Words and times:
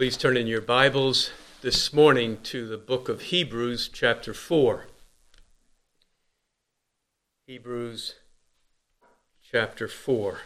Please 0.00 0.16
turn 0.16 0.38
in 0.38 0.46
your 0.46 0.62
Bibles 0.62 1.30
this 1.60 1.92
morning 1.92 2.38
to 2.44 2.66
the 2.66 2.78
book 2.78 3.10
of 3.10 3.20
Hebrews, 3.20 3.90
chapter 3.92 4.32
4. 4.32 4.86
Hebrews, 7.46 8.14
chapter 9.52 9.86
4. 9.88 10.38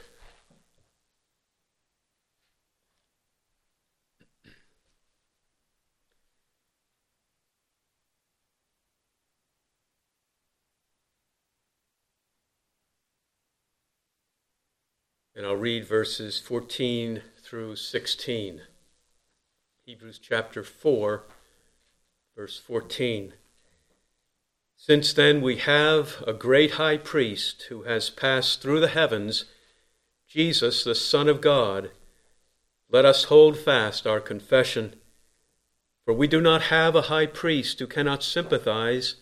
And 15.37 15.47
I'll 15.47 15.55
read 15.55 15.87
verses 15.87 16.41
14 16.41 17.23
through 17.41 17.77
16. 17.77 18.63
Hebrews 19.87 20.19
chapter 20.19 20.65
4, 20.65 21.25
verse 22.35 22.59
14. 22.59 23.35
Since 24.79 25.13
then 25.13 25.43
we 25.43 25.59
have 25.59 26.25
a 26.27 26.33
great 26.33 26.73
high 26.73 26.97
priest 26.97 27.67
who 27.69 27.83
has 27.83 28.09
passed 28.09 28.63
through 28.63 28.81
the 28.81 28.89
heavens, 28.89 29.45
Jesus, 30.27 30.85
the 30.85 30.95
Son 30.95 31.29
of 31.29 31.43
God. 31.43 31.91
Let 32.89 33.05
us 33.05 33.25
hold 33.25 33.59
fast 33.59 34.07
our 34.07 34.21
confession. 34.21 34.95
For 36.07 36.15
we 36.15 36.29
do 36.29 36.41
not 36.41 36.63
have 36.63 36.97
a 36.97 37.11
high 37.13 37.27
priest 37.27 37.79
who 37.79 37.87
cannot 37.87 38.23
sympathize 38.23 39.17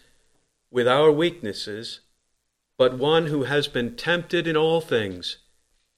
with 0.70 0.87
our 0.87 1.10
weaknesses, 1.10 2.02
but 2.79 2.96
one 2.96 3.26
who 3.26 3.42
has 3.45 3.66
been 3.66 3.96
tempted 3.96 4.46
in 4.46 4.56
all 4.56 4.80
things, 4.80 5.38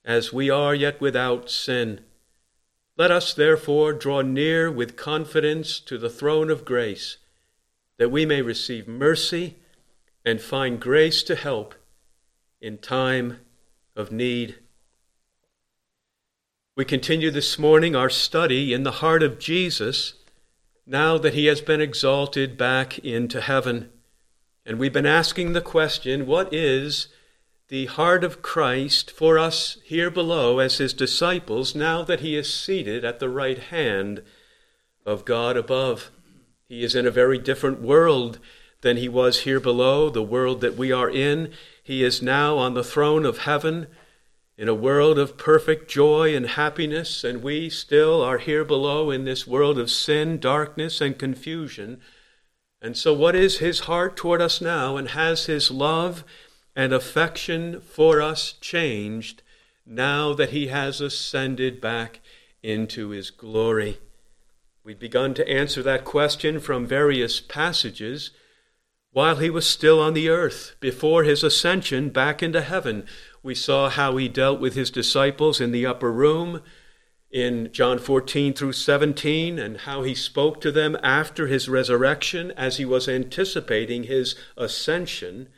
as 0.07 0.33
we 0.33 0.49
are 0.49 0.75
yet 0.75 1.03
without 1.03 1.51
sin. 1.51 2.01
Let 2.97 3.11
us 3.11 3.35
therefore 3.35 3.93
draw 3.93 4.23
near 4.23 4.71
with 4.71 4.97
confidence 4.97 5.81
to 5.81 5.99
the 5.99 6.11
throne 6.11 6.49
of 6.49 6.65
grace, 6.65 7.17
that 7.99 8.11
we 8.11 8.25
may 8.25 8.41
receive 8.41 8.87
mercy 8.87 9.57
and 10.25 10.41
find 10.41 10.81
grace 10.81 11.25
to 11.25 11.35
help 11.35 11.75
in 12.61 12.79
time 12.79 13.41
of 13.97 14.13
need. 14.13 14.61
We 16.77 16.85
continue 16.85 17.33
this 17.33 17.59
morning 17.59 17.97
our 17.97 18.11
study 18.11 18.73
in 18.73 18.85
the 18.85 18.93
heart 18.93 19.25
of 19.25 19.41
Jesus 19.41 20.15
now 20.87 21.19
that 21.19 21.35
he 21.35 21.47
has 21.47 21.61
been 21.61 21.81
exalted 21.81 22.57
back 22.57 22.99
into 23.01 23.41
heaven. 23.41 23.91
And 24.65 24.79
we've 24.79 24.93
been 24.93 25.05
asking 25.05 25.53
the 25.53 25.61
question 25.61 26.27
what 26.27 26.55
is 26.55 27.09
the 27.69 27.87
heart 27.87 28.25
of 28.25 28.43
Christ 28.43 29.11
for 29.11 29.39
us 29.39 29.79
here 29.85 30.11
below 30.11 30.59
as 30.59 30.79
his 30.79 30.93
disciples 30.93 31.75
now 31.75 32.05
that 32.05 32.21
he 32.21 32.37
is 32.37 32.53
seated 32.53 33.05
at 33.05 33.21
the 33.21 33.31
right 33.31 33.59
hand 33.59 34.23
of 35.07 35.25
God 35.25 35.57
above. 35.57 36.11
He 36.69 36.85
is 36.85 36.95
in 36.95 37.07
a 37.07 37.11
very 37.11 37.39
different 37.39 37.81
world 37.81 38.39
than 38.83 38.99
he 38.99 39.09
was 39.09 39.41
here 39.41 39.61
below, 39.61 40.11
the 40.11 40.23
world 40.23 40.61
that 40.61 40.77
we 40.77 40.93
are 40.93 41.09
in. 41.09 41.53
He 41.83 42.05
is 42.05 42.21
now 42.21 42.59
on 42.59 42.75
the 42.75 42.85
throne 42.85 43.25
of 43.25 43.39
heaven 43.39 43.87
in 44.57 44.69
a 44.69 44.75
world 44.75 45.19
of 45.19 45.39
perfect 45.39 45.91
joy 45.91 46.37
and 46.37 46.47
happiness, 46.47 47.25
and 47.25 47.43
we 47.43 47.69
still 47.71 48.23
are 48.23 48.39
here 48.39 48.65
below 48.65 49.11
in 49.11 49.25
this 49.25 49.47
world 49.47 49.79
of 49.79 49.91
sin, 49.91 50.39
darkness, 50.39 51.01
and 51.01 51.19
confusion. 51.19 52.01
And 52.81 52.97
so, 52.97 53.15
what 53.15 53.35
is 53.35 53.59
his 53.59 53.81
heart 53.81 54.17
toward 54.17 54.43
us 54.43 54.61
now? 54.61 54.97
And 54.97 55.09
has 55.09 55.47
his 55.47 55.71
love 55.71 56.25
and 56.77 56.93
affection 56.93 57.81
for 57.81 58.21
us 58.21 58.53
changed 58.53 59.43
now 59.87 60.33
that 60.35 60.51
he 60.51 60.69
has 60.69 61.01
ascended 61.01 61.81
back 61.81 62.21
into 62.63 63.11
his 63.11 63.31
glory? 63.31 63.99
We've 64.85 64.99
begun 64.99 65.35
to 65.35 65.49
answer 65.49 65.83
that 65.83 66.05
question 66.05 66.61
from 66.61 66.87
various 66.87 67.41
passages 67.41 68.31
while 69.13 69.37
he 69.37 69.49
was 69.49 69.67
still 69.67 70.01
on 70.01 70.13
the 70.13 70.29
earth, 70.29 70.75
before 70.81 71.23
his 71.23 71.45
ascension 71.45 72.11
back 72.11 72.43
into 72.43 72.61
heaven. 72.61 73.07
We 73.45 73.55
saw 73.55 73.89
how 73.89 74.17
he 74.17 74.29
dealt 74.29 74.59
with 74.59 74.75
his 74.75 74.91
disciples 74.91 75.61
in 75.61 75.71
the 75.71 75.87
upper 75.87 76.13
room 76.13 76.63
in 77.31 77.71
John 77.73 77.99
14 77.99 78.53
through 78.55 78.73
17, 78.73 79.59
and 79.59 79.79
how 79.79 80.03
he 80.03 80.15
spoke 80.15 80.61
to 80.61 80.73
them 80.73 80.97
after 81.03 81.47
his 81.47 81.69
resurrection 81.69 82.51
as 82.57 82.77
he 82.77 82.85
was 82.85 83.09
anticipating 83.09 84.05
his 84.05 84.35
ascension. 84.57 85.49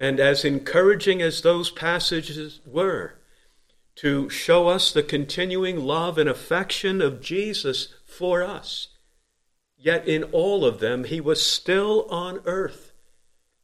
And 0.00 0.18
as 0.18 0.44
encouraging 0.44 1.22
as 1.22 1.40
those 1.40 1.70
passages 1.70 2.60
were 2.66 3.18
to 3.96 4.28
show 4.28 4.68
us 4.68 4.90
the 4.90 5.02
continuing 5.02 5.78
love 5.78 6.18
and 6.18 6.28
affection 6.28 7.00
of 7.00 7.20
Jesus 7.20 7.94
for 8.04 8.42
us, 8.42 8.88
yet 9.76 10.06
in 10.08 10.24
all 10.24 10.64
of 10.64 10.80
them 10.80 11.04
he 11.04 11.20
was 11.20 11.44
still 11.44 12.06
on 12.10 12.40
earth, 12.44 12.92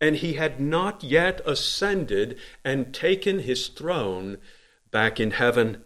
and 0.00 0.16
he 0.16 0.34
had 0.34 0.60
not 0.60 1.02
yet 1.02 1.40
ascended 1.44 2.38
and 2.64 2.94
taken 2.94 3.40
his 3.40 3.68
throne 3.68 4.38
back 4.90 5.18
in 5.18 5.32
heaven. 5.32 5.82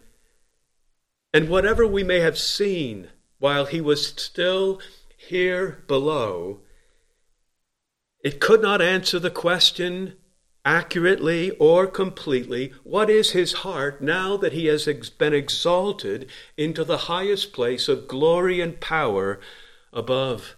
And 1.33 1.49
whatever 1.49 1.87
we 1.87 2.05
may 2.05 2.21
have 2.21 2.39
seen 2.39 3.09
while 3.39 3.65
he 3.65 3.81
was 3.81 4.07
still 4.07 4.81
here 5.17 5.83
below, 5.87 6.61
it 8.23 8.41
could 8.41 8.63
not 8.63 8.81
answer 8.81 9.19
the 9.19 9.31
question 9.31 10.17
accurately 10.65 11.51
or 11.53 11.87
completely 11.87 12.73
what 12.83 13.11
is 13.11 13.33
his 13.33 13.53
heart 13.53 14.01
now 14.01 14.37
that 14.37 14.53
he 14.53 14.67
has 14.67 14.87
been 15.11 15.35
exalted 15.35 16.29
into 16.57 16.85
the 16.85 16.97
highest 16.99 17.53
place 17.53 17.89
of 17.89 18.09
glory 18.09 18.61
and 18.61 18.81
power 18.81 19.39
above. 19.93 20.57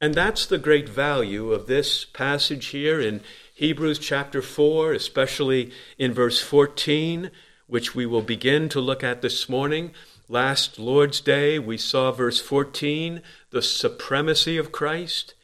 And 0.00 0.14
that's 0.14 0.46
the 0.46 0.58
great 0.58 0.88
value 0.88 1.52
of 1.52 1.66
this 1.66 2.04
passage 2.04 2.66
here 2.66 3.00
in 3.00 3.20
Hebrews 3.54 3.98
chapter 3.98 4.40
4, 4.40 4.92
especially 4.92 5.72
in 5.98 6.14
verse 6.14 6.40
14, 6.40 7.30
which 7.66 7.94
we 7.94 8.06
will 8.06 8.22
begin 8.22 8.68
to 8.68 8.80
look 8.80 9.02
at 9.02 9.20
this 9.20 9.48
morning. 9.48 9.90
Last 10.28 10.78
Lord's 10.78 11.20
Day, 11.20 11.58
we 11.58 11.76
saw 11.76 12.12
verse 12.12 12.40
14, 12.40 13.22
the 13.50 13.62
supremacy 13.62 14.56
of 14.56 14.70
Christ. 14.70 15.34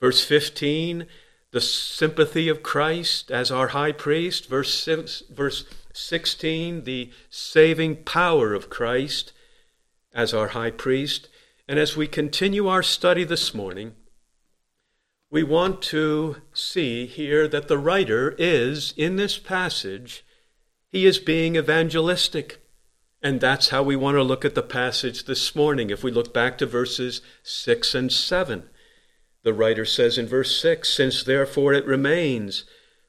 Verse 0.00 0.24
15, 0.24 1.06
the 1.52 1.60
sympathy 1.60 2.48
of 2.48 2.62
Christ 2.62 3.30
as 3.30 3.50
our 3.50 3.68
high 3.68 3.92
priest. 3.92 4.48
Verse, 4.48 4.72
six, 4.72 5.22
verse 5.30 5.64
16, 5.92 6.84
the 6.84 7.10
saving 7.28 8.04
power 8.04 8.54
of 8.54 8.70
Christ 8.70 9.32
as 10.14 10.32
our 10.32 10.48
high 10.48 10.70
priest. 10.70 11.28
And 11.68 11.78
as 11.78 11.96
we 11.96 12.06
continue 12.06 12.68
our 12.68 12.82
study 12.82 13.24
this 13.24 13.54
morning, 13.54 13.94
we 15.30 15.42
want 15.42 15.80
to 15.82 16.36
see 16.52 17.06
here 17.06 17.46
that 17.46 17.68
the 17.68 17.78
writer 17.78 18.34
is, 18.36 18.92
in 18.96 19.16
this 19.16 19.38
passage, 19.38 20.24
he 20.88 21.06
is 21.06 21.18
being 21.18 21.54
evangelistic. 21.54 22.60
And 23.22 23.40
that's 23.40 23.68
how 23.68 23.82
we 23.82 23.96
want 23.96 24.16
to 24.16 24.22
look 24.24 24.44
at 24.44 24.54
the 24.54 24.62
passage 24.62 25.24
this 25.24 25.54
morning. 25.54 25.90
If 25.90 26.02
we 26.02 26.10
look 26.10 26.34
back 26.34 26.58
to 26.58 26.66
verses 26.66 27.20
6 27.44 27.94
and 27.94 28.10
7, 28.10 28.68
the 29.42 29.54
writer 29.54 29.84
says 29.84 30.18
in 30.18 30.26
verse 30.26 30.60
6 30.60 30.88
Since 30.88 31.22
therefore 31.22 31.72
it 31.72 31.86
remains 31.86 32.64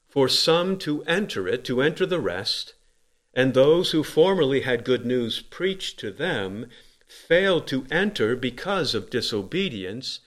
for 0.08 0.28
some 0.28 0.78
to 0.78 1.02
enter 1.04 1.48
it, 1.48 1.64
to 1.64 1.80
enter 1.80 2.06
the 2.06 2.20
rest, 2.20 2.74
and 3.34 3.54
those 3.54 3.92
who 3.92 4.02
formerly 4.02 4.60
had 4.60 4.84
good 4.84 5.06
news 5.06 5.40
preached 5.40 5.98
to 6.00 6.10
them 6.10 6.66
failed 7.06 7.66
to 7.66 7.86
enter 7.90 8.36
because 8.36 8.94
of 8.94 9.10
disobedience, 9.10 10.20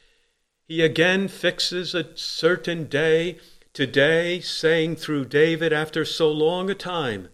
he 0.67 0.81
again 0.81 1.27
fixes 1.27 1.93
a 1.93 2.16
certain 2.16 2.85
day, 2.85 3.37
today, 3.73 4.39
saying 4.39 4.95
through 4.95 5.25
David 5.25 5.73
after 5.73 6.05
so 6.05 6.31
long 6.31 6.69
a 6.69 6.75
time, 6.75 7.29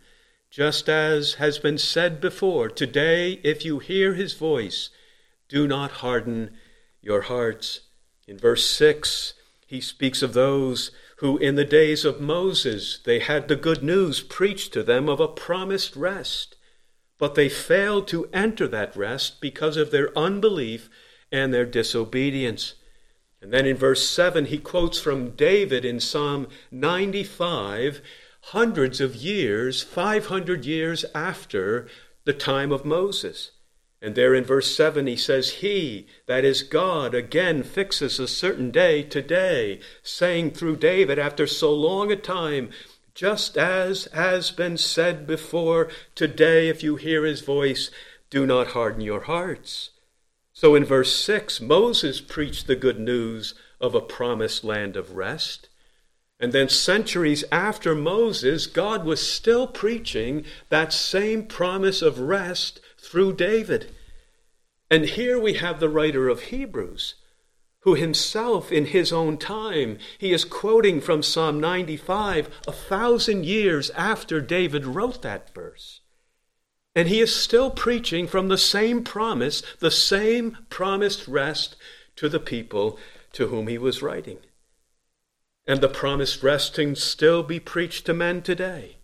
just 0.50 0.90
as 0.90 1.36
has 1.36 1.58
been 1.60 1.78
said 1.78 2.20
before, 2.20 2.70
Today, 2.70 3.40
if 3.44 3.64
you 3.64 3.80
hear 3.80 4.14
his 4.14 4.34
voice, 4.34 4.90
do 5.48 5.68
not 5.68 5.92
harden 5.92 6.58
your 7.02 7.22
hearts. 7.22 7.82
In 8.28 8.38
verse 8.38 8.66
6, 8.66 9.34
he 9.66 9.82
speaks 9.82 10.22
of 10.22 10.34
those 10.34 10.92
who, 11.18 11.38
in 11.38 11.56
the 11.56 11.66
days 11.66 12.04
of 12.04 12.20
Moses, 12.20 13.00
they 13.04 13.20
had 13.20 13.48
the 13.48 13.56
good 13.56 13.84
news 13.84 14.22
preached 14.22 14.74
to 14.74 14.84
them 14.84 15.08
of 15.08 15.20
a 15.20 15.28
promised 15.28 15.96
rest, 15.96 16.56
but 17.18 17.36
they 17.36 17.50
failed 17.50 18.08
to 18.08 18.30
enter 18.34 18.68
that 18.68 18.96
rest 18.96 19.40
because 19.40 19.78
of 19.78 19.92
their 19.92 20.18
unbelief 20.18 20.90
and 21.32 21.54
their 21.54 21.66
disobedience. 21.66 22.76
And 23.42 23.52
then 23.52 23.66
in 23.66 23.78
verse 23.78 24.08
7, 24.08 24.46
he 24.46 24.58
quotes 24.58 25.00
from 25.00 25.32
David 25.32 25.86
in 25.86 26.00
Psalm 26.00 26.48
95, 26.70 28.02
hundreds 28.46 29.00
of 29.00 29.16
years, 29.16 29.82
500 29.82 30.66
years 30.66 31.06
after 31.16 31.88
the 32.26 32.34
time 32.34 32.72
of 32.72 32.86
Moses. 32.86 33.52
And 34.02 34.16
there 34.16 34.34
in 34.34 34.44
verse 34.44 34.76
7, 34.76 35.06
he 35.06 35.16
says, 35.16 35.52
He, 35.52 36.08
that 36.26 36.44
is 36.44 36.64
God, 36.64 37.14
again 37.14 37.62
fixes 37.62 38.20
a 38.20 38.28
certain 38.28 38.72
day 38.72 39.04
today, 39.04 39.80
saying 40.02 40.52
through 40.52 40.78
David 40.78 41.20
after 41.20 41.46
so 41.46 41.72
long 41.72 42.12
a 42.12 42.16
time, 42.16 42.72
just 43.14 43.58
as 43.58 44.06
has 44.14 44.50
been 44.50 44.78
said 44.78 45.28
before, 45.28 45.90
today, 46.16 46.68
if 46.68 46.82
you 46.82 46.96
hear 46.96 47.26
his 47.26 47.42
voice, 47.42 47.92
do 48.32 48.48
not 48.48 48.68
harden 48.68 49.02
your 49.02 49.22
hearts. 49.22 49.92
So 50.54 50.74
in 50.74 50.84
verse 50.84 51.16
6, 51.16 51.62
Moses 51.62 52.22
preached 52.22 52.66
the 52.66 52.76
good 52.76 53.00
news 53.00 53.54
of 53.80 53.94
a 53.94 54.02
promised 54.02 54.64
land 54.64 54.96
of 54.96 55.16
rest. 55.16 55.70
And 56.40 56.54
then, 56.54 56.70
centuries 56.70 57.44
after 57.52 57.94
Moses, 57.94 58.66
God 58.66 59.06
was 59.06 59.32
still 59.32 59.68
preaching 59.68 60.44
that 60.70 60.92
same 60.92 61.46
promise 61.46 62.02
of 62.02 62.20
rest 62.20 62.80
through 63.12 63.34
David. 63.34 63.92
And 64.90 65.04
here 65.04 65.38
we 65.38 65.56
have 65.56 65.82
the 65.82 65.90
writer 65.90 66.30
of 66.30 66.44
Hebrews, 66.44 67.16
who 67.82 67.96
himself, 67.96 68.72
in 68.72 68.86
his 68.86 69.12
own 69.12 69.38
time, 69.38 69.98
he 70.18 70.32
is 70.32 70.46
quoting 70.46 71.02
from 71.02 71.22
Psalm 71.22 71.60
95, 71.60 72.62
a 72.66 72.72
thousand 72.72 73.46
years 73.46 73.90
after 73.92 74.40
David 74.40 74.86
wrote 74.86 75.22
that 75.24 75.54
verse. 75.54 76.00
And 76.96 77.10
he 77.10 77.20
is 77.20 77.36
still 77.36 77.70
preaching 77.70 78.28
from 78.28 78.48
the 78.48 78.58
same 78.58 79.04
promise, 79.04 79.62
the 79.80 79.92
same 79.92 80.58
promised 80.70 81.28
rest 81.28 81.76
to 82.16 82.30
the 82.30 82.40
people 82.40 82.98
to 83.34 83.48
whom 83.48 83.68
he 83.68 83.78
was 83.78 84.02
writing. 84.02 84.38
And 85.68 85.82
the 85.82 85.90
promised 85.90 86.44
rest 86.44 86.76
can 86.76 86.96
still 86.96 87.44
be 87.44 87.60
preached 87.60 88.06
to 88.06 88.14
men 88.14 88.42
today 88.42 89.00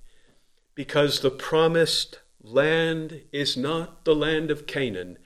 because 0.75 1.19
the 1.19 1.31
promised 1.31 2.19
land 2.51 3.21
is 3.31 3.57
not 3.57 4.05
the 4.05 4.15
land 4.15 4.49
of 4.51 4.67
Canaan, 4.67 5.17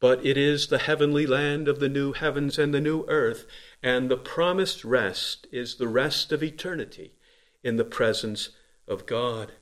but 0.00 0.24
it 0.24 0.36
is 0.36 0.68
the 0.68 0.78
heavenly 0.78 1.26
land 1.26 1.66
of 1.66 1.80
the 1.80 1.88
new 1.88 2.12
heavens 2.12 2.58
and 2.58 2.72
the 2.72 2.80
new 2.80 3.04
earth. 3.08 3.46
And 3.82 4.10
the 4.10 4.16
promised 4.16 4.84
rest 4.84 5.46
is 5.50 5.76
the 5.76 5.88
rest 5.88 6.30
of 6.32 6.42
eternity 6.42 7.14
in 7.64 7.76
the 7.76 7.84
presence 7.84 8.50
of 8.86 9.06
God. 9.06 9.52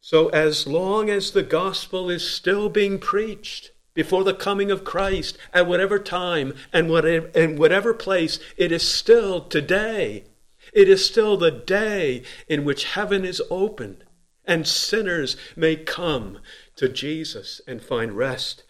So, 0.00 0.28
as 0.28 0.66
long 0.66 1.10
as 1.10 1.32
the 1.32 1.42
gospel 1.42 2.08
is 2.10 2.28
still 2.28 2.68
being 2.68 2.98
preached 2.98 3.72
before 3.92 4.22
the 4.22 4.34
coming 4.34 4.70
of 4.70 4.84
Christ, 4.84 5.36
at 5.52 5.66
whatever 5.66 5.98
time 5.98 6.54
and 6.72 6.88
whatever, 6.88 7.48
whatever 7.48 7.92
place, 7.92 8.38
it 8.56 8.70
is 8.70 8.86
still 8.86 9.40
today. 9.40 10.24
It 10.72 10.88
is 10.88 11.04
still 11.04 11.36
the 11.36 11.50
day 11.50 12.22
in 12.46 12.64
which 12.64 12.92
heaven 12.92 13.24
is 13.24 13.42
opened 13.50 14.04
and 14.46 14.66
sinners 14.66 15.36
may 15.56 15.76
come 15.76 16.38
to 16.76 16.88
Jesus 16.88 17.60
and 17.66 17.82
find 17.82 18.12
rest 18.12 18.62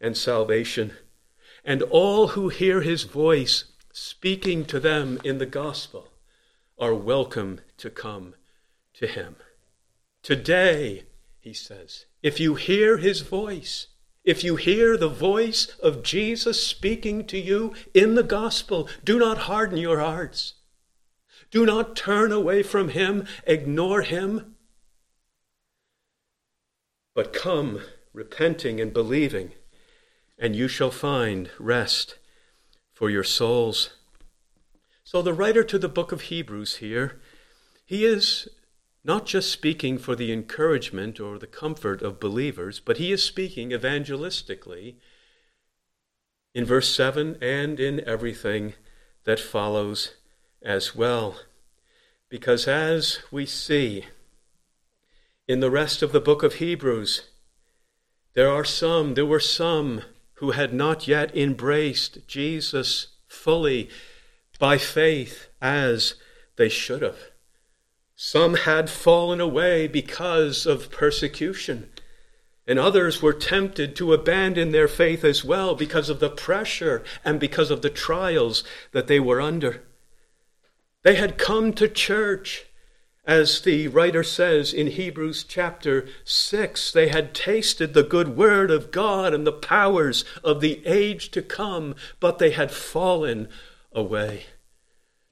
and 0.00 0.16
salvation. 0.16 0.92
And 1.64 1.82
all 1.82 2.28
who 2.28 2.48
hear 2.50 2.82
his 2.82 3.04
voice 3.04 3.64
speaking 3.92 4.64
to 4.66 4.78
them 4.78 5.18
in 5.24 5.38
the 5.38 5.46
gospel 5.46 6.08
are 6.78 6.94
welcome 6.94 7.60
to 7.78 7.90
come 7.90 8.34
to 8.94 9.06
him. 9.06 9.36
Today, 10.22 11.04
he 11.40 11.52
says, 11.52 12.06
if 12.22 12.40
you 12.40 12.54
hear 12.54 12.98
his 12.98 13.20
voice, 13.20 13.88
if 14.24 14.42
you 14.42 14.56
hear 14.56 14.96
the 14.96 15.08
voice 15.08 15.66
of 15.82 16.02
Jesus 16.02 16.66
speaking 16.66 17.26
to 17.26 17.38
you 17.38 17.74
in 17.92 18.14
the 18.14 18.22
gospel, 18.22 18.88
do 19.04 19.18
not 19.18 19.38
harden 19.38 19.76
your 19.76 20.00
hearts. 20.00 20.54
Do 21.50 21.66
not 21.66 21.94
turn 21.94 22.32
away 22.32 22.62
from 22.62 22.88
him, 22.88 23.26
ignore 23.46 24.02
him, 24.02 24.53
but 27.14 27.32
come 27.32 27.80
repenting 28.12 28.80
and 28.80 28.92
believing, 28.92 29.52
and 30.38 30.54
you 30.54 30.68
shall 30.68 30.90
find 30.90 31.50
rest 31.58 32.18
for 32.92 33.08
your 33.08 33.24
souls. 33.24 33.90
So, 35.04 35.22
the 35.22 35.34
writer 35.34 35.62
to 35.64 35.78
the 35.78 35.88
book 35.88 36.12
of 36.12 36.22
Hebrews 36.22 36.76
here, 36.76 37.20
he 37.86 38.04
is 38.04 38.48
not 39.04 39.26
just 39.26 39.52
speaking 39.52 39.98
for 39.98 40.16
the 40.16 40.32
encouragement 40.32 41.20
or 41.20 41.38
the 41.38 41.46
comfort 41.46 42.00
of 42.02 42.18
believers, 42.18 42.80
but 42.80 42.96
he 42.96 43.12
is 43.12 43.22
speaking 43.22 43.70
evangelistically 43.70 44.94
in 46.54 46.64
verse 46.64 46.94
7 46.94 47.36
and 47.42 47.78
in 47.78 48.00
everything 48.08 48.74
that 49.24 49.40
follows 49.40 50.14
as 50.62 50.94
well. 50.94 51.36
Because 52.30 52.66
as 52.66 53.18
we 53.30 53.44
see 53.44 54.06
in 55.46 55.60
the 55.60 55.70
rest 55.70 56.02
of 56.02 56.12
the 56.12 56.20
book 56.20 56.42
of 56.42 56.54
Hebrews, 56.54 57.28
there 58.34 58.50
are 58.50 58.64
some, 58.64 59.14
there 59.14 59.26
were 59.26 59.40
some 59.40 60.02
who 60.34 60.52
had 60.52 60.74
not 60.74 61.06
yet 61.06 61.36
embraced 61.36 62.26
Jesus 62.26 63.08
fully 63.26 63.88
by 64.58 64.78
faith 64.78 65.48
as 65.60 66.14
they 66.56 66.68
should 66.68 67.02
have. 67.02 67.18
Some 68.16 68.54
had 68.54 68.88
fallen 68.88 69.40
away 69.40 69.86
because 69.86 70.66
of 70.66 70.90
persecution, 70.90 71.90
and 72.66 72.78
others 72.78 73.20
were 73.20 73.32
tempted 73.32 73.94
to 73.96 74.14
abandon 74.14 74.72
their 74.72 74.88
faith 74.88 75.24
as 75.24 75.44
well 75.44 75.74
because 75.74 76.08
of 76.08 76.20
the 76.20 76.30
pressure 76.30 77.04
and 77.24 77.38
because 77.38 77.70
of 77.70 77.82
the 77.82 77.90
trials 77.90 78.64
that 78.92 79.08
they 79.08 79.20
were 79.20 79.40
under. 79.40 79.82
They 81.02 81.16
had 81.16 81.38
come 81.38 81.72
to 81.74 81.88
church, 81.88 82.64
as 83.26 83.62
the 83.62 83.88
writer 83.88 84.22
says 84.22 84.72
in 84.72 84.88
Hebrews 84.88 85.44
chapter 85.44 86.06
6. 86.24 86.92
They 86.92 87.08
had 87.08 87.34
tasted 87.34 87.94
the 87.94 88.02
good 88.02 88.36
word 88.36 88.70
of 88.70 88.90
God 88.90 89.32
and 89.32 89.46
the 89.46 89.52
powers 89.52 90.24
of 90.42 90.60
the 90.60 90.86
age 90.86 91.30
to 91.30 91.42
come, 91.42 91.94
but 92.20 92.38
they 92.38 92.50
had 92.50 92.70
fallen 92.70 93.48
away. 93.92 94.44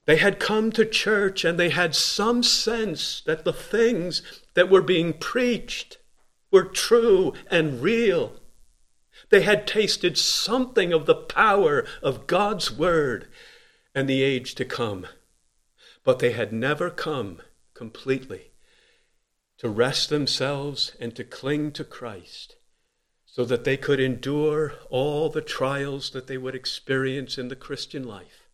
They 0.05 0.17
had 0.17 0.39
come 0.39 0.71
to 0.71 0.85
church 0.85 1.45
and 1.45 1.59
they 1.59 1.69
had 1.69 1.95
some 1.95 2.43
sense 2.43 3.21
that 3.25 3.45
the 3.45 3.53
things 3.53 4.21
that 4.55 4.69
were 4.69 4.81
being 4.81 5.13
preached 5.13 5.97
were 6.51 6.65
true 6.65 7.33
and 7.49 7.81
real. 7.81 8.33
They 9.29 9.41
had 9.41 9.65
tasted 9.65 10.17
something 10.17 10.91
of 10.91 11.05
the 11.05 11.15
power 11.15 11.85
of 12.01 12.27
God's 12.27 12.71
Word 12.71 13.27
and 13.95 14.09
the 14.09 14.21
age 14.21 14.55
to 14.55 14.65
come. 14.65 15.07
But 16.03 16.19
they 16.19 16.33
had 16.33 16.51
never 16.51 16.89
come 16.89 17.39
completely 17.73 18.51
to 19.57 19.69
rest 19.69 20.09
themselves 20.09 20.95
and 20.99 21.15
to 21.15 21.23
cling 21.23 21.71
to 21.71 21.83
Christ 21.83 22.55
so 23.25 23.43
that 23.45 23.63
they 23.63 23.77
could 23.77 23.99
endure 23.99 24.73
all 24.89 25.29
the 25.29 25.41
trials 25.41 26.11
that 26.11 26.27
they 26.27 26.37
would 26.37 26.53
experience 26.53 27.37
in 27.37 27.47
the 27.47 27.55
Christian 27.55 28.03
life 28.03 28.47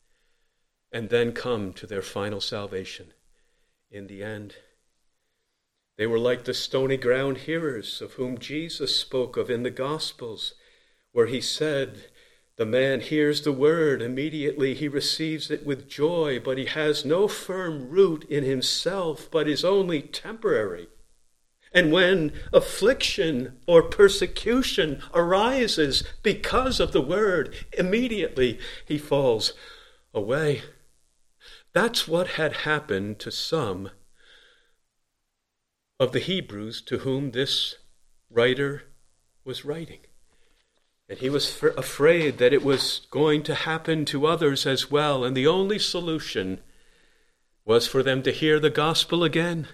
and 0.91 1.09
then 1.09 1.33
come 1.33 1.73
to 1.73 1.85
their 1.85 2.01
final 2.01 2.41
salvation 2.41 3.13
in 3.91 4.07
the 4.07 4.23
end. 4.23 4.55
They 5.97 6.07
were 6.07 6.19
like 6.19 6.45
the 6.45 6.53
stony 6.53 6.95
ground 6.95 7.39
hearers 7.39 8.01
of 8.01 8.13
whom 8.13 8.37
Jesus 8.37 8.95
spoke 8.95 9.35
of 9.35 9.49
in 9.49 9.63
the 9.63 9.69
Gospels, 9.69 10.53
where 11.11 11.27
he 11.27 11.41
said, 11.41 12.05
The 12.59 12.65
man 12.65 12.99
hears 12.99 13.43
the 13.43 13.53
word, 13.53 14.01
immediately 14.01 14.73
he 14.73 14.89
receives 14.89 15.49
it 15.49 15.65
with 15.65 15.87
joy, 15.87 16.41
but 16.41 16.57
he 16.57 16.65
has 16.65 17.05
no 17.05 17.29
firm 17.29 17.87
root 17.87 18.25
in 18.25 18.43
himself, 18.43 19.31
but 19.31 19.47
is 19.47 19.63
only 19.63 20.01
temporary. 20.01 20.89
And 21.71 21.89
when 21.89 22.33
affliction 22.51 23.59
or 23.65 23.83
persecution 23.83 25.01
arises 25.13 26.03
because 26.21 26.81
of 26.81 26.91
the 26.91 26.99
word, 26.99 27.55
immediately 27.77 28.59
he 28.85 28.97
falls 28.97 29.53
away. 30.13 30.63
That's 31.71 32.09
what 32.09 32.31
had 32.31 32.67
happened 32.67 33.19
to 33.19 33.31
some 33.31 33.91
of 35.97 36.11
the 36.11 36.19
Hebrews 36.19 36.81
to 36.87 36.97
whom 36.97 37.31
this 37.31 37.75
writer 38.29 38.83
was 39.45 39.63
writing. 39.63 40.01
And 41.09 41.17
he 41.17 41.29
was 41.29 41.49
f- 41.63 41.75
afraid 41.75 42.37
that 42.37 42.53
it 42.53 42.63
was 42.63 43.07
going 43.09 43.41
to 43.43 43.55
happen 43.55 44.05
to 44.05 44.27
others 44.27 44.67
as 44.67 44.91
well. 44.91 45.25
And 45.25 45.35
the 45.35 45.47
only 45.47 45.79
solution 45.79 46.59
was 47.65 47.87
for 47.87 48.03
them 48.03 48.21
to 48.23 48.31
hear 48.31 48.59
the 48.59 48.69
gospel 48.69 49.23
again 49.23 49.67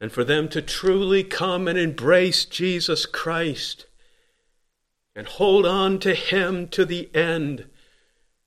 and 0.00 0.10
for 0.10 0.24
them 0.24 0.48
to 0.48 0.62
truly 0.62 1.22
come 1.24 1.68
and 1.68 1.78
embrace 1.78 2.44
Jesus 2.44 3.06
Christ 3.06 3.86
and 5.14 5.26
hold 5.26 5.66
on 5.66 5.98
to 5.98 6.14
him 6.14 6.68
to 6.68 6.84
the 6.84 7.14
end 7.14 7.66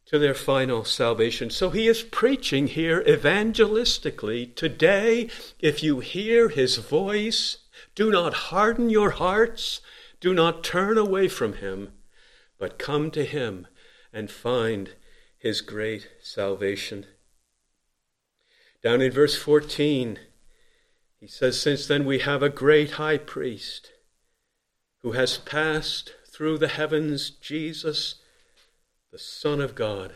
to 0.06 0.18
their 0.20 0.34
final 0.34 0.84
salvation. 0.84 1.50
So 1.50 1.70
he 1.70 1.88
is 1.88 2.04
preaching 2.04 2.68
here 2.68 3.04
evangelistically. 3.04 4.56
Today, 4.56 5.30
if 5.60 5.84
you 5.84 6.00
hear 6.00 6.50
his 6.50 6.78
voice, 6.78 7.58
do 7.96 8.12
not 8.12 8.34
harden 8.34 8.90
your 8.90 9.12
hearts, 9.12 9.82
do 10.24 10.34
not 10.34 10.64
turn 10.64 10.98
away 10.98 11.28
from 11.28 11.56
him, 11.56 11.92
but 12.58 12.80
come 12.80 13.12
to 13.12 13.26
him 13.26 13.68
and 14.14 14.32
find 14.32 14.92
his 15.38 15.60
great 15.60 16.08
salvation. 16.22 17.06
Down 18.82 19.02
in 19.02 19.12
verse 19.12 19.36
14, 19.36 20.18
he 21.20 21.28
says, 21.28 21.60
Since 21.60 21.88
then 21.88 22.06
we 22.06 22.20
have 22.20 22.42
a 22.42 22.48
great 22.48 22.92
high 22.92 23.18
priest 23.18 23.92
who 25.02 25.12
has 25.12 25.38
passed 25.38 26.14
through 26.32 26.58
the 26.58 26.70
heavens, 26.70 27.30
Jesus 27.30 28.16
the 29.12 29.20
Son 29.20 29.60
of 29.60 29.76
God. 29.76 30.16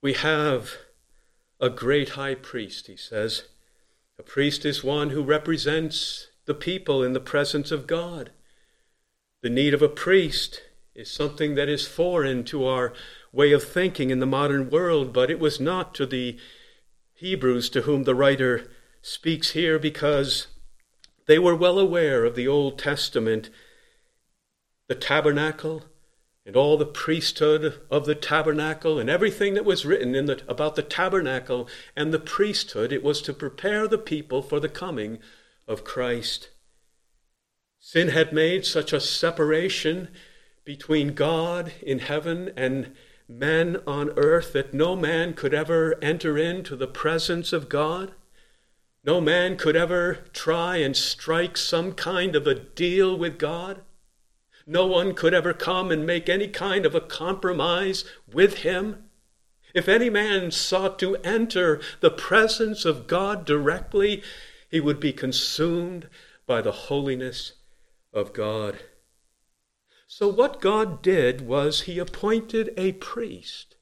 We 0.00 0.14
have 0.14 0.78
a 1.60 1.68
great 1.68 2.10
high 2.10 2.36
priest, 2.36 2.86
he 2.86 2.96
says. 2.96 3.44
A 4.18 4.22
priest 4.22 4.64
is 4.64 4.82
one 4.82 5.10
who 5.10 5.22
represents 5.22 6.28
the 6.46 6.54
people 6.54 7.02
in 7.04 7.12
the 7.12 7.20
presence 7.20 7.70
of 7.70 7.86
God. 7.86 8.30
The 9.40 9.50
need 9.50 9.72
of 9.72 9.82
a 9.82 9.88
priest 9.88 10.62
is 10.96 11.08
something 11.08 11.54
that 11.54 11.68
is 11.68 11.86
foreign 11.86 12.42
to 12.44 12.66
our 12.66 12.92
way 13.32 13.52
of 13.52 13.62
thinking 13.62 14.10
in 14.10 14.18
the 14.18 14.26
modern 14.26 14.68
world, 14.68 15.12
but 15.12 15.30
it 15.30 15.38
was 15.38 15.60
not 15.60 15.94
to 15.94 16.06
the 16.06 16.36
Hebrews 17.14 17.70
to 17.70 17.82
whom 17.82 18.02
the 18.02 18.16
writer 18.16 18.68
speaks 19.00 19.52
here 19.52 19.78
because 19.78 20.48
they 21.26 21.38
were 21.38 21.54
well 21.54 21.78
aware 21.78 22.24
of 22.24 22.34
the 22.34 22.48
Old 22.48 22.80
Testament, 22.80 23.48
the 24.88 24.96
tabernacle, 24.96 25.84
and 26.44 26.56
all 26.56 26.76
the 26.76 26.86
priesthood 26.86 27.80
of 27.90 28.06
the 28.06 28.16
tabernacle 28.16 28.98
and 28.98 29.08
everything 29.08 29.54
that 29.54 29.64
was 29.64 29.86
written 29.86 30.16
in 30.16 30.26
the, 30.26 30.42
about 30.48 30.74
the 30.74 30.82
tabernacle 30.82 31.68
and 31.94 32.12
the 32.12 32.18
priesthood. 32.18 32.92
It 32.92 33.04
was 33.04 33.22
to 33.22 33.32
prepare 33.32 33.86
the 33.86 33.98
people 33.98 34.42
for 34.42 34.58
the 34.58 34.68
coming 34.68 35.18
of 35.68 35.84
Christ. 35.84 36.48
Sin 37.90 38.08
had 38.08 38.34
made 38.34 38.66
such 38.66 38.92
a 38.92 39.00
separation 39.00 40.08
between 40.62 41.14
God 41.14 41.72
in 41.80 42.00
heaven 42.00 42.52
and 42.54 42.94
men 43.26 43.78
on 43.86 44.10
earth 44.18 44.52
that 44.52 44.74
no 44.74 44.94
man 44.94 45.32
could 45.32 45.54
ever 45.54 45.96
enter 46.02 46.36
into 46.36 46.76
the 46.76 46.86
presence 46.86 47.50
of 47.50 47.70
God. 47.70 48.12
No 49.04 49.22
man 49.22 49.56
could 49.56 49.74
ever 49.74 50.18
try 50.34 50.76
and 50.76 50.94
strike 50.94 51.56
some 51.56 51.94
kind 51.94 52.36
of 52.36 52.46
a 52.46 52.56
deal 52.56 53.16
with 53.16 53.38
God. 53.38 53.80
No 54.66 54.86
one 54.86 55.14
could 55.14 55.32
ever 55.32 55.54
come 55.54 55.90
and 55.90 56.04
make 56.04 56.28
any 56.28 56.48
kind 56.48 56.84
of 56.84 56.94
a 56.94 57.00
compromise 57.00 58.04
with 58.30 58.58
him. 58.58 59.04
If 59.72 59.88
any 59.88 60.10
man 60.10 60.50
sought 60.50 60.98
to 60.98 61.16
enter 61.24 61.80
the 62.00 62.10
presence 62.10 62.84
of 62.84 63.06
God 63.06 63.46
directly, 63.46 64.22
he 64.70 64.78
would 64.78 65.00
be 65.00 65.14
consumed 65.14 66.10
by 66.46 66.60
the 66.60 66.72
holiness 66.72 67.54
of 68.12 68.32
God. 68.32 68.80
So, 70.06 70.28
what 70.28 70.60
God 70.60 71.02
did 71.02 71.42
was 71.42 71.82
he 71.82 71.98
appointed 71.98 72.72
a 72.76 72.92
priest 72.92 73.76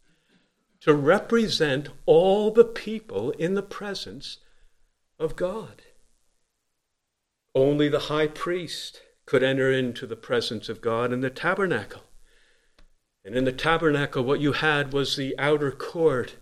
to 0.80 0.95
represent 0.95 1.88
all 2.04 2.50
the 2.50 2.64
people 2.64 3.30
in 3.33 3.54
the 3.54 3.62
presence 3.62 4.38
of 5.18 5.37
God. 5.37 5.83
Only 7.54 7.88
the 7.88 8.00
high 8.11 8.26
priest 8.26 9.02
could 9.25 9.42
enter 9.42 9.73
into 9.73 10.06
the 10.06 10.16
presence 10.16 10.68
of 10.68 10.80
God 10.80 11.12
in 11.12 11.21
the 11.21 11.30
tabernacle. 11.30 12.04
And 13.25 13.35
in 13.35 13.45
the 13.45 13.52
tabernacle, 13.52 14.23
what 14.23 14.40
you 14.40 14.52
had 14.52 14.92
was 14.92 15.16
the 15.16 15.37
outer 15.38 15.73
court 15.73 16.37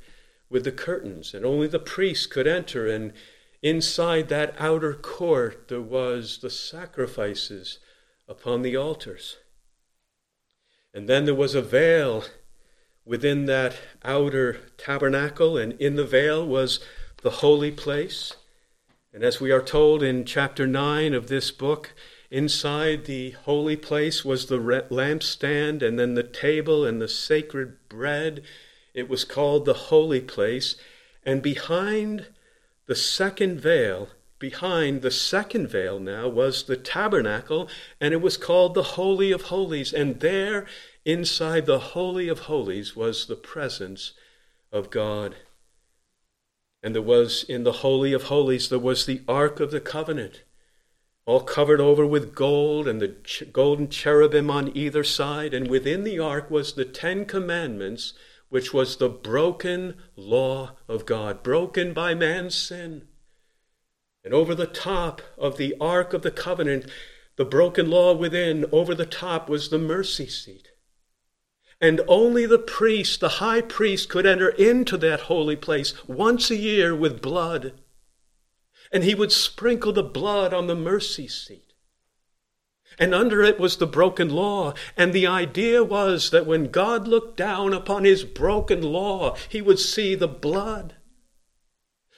with 0.51 0.65
the 0.65 0.73
curtains, 0.73 1.33
and 1.33 1.45
only 1.45 1.67
the 1.67 1.79
priest 1.79 2.31
could 2.31 2.47
enter. 2.47 2.87
And 2.87 3.13
inside 3.65 4.29
that 4.29 4.55
outer 4.59 4.93
court, 4.93 5.69
there 5.69 5.81
was 5.81 6.39
the 6.43 6.51
sacrifices 6.51 7.79
upon 8.29 8.61
the 8.61 8.77
altars. 8.77 9.39
And 10.93 11.09
then 11.09 11.25
there 11.25 11.35
was 11.35 11.55
a 11.55 11.63
veil 11.63 12.25
within 13.07 13.47
that 13.47 13.75
outer 14.05 14.61
tabernacle, 14.77 15.57
and 15.57 15.73
in 15.81 15.97
the 15.97 16.05
veil 16.05 16.47
was 16.47 16.79
the 17.23 17.31
holy 17.31 17.71
place. 17.71 18.35
And 19.15 19.25
as 19.25 19.41
we 19.41 19.51
are 19.51 19.63
told 19.63 20.03
in 20.03 20.27
chapter 20.27 20.67
9 20.67 21.15
of 21.15 21.29
this 21.29 21.51
book, 21.51 21.95
inside 22.31 23.07
the 23.07 23.31
holy 23.31 23.77
place 23.77 24.27
was 24.27 24.47
the 24.47 24.59
lampstand 24.59 25.81
and 25.81 25.99
then 25.99 26.13
the 26.15 26.23
table 26.23 26.85
and 26.85 27.01
the 27.01 27.09
sacred 27.09 27.79
bread. 27.89 28.43
It 28.93 29.09
was 29.09 29.25
called 29.25 29.65
the 29.65 29.75
holy 29.75 30.21
place. 30.21 30.77
And 31.25 31.41
behind 31.43 32.27
the 32.87 32.95
second 32.95 33.61
veil, 33.61 34.09
behind 34.39 35.03
the 35.03 35.11
second 35.11 35.69
veil 35.69 35.99
now, 35.99 36.29
was 36.29 36.65
the 36.65 36.77
tabernacle, 36.77 37.69
and 38.01 38.13
it 38.13 38.21
was 38.21 38.37
called 38.37 38.75
the 38.75 38.83
Holy 38.83 39.33
of 39.33 39.43
Holies. 39.43 39.93
And 39.93 40.21
there, 40.21 40.67
inside 41.05 41.67
the 41.67 41.79
Holy 41.79 42.29
of 42.29 42.41
Holies, 42.41 42.95
was 42.95 43.27
the 43.27 43.37
presence 43.37 44.13
of 44.71 44.91
God. 44.91 45.37
And 46.83 46.95
there 46.95 47.03
was 47.03 47.45
in 47.45 47.65
the 47.65 47.73
Holy 47.73 48.13
of 48.13 48.25
Holies, 48.25 48.69
there 48.69 48.79
was 48.79 49.07
the 49.07 49.23
Ark 49.27 49.61
of 49.61 49.71
the 49.71 49.81
Covenant, 49.81 50.43
all 51.25 51.41
covered 51.41 51.81
over 51.81 52.05
with 52.05 52.35
gold, 52.35 52.87
and 52.87 53.01
the 53.01 53.17
ch- 53.25 53.45
golden 53.51 53.89
cherubim 53.89 54.51
on 54.51 54.77
either 54.77 55.03
side. 55.03 55.55
And 55.55 55.71
within 55.71 56.05
the 56.05 56.19
Ark 56.19 56.51
was 56.51 56.75
the 56.75 56.85
Ten 56.85 57.25
Commandments, 57.25 58.13
which 58.55 58.73
was 58.73 58.99
the 58.99 59.09
broken 59.09 59.97
law 60.15 60.77
of 60.87 61.05
God, 61.05 61.43
broken 61.43 61.93
by 61.93 62.15
man's 62.15 62.55
sin. 62.55 63.09
And 64.23 64.33
over 64.33 64.55
the 64.55 64.65
top 64.65 65.21
of 65.37 65.57
the 65.57 65.75
Ark 65.81 66.15
of 66.15 66.23
the 66.23 66.31
Covenant, 66.31 66.89
the 67.35 67.45
broken 67.45 67.91
law 67.91 68.15
within, 68.15 68.65
over 68.71 68.95
the 68.95 69.07
top 69.07 69.49
was 69.49 69.71
the 69.71 69.79
mercy 69.81 70.29
seat 70.29 70.69
and 71.81 72.01
only 72.07 72.47
the 72.47 72.61
priest, 72.61 73.19
the 73.19 73.41
high 73.41 73.61
priest, 73.61 74.09
could 74.09 74.25
enter 74.25 74.51
into 74.51 74.97
that 74.99 75.23
holy 75.23 75.57
place 75.57 75.93
once 76.07 76.49
a 76.49 76.57
year 76.57 76.95
with 76.95 77.21
blood. 77.21 77.73
And 78.93 79.03
he 79.03 79.17
would 79.17 79.33
sprinkle 79.33 79.93
the 79.93 80.05
blood 80.05 80.55
on 80.55 80.69
the 80.69 80.77
mercy 80.77 81.27
seat. 81.27 81.64
And 82.99 83.15
under 83.15 83.43
it 83.43 83.59
was 83.59 83.77
the 83.77 83.87
broken 83.87 84.29
law. 84.29 84.75
And 84.97 85.13
the 85.13 85.27
idea 85.27 85.83
was 85.83 86.31
that 86.31 86.47
when 86.47 86.71
God 86.71 87.09
looked 87.09 87.37
down 87.37 87.73
upon 87.73 88.05
his 88.05 88.25
broken 88.25 88.83
law, 88.83 89.37
he 89.49 89.61
would 89.61 89.79
see 89.79 90.15
the 90.15 90.29
blood. 90.29 90.97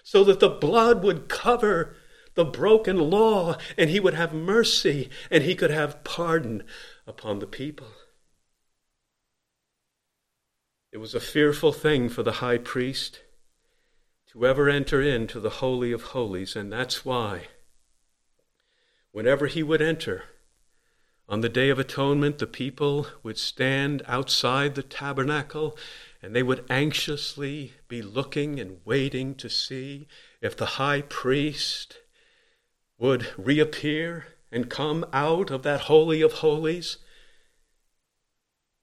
So 0.03 0.23
that 0.25 0.41
the 0.41 0.49
blood 0.49 1.03
would 1.03 1.29
cover 1.29 1.97
the 2.35 2.45
broken 2.45 2.99
law, 3.11 3.57
and 3.77 3.91
he 3.91 3.99
would 3.99 4.15
have 4.15 4.33
mercy, 4.33 5.09
and 5.31 5.43
he 5.43 5.55
could 5.55 5.71
have 5.71 6.05
pardon 6.05 6.63
upon 7.07 7.39
the 7.39 7.47
people. 7.47 7.89
It 10.93 10.99
was 10.99 11.15
a 11.15 11.21
fearful 11.21 11.73
thing 11.73 12.09
for 12.09 12.23
the 12.23 12.33
high 12.33 12.59
priest 12.59 13.21
to 14.33 14.47
ever 14.47 14.69
enter 14.69 15.01
into 15.03 15.41
the 15.41 15.51
Holy 15.51 15.93
of 15.93 16.03
Holies, 16.03 16.55
and 16.55 16.73
that's 16.73 17.05
why, 17.05 17.49
whenever 19.13 19.47
he 19.47 19.63
would 19.63 19.83
enter, 19.83 20.25
on 21.29 21.41
the 21.41 21.49
Day 21.49 21.71
of 21.71 21.79
Atonement, 21.79 22.39
the 22.39 22.47
people 22.47 23.09
would 23.23 23.39
stand 23.39 24.03
outside 24.07 24.75
the 24.75 24.83
tabernacle 24.83 25.77
and 26.23 26.35
they 26.35 26.43
would 26.43 26.65
anxiously 26.71 27.75
be 27.89 28.01
looking 28.01 28.61
and 28.61 28.79
waiting 28.85 29.35
to 29.35 29.49
see 29.49 30.07
if 30.41 30.57
the 30.57 30.67
high 30.67 31.03
priest 31.03 31.99
would 32.99 33.27
reappear 33.37 34.27
and 34.53 34.71
come 34.71 35.05
out 35.13 35.51
of 35.51 35.63
that 35.65 35.83
Holy 35.83 36.23
of 36.23 36.35
Holies 36.35 36.99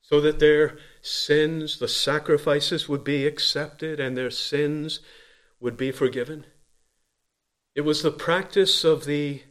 so 0.01 0.19
that 0.19 0.39
their 0.39 0.77
sins, 1.01 1.79
the 1.79 1.88
sacrifices 1.88 2.89
would 2.89 3.05
be 3.05 3.25
accepted 3.25 4.00
and 4.00 4.17
their 4.17 4.29
sins 4.29 5.00
would 5.62 5.77
be 5.77 5.91
forgiven. 5.91 6.45
It 7.73 7.81
was 7.81 8.03
the 8.03 8.12
practice 8.12 8.83
of 8.83 9.05
the 9.05 9.43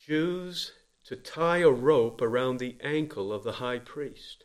Jews 0.00 0.72
to 1.04 1.16
tie 1.16 1.58
a 1.58 1.70
rope 1.70 2.22
around 2.22 2.58
the 2.58 2.76
ankle 2.82 3.32
of 3.32 3.44
the 3.44 3.52
high 3.52 3.78
priest. 3.78 4.44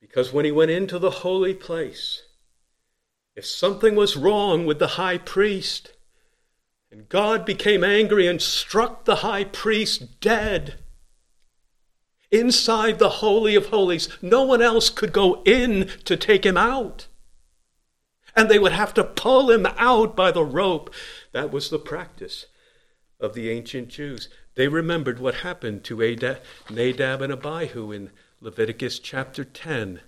Because 0.00 0.32
when 0.32 0.44
he 0.44 0.52
went 0.52 0.70
into 0.70 0.98
the 0.98 1.10
holy 1.10 1.54
place, 1.54 2.22
if 3.34 3.44
something 3.44 3.94
was 3.94 4.16
wrong 4.16 4.66
with 4.66 4.78
the 4.78 4.88
high 4.88 5.18
priest, 5.18 5.92
and 6.90 7.08
God 7.08 7.44
became 7.44 7.84
angry 7.84 8.26
and 8.26 8.40
struck 8.40 9.04
the 9.04 9.16
high 9.16 9.44
priest 9.44 10.20
dead, 10.20 10.78
inside 12.30 12.98
the 12.98 13.08
Holy 13.08 13.54
of 13.54 13.66
Holies. 13.66 14.08
No 14.20 14.42
one 14.42 14.62
else 14.62 14.90
could 14.90 15.12
go 15.12 15.42
in 15.44 15.88
to 16.04 16.16
take 16.16 16.44
him 16.44 16.56
out. 16.56 17.06
And 18.36 18.48
they 18.48 18.58
would 18.58 18.72
have 18.72 18.94
to 18.94 19.04
pull 19.04 19.50
him 19.50 19.66
out 19.76 20.14
by 20.14 20.30
the 20.30 20.44
rope. 20.44 20.92
That 21.32 21.50
was 21.50 21.70
the 21.70 21.78
practice 21.78 22.46
of 23.18 23.34
the 23.34 23.50
ancient 23.50 23.88
Jews. 23.88 24.28
They 24.58 24.66
remembered 24.66 25.20
what 25.20 25.46
happened 25.46 25.84
to 25.84 25.96
Nadab 26.68 27.22
and 27.22 27.32
Abihu 27.32 27.92
in 27.92 28.10
Leviticus 28.40 28.98
chapter 28.98 29.44
10 29.44 30.00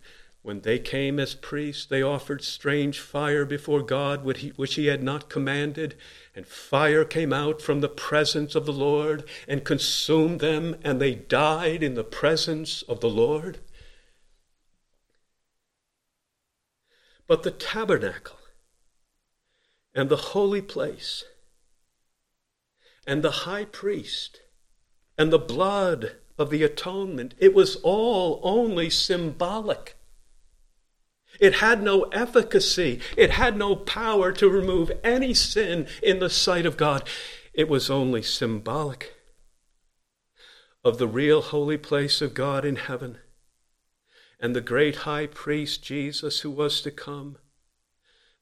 when 0.43 0.63
they 0.63 0.81
came 0.81 1.21
as 1.21 1.37
priests, 1.37 1.87
they 1.87 2.03
offered 2.03 2.43
strange 2.43 2.99
fire 2.99 3.45
before 3.45 3.83
God, 3.83 4.25
which 4.25 4.75
he 4.75 4.87
had 4.87 5.05
not 5.05 5.29
commanded, 5.29 5.95
and 6.35 6.49
fire 6.49 7.05
came 7.05 7.33
out 7.33 7.63
from 7.63 7.81
the 7.81 7.89
presence 7.89 8.57
of 8.57 8.67
the 8.67 8.73
Lord 8.73 9.23
and 9.47 9.65
consumed 9.65 10.41
them, 10.41 10.75
and 10.83 11.01
they 11.01 11.15
died 11.15 11.85
in 11.85 11.95
the 11.95 12.03
presence 12.03 12.83
of 12.83 12.99
the 12.99 13.09
Lord. 13.09 13.61
But 17.29 17.45
the 17.45 17.53
tabernacle 17.53 18.41
and 19.95 20.09
the 20.09 20.17
holy 20.17 20.61
place 20.61 21.25
and 23.11 23.25
the 23.25 23.43
high 23.43 23.65
priest 23.65 24.41
and 25.19 25.33
the 25.33 25.39
blood 25.39 26.13
of 26.39 26.49
the 26.49 26.63
atonement, 26.63 27.35
it 27.39 27.53
was 27.53 27.75
all 27.83 28.39
only 28.45 28.89
symbolic. 28.89 29.97
It 31.41 31.55
had 31.55 31.83
no 31.83 32.05
efficacy. 32.13 33.01
It 33.17 33.33
had 33.33 33.57
no 33.57 33.75
power 33.75 34.31
to 34.35 34.49
remove 34.49 34.93
any 35.03 35.35
sin 35.35 35.89
in 36.05 36.21
the 36.21 36.31
sight 36.31 36.65
of 36.65 36.77
God. 36.77 37.03
It 37.53 37.69
was 37.69 37.91
only 37.91 38.23
symbolic. 38.23 39.17
of 40.85 40.99
the 40.99 41.09
real 41.09 41.43
holy 41.43 41.77
place 41.77 42.23
of 42.23 42.33
God 42.33 42.65
in 42.65 42.77
heaven, 42.77 43.19
and 44.39 44.55
the 44.55 44.61
great 44.61 44.97
high 44.97 45.27
priest 45.27 45.83
Jesus 45.83 46.41
who 46.41 46.51
was 46.51 46.81
to 46.83 46.91
come, 46.91 47.39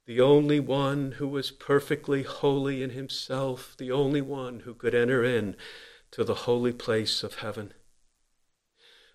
the 0.09 0.23
only 0.23 0.59
one 0.59 1.13
who 1.19 1.29
was 1.29 1.51
perfectly 1.51 2.23
holy 2.23 2.83
in 2.83 2.89
himself, 2.89 3.75
the 3.77 3.93
only 3.93 4.23
one 4.23 4.61
who 4.61 4.73
could 4.73 4.95
enter 4.95 5.23
in 5.23 5.55
to 6.11 6.25
the 6.25 6.47
holy 6.47 6.73
place 6.73 7.23
of 7.23 7.41
heaven. 7.41 7.75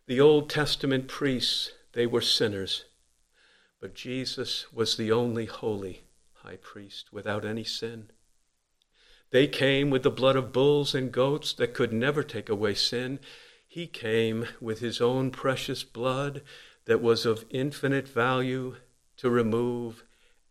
The 0.05 0.19
Old 0.19 0.51
Testament 0.51 1.07
priests, 1.07 1.71
they 1.93 2.05
were 2.05 2.21
sinners, 2.21 2.85
but 3.81 3.95
Jesus 3.95 4.71
was 4.71 4.95
the 4.95 5.11
only 5.11 5.47
holy 5.47 6.03
high 6.43 6.57
priest 6.57 7.11
without 7.11 7.43
any 7.43 7.63
sin. 7.63 8.11
They 9.31 9.47
came 9.47 9.89
with 9.89 10.03
the 10.03 10.11
blood 10.11 10.35
of 10.35 10.53
bulls 10.53 10.93
and 10.93 11.11
goats 11.11 11.53
that 11.53 11.73
could 11.73 11.91
never 11.91 12.21
take 12.21 12.49
away 12.49 12.75
sin. 12.75 13.19
He 13.67 13.87
came 13.87 14.45
with 14.61 14.79
his 14.79 15.01
own 15.01 15.31
precious 15.31 15.83
blood 15.83 16.43
that 16.85 17.01
was 17.01 17.25
of 17.25 17.45
infinite 17.49 18.07
value 18.07 18.75
to 19.17 19.31
remove 19.31 20.03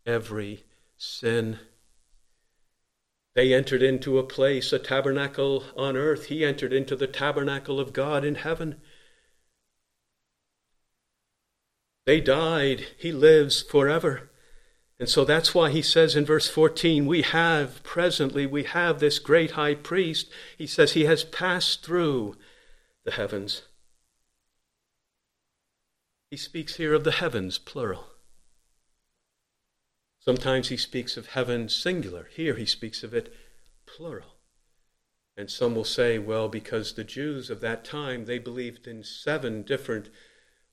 every 0.05 0.63
sin. 0.97 1.59
They 3.35 3.53
entered 3.53 3.81
into 3.81 4.19
a 4.19 4.23
place, 4.23 4.71
a 4.71 4.79
tabernacle 4.79 5.63
on 5.75 5.97
earth. 5.97 6.25
He 6.25 6.45
entered 6.45 6.71
into 6.71 6.95
the 6.95 7.07
tabernacle 7.07 7.79
of 7.79 7.93
God 7.93 8.23
in 8.23 8.35
heaven. 8.35 8.81
They 12.05 12.21
died. 12.21 12.85
He 12.97 13.11
lives 13.11 13.61
forever. 13.61 14.29
And 14.99 15.09
so 15.09 15.25
that's 15.25 15.55
why 15.55 15.71
he 15.71 15.81
says 15.81 16.15
in 16.15 16.25
verse 16.25 16.47
14, 16.47 17.05
we 17.07 17.23
have 17.23 17.81
presently, 17.83 18.45
we 18.45 18.63
have 18.63 18.99
this 18.99 19.19
great 19.19 19.51
high 19.51 19.73
priest. 19.73 20.29
He 20.57 20.67
says 20.67 20.91
he 20.91 21.05
has 21.05 21.23
passed 21.23 21.83
through 21.83 22.35
the 23.03 23.11
heavens. 23.11 23.63
He 26.29 26.37
speaks 26.37 26.75
here 26.75 26.93
of 26.93 27.03
the 27.03 27.11
heavens, 27.11 27.57
plural. 27.57 28.12
Sometimes 30.25 30.69
he 30.69 30.77
speaks 30.77 31.17
of 31.17 31.27
heaven 31.27 31.67
singular. 31.67 32.29
Here 32.33 32.55
he 32.55 32.65
speaks 32.65 33.03
of 33.03 33.13
it 33.13 33.33
plural. 33.85 34.37
And 35.35 35.51
some 35.51 35.75
will 35.75 35.83
say, 35.83 36.17
well, 36.17 36.47
because 36.47 36.93
the 36.93 37.03
Jews 37.03 37.49
of 37.49 37.59
that 37.59 37.83
time, 37.83 38.23
they 38.23 38.39
believed 38.39 38.87
in 38.87 39.03
seven 39.03 39.63
different 39.63 40.09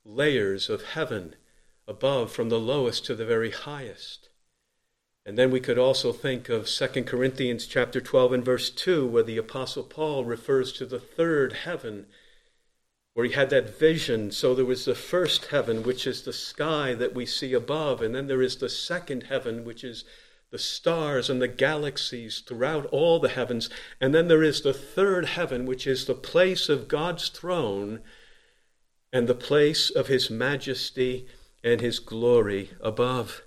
layers 0.05 0.69
of 0.69 0.83
heaven 0.83 1.35
above 1.85 2.31
from 2.31 2.47
the 2.47 2.59
lowest 2.59 3.05
to 3.05 3.15
the 3.15 3.25
very 3.25 3.51
highest. 3.51 4.29
And 5.25 5.37
then 5.37 5.51
we 5.51 5.59
could 5.59 5.77
also 5.77 6.13
think 6.13 6.47
of 6.47 6.67
2 6.67 7.03
Corinthians 7.03 7.67
chapter 7.67 7.99
12 7.99 8.33
and 8.33 8.45
verse 8.45 8.69
2 8.69 9.05
where 9.05 9.21
the 9.21 9.37
apostle 9.37 9.83
Paul 9.83 10.23
refers 10.23 10.71
to 10.73 10.85
the 10.85 10.99
third 10.99 11.53
heaven 11.53 12.05
where 13.13 13.25
he 13.25 13.33
had 13.33 13.49
that 13.49 13.77
vision 13.77 14.31
so 14.31 14.55
there 14.55 14.65
was 14.65 14.85
the 14.85 14.95
first 14.95 15.47
heaven 15.47 15.83
which 15.83 16.07
is 16.07 16.21
the 16.23 16.33
sky 16.33 16.93
that 16.93 17.13
we 17.13 17.25
see 17.25 17.53
above 17.53 18.01
and 18.01 18.15
then 18.15 18.27
there 18.27 18.41
is 18.41 18.57
the 18.57 18.69
second 18.69 19.23
heaven 19.23 19.63
which 19.65 19.83
is 19.83 20.03
the 20.51 20.59
stars 20.59 21.29
and 21.29 21.41
the 21.41 21.47
galaxies 21.47 22.39
throughout 22.39 22.85
all 22.87 23.19
the 23.19 23.29
heavens 23.29 23.69
and 23.99 24.13
then 24.13 24.27
there 24.27 24.43
is 24.43 24.61
the 24.61 24.73
third 24.73 25.25
heaven 25.25 25.65
which 25.65 25.87
is 25.87 26.05
the 26.05 26.15
place 26.15 26.69
of 26.69 26.87
God's 26.87 27.29
throne 27.29 28.01
and 29.13 29.27
the 29.27 29.35
place 29.35 29.89
of 29.89 30.07
his 30.07 30.29
majesty 30.29 31.27
and 31.63 31.81
his 31.81 31.99
glory 31.99 32.71
above. 32.81 33.43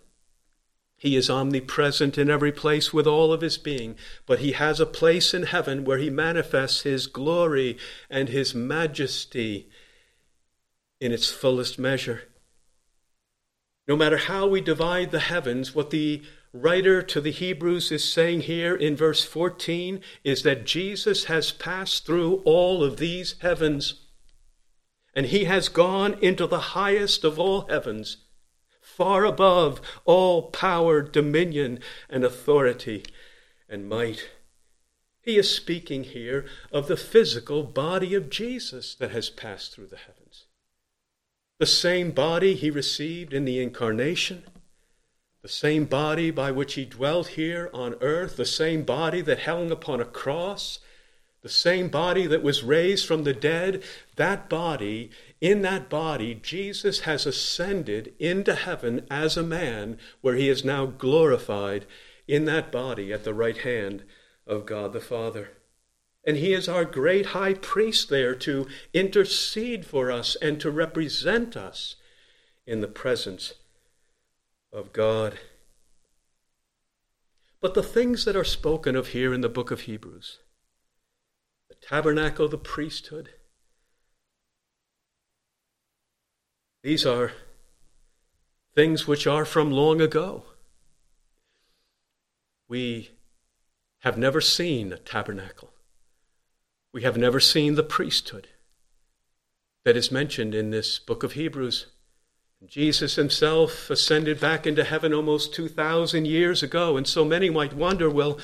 He 1.04 1.16
is 1.16 1.28
omnipresent 1.28 2.16
in 2.16 2.30
every 2.30 2.50
place 2.50 2.90
with 2.90 3.06
all 3.06 3.30
of 3.30 3.42
his 3.42 3.58
being, 3.58 3.96
but 4.24 4.38
he 4.38 4.52
has 4.52 4.80
a 4.80 4.86
place 4.86 5.34
in 5.34 5.42
heaven 5.42 5.84
where 5.84 5.98
he 5.98 6.08
manifests 6.08 6.80
his 6.80 7.06
glory 7.06 7.76
and 8.08 8.30
his 8.30 8.54
majesty 8.54 9.68
in 11.02 11.12
its 11.12 11.30
fullest 11.30 11.78
measure. 11.78 12.22
No 13.86 13.96
matter 13.96 14.16
how 14.16 14.46
we 14.46 14.62
divide 14.62 15.10
the 15.10 15.20
heavens, 15.20 15.74
what 15.74 15.90
the 15.90 16.22
writer 16.54 17.02
to 17.02 17.20
the 17.20 17.32
Hebrews 17.32 17.92
is 17.92 18.10
saying 18.10 18.40
here 18.40 18.74
in 18.74 18.96
verse 18.96 19.22
14 19.26 20.00
is 20.24 20.42
that 20.42 20.64
Jesus 20.64 21.24
has 21.24 21.52
passed 21.52 22.06
through 22.06 22.36
all 22.46 22.82
of 22.82 22.96
these 22.96 23.34
heavens 23.40 24.06
and 25.14 25.26
he 25.26 25.44
has 25.44 25.68
gone 25.68 26.14
into 26.22 26.46
the 26.46 26.72
highest 26.72 27.24
of 27.24 27.38
all 27.38 27.66
heavens, 27.68 28.23
far 28.96 29.24
above 29.24 29.80
all 30.04 30.50
power, 30.50 31.02
dominion, 31.02 31.80
and 32.08 32.24
authority 32.24 33.04
and 33.68 33.88
might. 33.88 34.30
He 35.22 35.36
is 35.38 35.54
speaking 35.54 36.04
here 36.04 36.44
of 36.70 36.86
the 36.86 36.96
physical 36.96 37.62
body 37.62 38.14
of 38.14 38.30
Jesus 38.30 38.94
that 38.96 39.10
has 39.10 39.30
passed 39.30 39.72
through 39.74 39.86
the 39.86 39.96
heavens. 39.96 40.46
The 41.58 41.66
same 41.66 42.10
body 42.10 42.54
he 42.54 42.70
received 42.70 43.32
in 43.32 43.44
the 43.44 43.62
incarnation, 43.62 44.44
the 45.42 45.48
same 45.48 45.86
body 45.86 46.30
by 46.30 46.50
which 46.50 46.74
he 46.74 46.84
dwelt 46.84 47.28
here 47.28 47.70
on 47.72 47.96
earth, 48.00 48.36
the 48.36 48.44
same 48.44 48.82
body 48.82 49.20
that 49.22 49.40
hung 49.40 49.70
upon 49.70 50.00
a 50.00 50.04
cross 50.04 50.80
the 51.44 51.50
same 51.50 51.88
body 51.88 52.26
that 52.26 52.42
was 52.42 52.64
raised 52.64 53.06
from 53.06 53.24
the 53.24 53.34
dead, 53.34 53.82
that 54.16 54.48
body, 54.48 55.10
in 55.42 55.60
that 55.60 55.90
body, 55.90 56.34
Jesus 56.34 57.00
has 57.00 57.26
ascended 57.26 58.14
into 58.18 58.54
heaven 58.54 59.06
as 59.10 59.36
a 59.36 59.42
man, 59.42 59.98
where 60.22 60.36
he 60.36 60.48
is 60.48 60.64
now 60.64 60.86
glorified 60.86 61.84
in 62.26 62.46
that 62.46 62.72
body 62.72 63.12
at 63.12 63.24
the 63.24 63.34
right 63.34 63.58
hand 63.58 64.04
of 64.46 64.64
God 64.64 64.94
the 64.94 65.00
Father. 65.00 65.50
And 66.26 66.38
he 66.38 66.54
is 66.54 66.66
our 66.66 66.86
great 66.86 67.26
high 67.26 67.52
priest 67.52 68.08
there 68.08 68.34
to 68.36 68.66
intercede 68.94 69.84
for 69.84 70.10
us 70.10 70.38
and 70.40 70.58
to 70.62 70.70
represent 70.70 71.58
us 71.58 71.96
in 72.66 72.80
the 72.80 72.88
presence 72.88 73.52
of 74.72 74.94
God. 74.94 75.38
But 77.60 77.74
the 77.74 77.82
things 77.82 78.24
that 78.24 78.34
are 78.34 78.44
spoken 78.44 78.96
of 78.96 79.08
here 79.08 79.34
in 79.34 79.42
the 79.42 79.50
book 79.50 79.70
of 79.70 79.82
Hebrews, 79.82 80.38
tabernacle, 81.88 82.48
the 82.48 82.58
priesthood. 82.58 83.30
These 86.82 87.06
are 87.06 87.32
things 88.74 89.06
which 89.06 89.26
are 89.26 89.44
from 89.44 89.70
long 89.70 90.00
ago. 90.00 90.44
We 92.68 93.10
have 94.00 94.18
never 94.18 94.40
seen 94.40 94.92
a 94.92 94.98
tabernacle. 94.98 95.70
We 96.92 97.02
have 97.02 97.16
never 97.16 97.40
seen 97.40 97.74
the 97.74 97.82
priesthood 97.82 98.48
that 99.84 99.96
is 99.96 100.10
mentioned 100.10 100.54
in 100.54 100.70
this 100.70 100.98
book 100.98 101.22
of 101.22 101.32
Hebrews. 101.32 101.86
Jesus 102.66 103.16
himself 103.16 103.90
ascended 103.90 104.40
back 104.40 104.66
into 104.66 104.84
heaven 104.84 105.12
almost 105.12 105.52
2,000 105.54 106.26
years 106.26 106.62
ago, 106.62 106.96
and 106.96 107.06
so 107.06 107.24
many 107.24 107.50
might 107.50 107.74
wonder 107.74 108.08
well, 108.08 108.38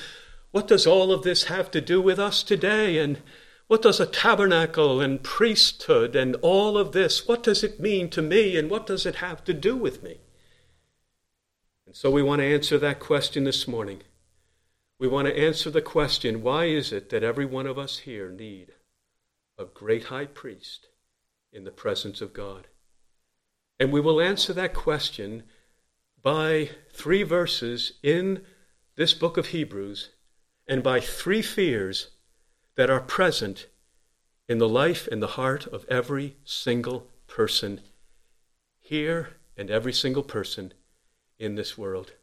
what 0.51 0.67
does 0.67 0.85
all 0.85 1.11
of 1.11 1.23
this 1.23 1.45
have 1.45 1.71
to 1.71 1.81
do 1.81 2.01
with 2.01 2.19
us 2.19 2.43
today? 2.43 2.97
And 2.97 3.21
what 3.67 3.81
does 3.81 4.01
a 4.01 4.05
tabernacle 4.05 4.99
and 4.99 5.23
priesthood 5.23 6.13
and 6.15 6.35
all 6.41 6.77
of 6.77 6.91
this, 6.91 7.27
what 7.27 7.41
does 7.41 7.63
it 7.63 7.79
mean 7.79 8.09
to 8.09 8.21
me 8.21 8.57
and 8.57 8.69
what 8.69 8.85
does 8.85 9.05
it 9.05 9.15
have 9.15 9.43
to 9.45 9.53
do 9.53 9.77
with 9.77 10.03
me? 10.03 10.17
And 11.85 11.95
so 11.95 12.11
we 12.11 12.21
want 12.21 12.41
to 12.41 12.53
answer 12.53 12.77
that 12.77 12.99
question 12.99 13.45
this 13.45 13.67
morning. 13.67 14.01
We 14.99 15.07
want 15.07 15.27
to 15.29 15.37
answer 15.37 15.69
the 15.69 15.81
question 15.81 16.43
why 16.43 16.65
is 16.65 16.91
it 16.91 17.09
that 17.09 17.23
every 17.23 17.45
one 17.45 17.65
of 17.65 17.79
us 17.79 17.99
here 17.99 18.29
need 18.29 18.73
a 19.57 19.65
great 19.65 20.05
high 20.05 20.25
priest 20.25 20.87
in 21.53 21.63
the 21.63 21.71
presence 21.71 22.19
of 22.19 22.33
God? 22.33 22.67
And 23.79 23.91
we 23.91 24.01
will 24.01 24.21
answer 24.21 24.53
that 24.53 24.73
question 24.73 25.43
by 26.21 26.71
three 26.93 27.23
verses 27.23 27.93
in 28.03 28.43
this 28.95 29.13
book 29.13 29.37
of 29.37 29.47
Hebrews 29.47 30.09
and 30.71 30.81
by 30.81 31.01
three 31.01 31.41
fears 31.41 32.11
that 32.77 32.89
are 32.89 33.01
present 33.01 33.67
in 34.47 34.57
the 34.57 34.69
life 34.69 35.05
and 35.11 35.21
the 35.21 35.35
heart 35.35 35.67
of 35.67 35.83
every 35.89 36.37
single 36.45 37.09
person 37.27 37.81
here 38.79 39.31
and 39.57 39.69
every 39.69 39.91
single 39.91 40.23
person 40.23 40.73
in 41.37 41.55
this 41.55 41.77
world. 41.77 42.13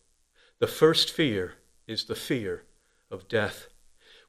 The 0.60 0.66
first 0.66 1.10
fear 1.10 1.56
is 1.86 2.04
the 2.04 2.14
fear 2.14 2.62
of 3.10 3.28
death. 3.28 3.66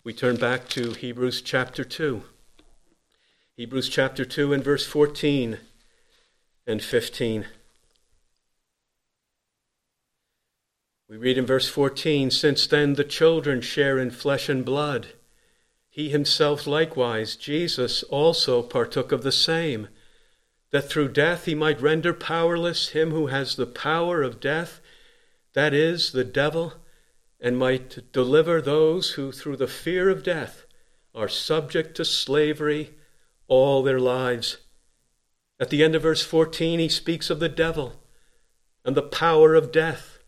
We 0.04 0.12
turn 0.12 0.36
back 0.36 0.68
to 0.70 0.92
Hebrews 0.92 1.42
chapter 1.42 1.86
2. 1.86 2.22
Hebrews 3.56 3.88
chapter 3.88 4.26
2 4.26 4.52
and 4.52 4.62
verse 4.62 4.86
14 4.86 5.60
and 6.68 6.84
15. 6.84 7.46
We 11.10 11.18
read 11.18 11.40
in 11.40 11.46
verse 11.48 11.68
14 11.68 12.30
Since 12.30 12.68
then 12.68 12.94
the 12.94 13.04
children 13.04 13.62
share 13.62 13.98
in 13.98 14.12
flesh 14.12 14.48
and 14.48 14.64
blood. 14.64 15.08
He 15.90 16.10
himself 16.10 16.68
likewise, 16.68 17.36
Jesus, 17.36 18.04
also 18.04 18.62
partook 18.62 19.12
of 19.12 19.24
the 19.24 19.32
same, 19.32 19.88
that 20.70 20.88
through 20.88 21.14
death 21.14 21.46
he 21.46 21.56
might 21.56 21.82
render 21.82 22.14
powerless 22.14 22.90
him 22.90 23.10
who 23.10 23.26
has 23.26 23.56
the 23.56 23.66
power 23.66 24.22
of 24.22 24.40
death, 24.40 24.82
that 25.54 25.74
is, 25.74 26.12
the 26.12 26.24
devil, 26.24 26.74
and 27.40 27.58
might 27.58 28.12
deliver 28.14 28.62
those 28.62 29.12
who 29.12 29.32
through 29.32 29.58
the 29.58 29.68
fear 29.68 30.10
of 30.10 30.22
death 30.22 30.66
are 31.16 31.28
subject 31.28 31.98
to 31.98 32.06
slavery 32.06 32.94
all 33.48 33.82
their 33.82 34.00
lives. 34.00 34.58
At 35.60 35.72
the 35.72 35.84
end 35.84 35.96
of 35.96 36.04
verse 36.04 36.24
14, 36.24 36.78
he 36.78 36.88
speaks 36.88 37.32
of 37.32 37.40
the 37.40 37.50
devil 37.50 38.00
and 38.86 38.96
the 38.96 39.02
power 39.02 39.56
of 39.56 39.72
death. 39.72 40.19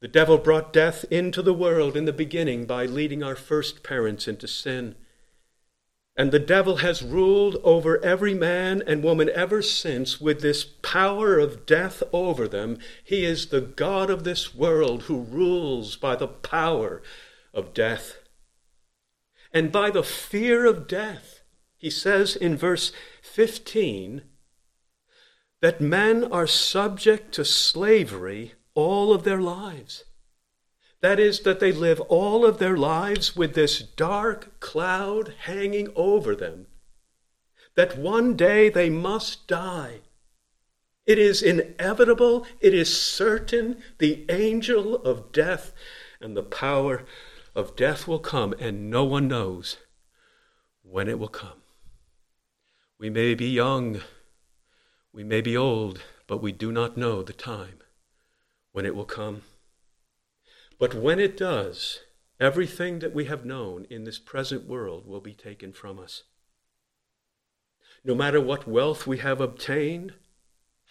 The 0.00 0.08
devil 0.08 0.38
brought 0.38 0.72
death 0.72 1.04
into 1.10 1.42
the 1.42 1.52
world 1.52 1.96
in 1.96 2.06
the 2.06 2.12
beginning 2.12 2.64
by 2.64 2.86
leading 2.86 3.22
our 3.22 3.36
first 3.36 3.82
parents 3.82 4.26
into 4.26 4.48
sin. 4.48 4.94
And 6.16 6.32
the 6.32 6.38
devil 6.38 6.76
has 6.76 7.02
ruled 7.02 7.56
over 7.62 8.02
every 8.02 8.34
man 8.34 8.82
and 8.86 9.02
woman 9.02 9.28
ever 9.28 9.60
since 9.60 10.20
with 10.20 10.40
this 10.40 10.64
power 10.64 11.38
of 11.38 11.66
death 11.66 12.02
over 12.12 12.48
them. 12.48 12.78
He 13.04 13.24
is 13.24 13.46
the 13.46 13.60
God 13.60 14.08
of 14.10 14.24
this 14.24 14.54
world 14.54 15.04
who 15.04 15.20
rules 15.20 15.96
by 15.96 16.16
the 16.16 16.28
power 16.28 17.02
of 17.52 17.74
death. 17.74 18.16
And 19.52 19.70
by 19.70 19.90
the 19.90 20.02
fear 20.02 20.64
of 20.64 20.88
death, 20.88 21.40
he 21.76 21.90
says 21.90 22.36
in 22.36 22.56
verse 22.56 22.92
15 23.22 24.22
that 25.60 25.80
men 25.80 26.24
are 26.24 26.46
subject 26.46 27.32
to 27.32 27.44
slavery 27.44 28.54
all 28.74 29.12
of 29.12 29.24
their 29.24 29.40
lives. 29.40 30.04
That 31.00 31.18
is, 31.18 31.40
that 31.40 31.60
they 31.60 31.72
live 31.72 32.00
all 32.02 32.44
of 32.44 32.58
their 32.58 32.76
lives 32.76 33.34
with 33.34 33.54
this 33.54 33.80
dark 33.80 34.60
cloud 34.60 35.34
hanging 35.40 35.88
over 35.96 36.34
them. 36.34 36.66
That 37.74 37.96
one 37.96 38.36
day 38.36 38.68
they 38.68 38.90
must 38.90 39.46
die. 39.46 40.00
It 41.06 41.18
is 41.18 41.42
inevitable, 41.42 42.46
it 42.60 42.74
is 42.74 43.00
certain, 43.00 43.82
the 43.98 44.26
angel 44.28 44.96
of 44.96 45.32
death 45.32 45.72
and 46.20 46.36
the 46.36 46.42
power 46.42 47.04
of 47.54 47.74
death 47.74 48.06
will 48.06 48.18
come, 48.18 48.54
and 48.60 48.90
no 48.90 49.04
one 49.04 49.26
knows 49.26 49.78
when 50.82 51.08
it 51.08 51.18
will 51.18 51.28
come. 51.28 51.62
We 52.98 53.08
may 53.08 53.34
be 53.34 53.48
young, 53.48 54.02
we 55.12 55.24
may 55.24 55.40
be 55.40 55.56
old, 55.56 56.02
but 56.26 56.42
we 56.42 56.52
do 56.52 56.70
not 56.70 56.98
know 56.98 57.22
the 57.22 57.32
time 57.32 57.79
when 58.72 58.86
it 58.86 58.94
will 58.94 59.04
come. 59.04 59.42
But 60.78 60.94
when 60.94 61.18
it 61.20 61.36
does, 61.36 62.00
everything 62.38 63.00
that 63.00 63.14
we 63.14 63.26
have 63.26 63.44
known 63.44 63.86
in 63.90 64.04
this 64.04 64.18
present 64.18 64.66
world 64.66 65.06
will 65.06 65.20
be 65.20 65.34
taken 65.34 65.72
from 65.72 65.98
us. 65.98 66.22
No 68.02 68.14
matter 68.14 68.40
what 68.40 68.66
wealth 68.66 69.06
we 69.06 69.18
have 69.18 69.40
obtained, 69.40 70.14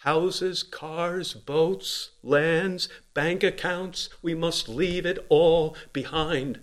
houses, 0.03 0.61
cars, 0.61 1.33
boats, 1.33 2.11
lands, 2.21 2.87
bank 3.13 3.43
accounts, 3.43 4.09
we 4.21 4.35
must 4.35 4.69
leave 4.69 5.05
it 5.05 5.25
all 5.27 5.75
behind. 5.91 6.59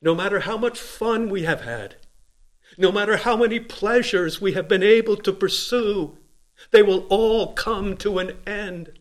No 0.00 0.14
matter 0.14 0.40
how 0.40 0.56
much 0.56 0.78
fun 0.80 1.28
we 1.28 1.42
have 1.42 1.60
had, 1.60 1.96
no 2.76 2.90
matter 2.90 3.18
how 3.18 3.36
many 3.36 3.60
pleasures 3.60 4.40
we 4.40 4.52
have 4.52 4.68
been 4.68 4.82
able 4.82 5.16
to 5.18 5.32
pursue, 5.32 6.18
they 6.70 6.82
will 6.82 7.06
all 7.08 7.52
come 7.52 7.96
to 7.98 8.18
an 8.18 8.38
end. 8.46 8.98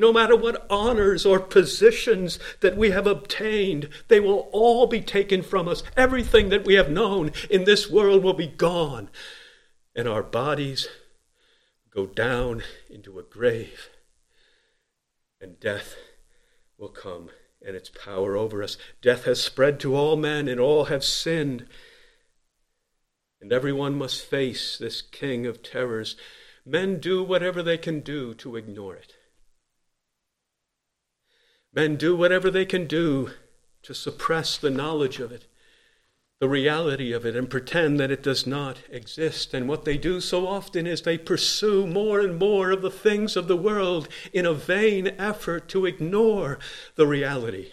No 0.00 0.14
matter 0.14 0.34
what 0.34 0.66
honors 0.70 1.26
or 1.26 1.38
positions 1.38 2.38
that 2.60 2.74
we 2.74 2.90
have 2.90 3.06
obtained, 3.06 3.90
they 4.08 4.18
will 4.18 4.48
all 4.50 4.86
be 4.86 5.02
taken 5.02 5.42
from 5.42 5.68
us. 5.68 5.82
Everything 5.94 6.48
that 6.48 6.64
we 6.64 6.72
have 6.72 6.90
known 6.90 7.32
in 7.50 7.64
this 7.64 7.90
world 7.90 8.24
will 8.24 8.32
be 8.32 8.46
gone. 8.46 9.10
And 9.94 10.08
our 10.08 10.22
bodies 10.22 10.88
go 11.94 12.06
down 12.06 12.62
into 12.88 13.18
a 13.18 13.22
grave. 13.22 13.90
And 15.38 15.60
death 15.60 15.96
will 16.78 16.88
come 16.88 17.28
and 17.60 17.76
its 17.76 17.90
power 17.90 18.38
over 18.38 18.62
us. 18.62 18.78
Death 19.02 19.24
has 19.26 19.38
spread 19.38 19.78
to 19.80 19.94
all 19.94 20.16
men, 20.16 20.48
and 20.48 20.58
all 20.58 20.86
have 20.86 21.04
sinned. 21.04 21.66
And 23.38 23.52
everyone 23.52 23.98
must 23.98 24.24
face 24.24 24.78
this 24.78 25.02
king 25.02 25.44
of 25.44 25.62
terrors. 25.62 26.16
Men 26.64 27.00
do 27.00 27.22
whatever 27.22 27.62
they 27.62 27.76
can 27.76 28.00
do 28.00 28.32
to 28.36 28.56
ignore 28.56 28.96
it. 28.96 29.16
Men 31.72 31.96
do 31.96 32.16
whatever 32.16 32.50
they 32.50 32.64
can 32.64 32.86
do 32.86 33.30
to 33.82 33.94
suppress 33.94 34.56
the 34.56 34.70
knowledge 34.70 35.20
of 35.20 35.30
it, 35.30 35.46
the 36.40 36.48
reality 36.48 37.12
of 37.12 37.24
it, 37.24 37.36
and 37.36 37.48
pretend 37.48 38.00
that 38.00 38.10
it 38.10 38.22
does 38.22 38.46
not 38.46 38.78
exist. 38.90 39.54
And 39.54 39.68
what 39.68 39.84
they 39.84 39.96
do 39.96 40.20
so 40.20 40.46
often 40.46 40.86
is 40.86 41.02
they 41.02 41.18
pursue 41.18 41.86
more 41.86 42.20
and 42.20 42.38
more 42.38 42.70
of 42.72 42.82
the 42.82 42.90
things 42.90 43.36
of 43.36 43.46
the 43.46 43.56
world 43.56 44.08
in 44.32 44.46
a 44.46 44.54
vain 44.54 45.08
effort 45.18 45.68
to 45.68 45.86
ignore 45.86 46.58
the 46.96 47.06
reality 47.06 47.72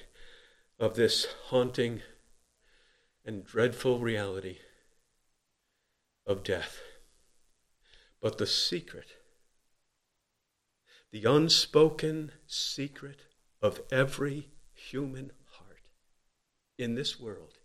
of 0.79 0.95
this 0.95 1.25
haunting 1.45 2.01
and 3.25 3.43
dreadful 3.43 3.99
reality 3.99 4.57
of 6.25 6.43
death. 6.43 6.81
But 8.21 8.37
the 8.37 8.47
secret, 8.47 9.07
the 11.11 11.23
unspoken 11.23 12.31
secret 12.45 13.21
of 13.61 13.81
every 13.91 14.49
human 14.73 15.31
heart 15.51 15.81
in 16.77 16.95
this 16.95 17.19
world 17.19 17.57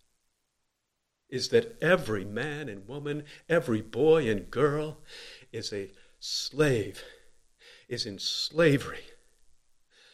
is 1.28 1.48
that 1.48 1.82
every 1.82 2.24
man 2.24 2.68
and 2.68 2.86
woman, 2.86 3.24
every 3.48 3.80
boy 3.80 4.28
and 4.28 4.50
girl 4.50 4.98
is 5.50 5.72
a 5.72 5.90
slave, 6.20 7.02
is 7.88 8.04
in 8.04 8.18
slavery 8.18 9.04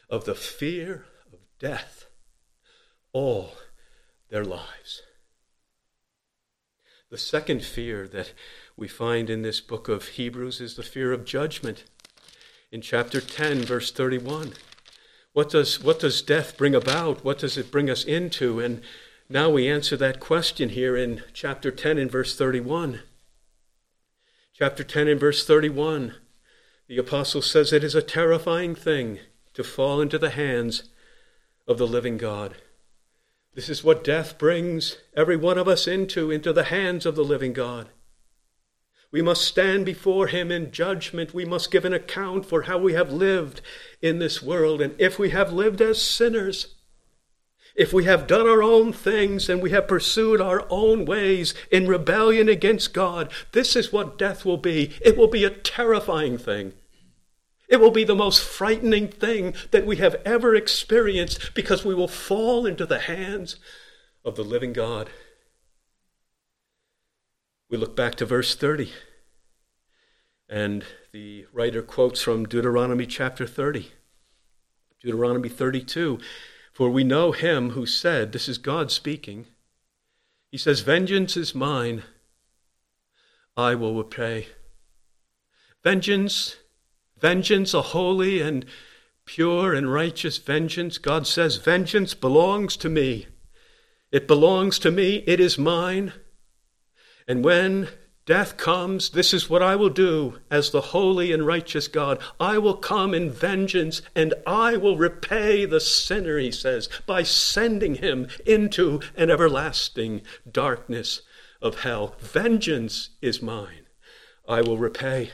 of 0.08 0.24
the 0.24 0.34
fear 0.34 1.06
of 1.32 1.40
death 1.58 2.06
all 3.12 3.52
their 4.30 4.44
lives. 4.44 5.02
The 7.10 7.18
second 7.18 7.64
fear 7.64 8.06
that 8.08 8.32
we 8.76 8.86
find 8.86 9.28
in 9.28 9.42
this 9.42 9.60
book 9.60 9.88
of 9.88 10.08
Hebrews 10.08 10.60
is 10.60 10.76
the 10.76 10.82
fear 10.82 11.12
of 11.12 11.24
judgment. 11.24 11.84
In 12.70 12.80
chapter 12.80 13.20
10, 13.20 13.62
verse 13.62 13.90
31, 13.90 14.52
what 15.32 15.50
does, 15.50 15.82
what 15.82 16.00
does 16.00 16.22
death 16.22 16.56
bring 16.56 16.74
about? 16.74 17.24
What 17.24 17.38
does 17.38 17.56
it 17.56 17.70
bring 17.70 17.88
us 17.88 18.04
into? 18.04 18.60
And 18.60 18.82
now 19.28 19.50
we 19.50 19.68
answer 19.68 19.96
that 19.96 20.20
question 20.20 20.70
here 20.70 20.96
in 20.96 21.22
chapter 21.32 21.70
10 21.70 21.98
and 21.98 22.10
verse 22.10 22.36
31. 22.36 23.00
Chapter 24.54 24.82
10 24.82 25.06
and 25.06 25.20
verse 25.20 25.46
31, 25.46 26.14
the 26.88 26.98
apostle 26.98 27.42
says 27.42 27.72
it 27.72 27.84
is 27.84 27.94
a 27.94 28.02
terrifying 28.02 28.74
thing 28.74 29.20
to 29.54 29.62
fall 29.62 30.00
into 30.00 30.18
the 30.18 30.30
hands 30.30 30.88
of 31.68 31.78
the 31.78 31.86
living 31.86 32.16
God. 32.16 32.56
This 33.54 33.68
is 33.68 33.84
what 33.84 34.02
death 34.02 34.38
brings 34.38 34.96
every 35.16 35.36
one 35.36 35.58
of 35.58 35.68
us 35.68 35.86
into, 35.86 36.30
into 36.30 36.52
the 36.52 36.64
hands 36.64 37.06
of 37.06 37.14
the 37.14 37.24
living 37.24 37.52
God. 37.52 37.88
We 39.10 39.22
must 39.22 39.44
stand 39.44 39.86
before 39.86 40.26
him 40.26 40.50
in 40.50 40.70
judgment. 40.70 41.32
We 41.32 41.46
must 41.46 41.70
give 41.70 41.84
an 41.84 41.94
account 41.94 42.44
for 42.44 42.62
how 42.62 42.78
we 42.78 42.92
have 42.92 43.10
lived 43.10 43.62
in 44.02 44.18
this 44.18 44.42
world. 44.42 44.82
And 44.82 44.94
if 44.98 45.18
we 45.18 45.30
have 45.30 45.52
lived 45.52 45.80
as 45.80 46.00
sinners, 46.00 46.74
if 47.74 47.92
we 47.92 48.04
have 48.04 48.26
done 48.26 48.46
our 48.46 48.62
own 48.62 48.92
things 48.92 49.48
and 49.48 49.62
we 49.62 49.70
have 49.70 49.88
pursued 49.88 50.40
our 50.40 50.66
own 50.68 51.04
ways 51.06 51.54
in 51.70 51.86
rebellion 51.86 52.48
against 52.48 52.92
God, 52.92 53.32
this 53.52 53.76
is 53.76 53.92
what 53.92 54.18
death 54.18 54.44
will 54.44 54.58
be. 54.58 54.92
It 55.00 55.16
will 55.16 55.28
be 55.28 55.44
a 55.44 55.50
terrifying 55.50 56.36
thing. 56.36 56.74
It 57.68 57.80
will 57.80 57.90
be 57.90 58.04
the 58.04 58.14
most 58.14 58.42
frightening 58.42 59.08
thing 59.08 59.54
that 59.70 59.86
we 59.86 59.96
have 59.96 60.16
ever 60.24 60.54
experienced 60.54 61.54
because 61.54 61.84
we 61.84 61.94
will 61.94 62.08
fall 62.08 62.66
into 62.66 62.84
the 62.84 62.98
hands 62.98 63.56
of 64.24 64.36
the 64.36 64.44
living 64.44 64.72
God. 64.72 65.08
We 67.70 67.76
look 67.76 67.94
back 67.94 68.14
to 68.14 68.24
verse 68.24 68.54
30, 68.54 68.90
and 70.48 70.86
the 71.12 71.44
writer 71.52 71.82
quotes 71.82 72.22
from 72.22 72.46
Deuteronomy 72.48 73.04
chapter 73.04 73.46
30. 73.46 73.90
Deuteronomy 75.02 75.50
32 75.50 76.18
For 76.72 76.88
we 76.88 77.04
know 77.04 77.32
him 77.32 77.70
who 77.70 77.84
said, 77.84 78.32
This 78.32 78.48
is 78.48 78.56
God 78.56 78.90
speaking. 78.90 79.48
He 80.50 80.56
says, 80.56 80.80
Vengeance 80.80 81.36
is 81.36 81.54
mine, 81.54 82.04
I 83.54 83.74
will 83.74 83.94
repay. 83.94 84.46
Vengeance, 85.84 86.56
vengeance, 87.20 87.74
a 87.74 87.82
holy 87.82 88.40
and 88.40 88.64
pure 89.26 89.74
and 89.74 89.92
righteous 89.92 90.38
vengeance. 90.38 90.96
God 90.96 91.26
says, 91.26 91.56
Vengeance 91.56 92.14
belongs 92.14 92.78
to 92.78 92.88
me. 92.88 93.26
It 94.10 94.26
belongs 94.26 94.78
to 94.78 94.90
me. 94.90 95.16
It 95.26 95.38
is 95.38 95.58
mine. 95.58 96.14
And 97.28 97.44
when 97.44 97.88
death 98.24 98.56
comes, 98.56 99.10
this 99.10 99.34
is 99.34 99.50
what 99.50 99.62
I 99.62 99.76
will 99.76 99.90
do 99.90 100.38
as 100.50 100.70
the 100.70 100.80
holy 100.80 101.30
and 101.30 101.46
righteous 101.46 101.86
God. 101.86 102.18
I 102.40 102.56
will 102.56 102.76
come 102.76 103.12
in 103.12 103.30
vengeance 103.30 104.00
and 104.16 104.32
I 104.46 104.78
will 104.78 104.96
repay 104.96 105.66
the 105.66 105.80
sinner, 105.80 106.38
he 106.38 106.50
says, 106.50 106.88
by 107.06 107.22
sending 107.22 107.96
him 107.96 108.28
into 108.46 109.00
an 109.14 109.30
everlasting 109.30 110.22
darkness 110.50 111.20
of 111.60 111.80
hell. 111.80 112.16
Vengeance 112.18 113.10
is 113.20 113.42
mine. 113.42 113.86
I 114.48 114.62
will 114.62 114.78
repay. 114.78 115.30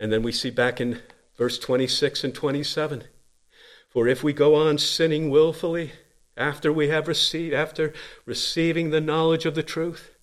And 0.00 0.12
then 0.12 0.22
we 0.22 0.32
see 0.32 0.50
back 0.50 0.80
in 0.80 1.00
verse 1.38 1.60
26 1.60 2.24
and 2.24 2.34
27 2.34 3.04
For 3.88 4.08
if 4.08 4.24
we 4.24 4.32
go 4.32 4.56
on 4.56 4.78
sinning 4.78 5.30
willfully 5.30 5.92
after 6.36 6.72
we 6.72 6.88
have 6.88 7.06
received, 7.06 7.54
after 7.54 7.92
receiving 8.24 8.90
the 8.90 9.00
knowledge 9.00 9.46
of 9.46 9.54
the 9.54 9.62
truth, 9.62 10.15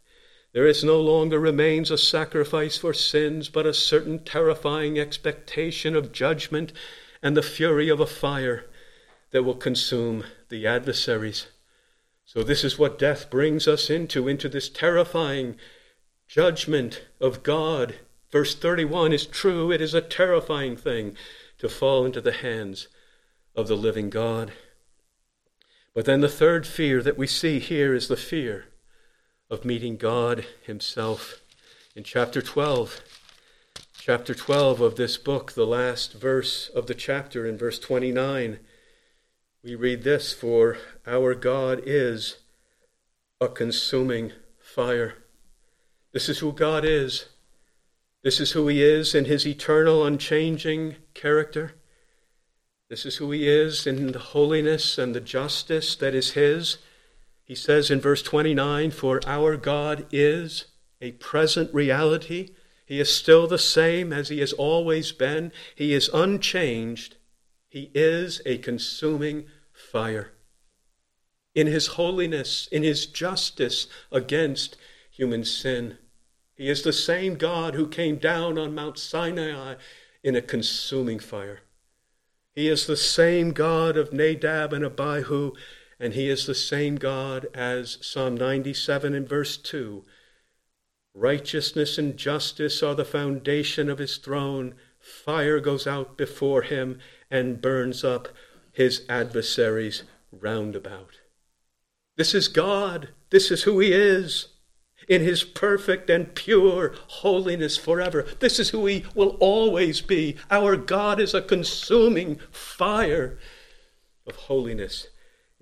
There 0.53 0.67
is 0.67 0.83
no 0.83 1.01
longer 1.01 1.39
remains 1.39 1.89
a 1.89 1.97
sacrifice 1.97 2.77
for 2.77 2.93
sins, 2.93 3.49
but 3.49 3.65
a 3.65 3.73
certain 3.73 4.19
terrifying 4.19 4.99
expectation 4.99 5.95
of 5.95 6.11
judgment 6.11 6.71
and 7.23 7.35
the 7.35 7.41
fury 7.41 7.89
of 7.89 7.99
a 7.99 8.05
fire 8.05 8.65
that 9.31 9.41
will 9.41 9.55
consume 9.55 10.25
the 10.49 10.67
adversaries. 10.67 11.47
So, 12.23 12.43
this 12.43 12.63
is 12.63 12.77
what 12.77 12.99
death 12.99 13.31
brings 13.31 13.67
us 13.67 13.89
into, 13.89 14.27
into 14.27 14.47
this 14.47 14.69
terrifying 14.69 15.55
judgment 16.27 17.03
of 17.19 17.41
God. 17.41 17.95
Verse 18.31 18.53
31 18.53 19.11
is 19.11 19.25
true. 19.25 19.71
It 19.71 19.81
is 19.81 19.95
a 19.95 20.01
terrifying 20.01 20.77
thing 20.77 21.17
to 21.57 21.67
fall 21.67 22.05
into 22.05 22.21
the 22.21 22.31
hands 22.31 22.87
of 23.55 23.67
the 23.67 23.75
living 23.75 24.11
God. 24.11 24.53
But 25.95 26.05
then 26.05 26.21
the 26.21 26.29
third 26.29 26.67
fear 26.67 27.01
that 27.01 27.17
we 27.17 27.25
see 27.25 27.59
here 27.59 27.95
is 27.95 28.07
the 28.07 28.15
fear 28.17 28.65
of 29.53 29.63
meeting 29.63 29.97
God 29.97 30.45
Himself. 30.65 31.39
In 31.95 32.03
chapter 32.03 32.41
12, 32.41 33.01
chapter 33.99 34.33
12 34.33 34.81
of 34.81 34.95
this 34.95 35.15
book, 35.17 35.51
the 35.51 35.67
last 35.67 36.13
verse 36.13 36.69
of 36.69 36.87
the 36.87 36.95
chapter, 36.95 37.45
in 37.45 37.55
verse 37.55 37.77
29, 37.77 38.57
we 39.63 39.75
read 39.75 40.01
this 40.01 40.33
For 40.33 40.77
our 41.05 41.35
God 41.35 41.83
is 41.85 42.37
a 43.39 43.47
consuming 43.47 44.31
fire. 44.59 45.17
This 46.13 46.29
is 46.29 46.39
who 46.39 46.51
God 46.51 46.83
is. 46.83 47.25
This 48.23 48.39
is 48.39 48.53
who 48.53 48.67
He 48.69 48.81
is 48.81 49.13
in 49.13 49.25
His 49.25 49.45
eternal, 49.45 50.03
unchanging 50.03 50.95
character. 51.13 51.73
This 52.89 53.05
is 53.05 53.17
who 53.17 53.29
He 53.29 53.47
is 53.47 53.85
in 53.85 54.13
the 54.13 54.19
holiness 54.19 54.97
and 54.97 55.13
the 55.13 55.21
justice 55.21 55.95
that 55.97 56.15
is 56.15 56.31
His. 56.31 56.79
He 57.45 57.55
says 57.55 57.91
in 57.91 57.99
verse 57.99 58.21
29 58.21 58.91
For 58.91 59.19
our 59.25 59.57
God 59.57 60.05
is 60.11 60.65
a 61.01 61.11
present 61.13 61.73
reality. 61.73 62.49
He 62.85 62.99
is 62.99 63.13
still 63.13 63.47
the 63.47 63.59
same 63.59 64.13
as 64.13 64.29
He 64.29 64.39
has 64.39 64.53
always 64.53 65.11
been. 65.11 65.51
He 65.75 65.93
is 65.93 66.09
unchanged. 66.13 67.17
He 67.69 67.91
is 67.93 68.41
a 68.45 68.57
consuming 68.59 69.45
fire. 69.71 70.31
In 71.53 71.67
His 71.67 71.87
holiness, 71.87 72.67
in 72.71 72.83
His 72.83 73.05
justice 73.05 73.87
against 74.11 74.77
human 75.11 75.43
sin. 75.43 75.97
He 76.55 76.69
is 76.69 76.83
the 76.83 76.93
same 76.93 77.35
God 77.35 77.75
who 77.75 77.87
came 77.87 78.17
down 78.17 78.57
on 78.57 78.75
Mount 78.75 78.97
Sinai 78.97 79.75
in 80.23 80.35
a 80.35 80.41
consuming 80.41 81.19
fire. 81.19 81.59
He 82.53 82.69
is 82.69 82.85
the 82.85 82.97
same 82.97 83.51
God 83.51 83.97
of 83.97 84.13
Nadab 84.13 84.73
and 84.73 84.85
Abihu 84.85 85.53
and 85.99 86.13
he 86.13 86.29
is 86.29 86.45
the 86.45 86.55
same 86.55 86.95
God 86.95 87.47
as 87.53 87.97
Psalm 88.01 88.35
97 88.35 89.13
and 89.13 89.27
verse 89.27 89.57
2. 89.57 90.03
Righteousness 91.13 91.97
and 91.97 92.17
justice 92.17 92.81
are 92.81 92.95
the 92.95 93.05
foundation 93.05 93.89
of 93.89 93.99
his 93.99 94.17
throne. 94.17 94.75
Fire 94.99 95.59
goes 95.59 95.85
out 95.85 96.17
before 96.17 96.63
him 96.63 96.99
and 97.29 97.61
burns 97.61 98.03
up 98.03 98.29
his 98.71 99.05
adversaries 99.07 100.03
round 100.31 100.75
about. 100.75 101.19
This 102.17 102.33
is 102.33 102.47
God. 102.47 103.09
This 103.29 103.51
is 103.51 103.63
who 103.63 103.79
he 103.79 103.91
is 103.91 104.47
in 105.07 105.21
his 105.21 105.43
perfect 105.43 106.09
and 106.09 106.33
pure 106.33 106.95
holiness 107.07 107.77
forever. 107.77 108.25
This 108.39 108.59
is 108.59 108.69
who 108.69 108.85
he 108.85 109.05
will 109.13 109.37
always 109.39 110.01
be. 110.01 110.37
Our 110.49 110.75
God 110.75 111.19
is 111.19 111.33
a 111.33 111.41
consuming 111.41 112.39
fire 112.51 113.37
of 114.25 114.35
holiness 114.35 115.07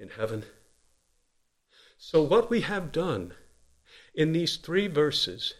in 0.01 0.09
heaven. 0.09 0.43
So, 1.97 2.23
what 2.23 2.49
we 2.49 2.61
have 2.61 2.91
done 2.91 3.33
in 4.15 4.33
these 4.33 4.57
three 4.57 4.87
verses 4.87 5.53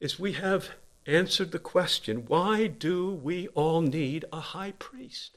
is 0.00 0.18
we 0.18 0.32
have 0.32 0.70
answered 1.04 1.52
the 1.52 1.58
question 1.58 2.24
why 2.26 2.66
do 2.66 3.12
we 3.12 3.48
all 3.48 3.82
need 3.82 4.24
a 4.32 4.40
high 4.40 4.72
priest? 4.72 5.36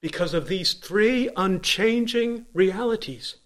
Because 0.00 0.32
of 0.32 0.48
these 0.48 0.74
three 0.74 1.28
unchanging 1.36 2.46
realities 2.54 3.36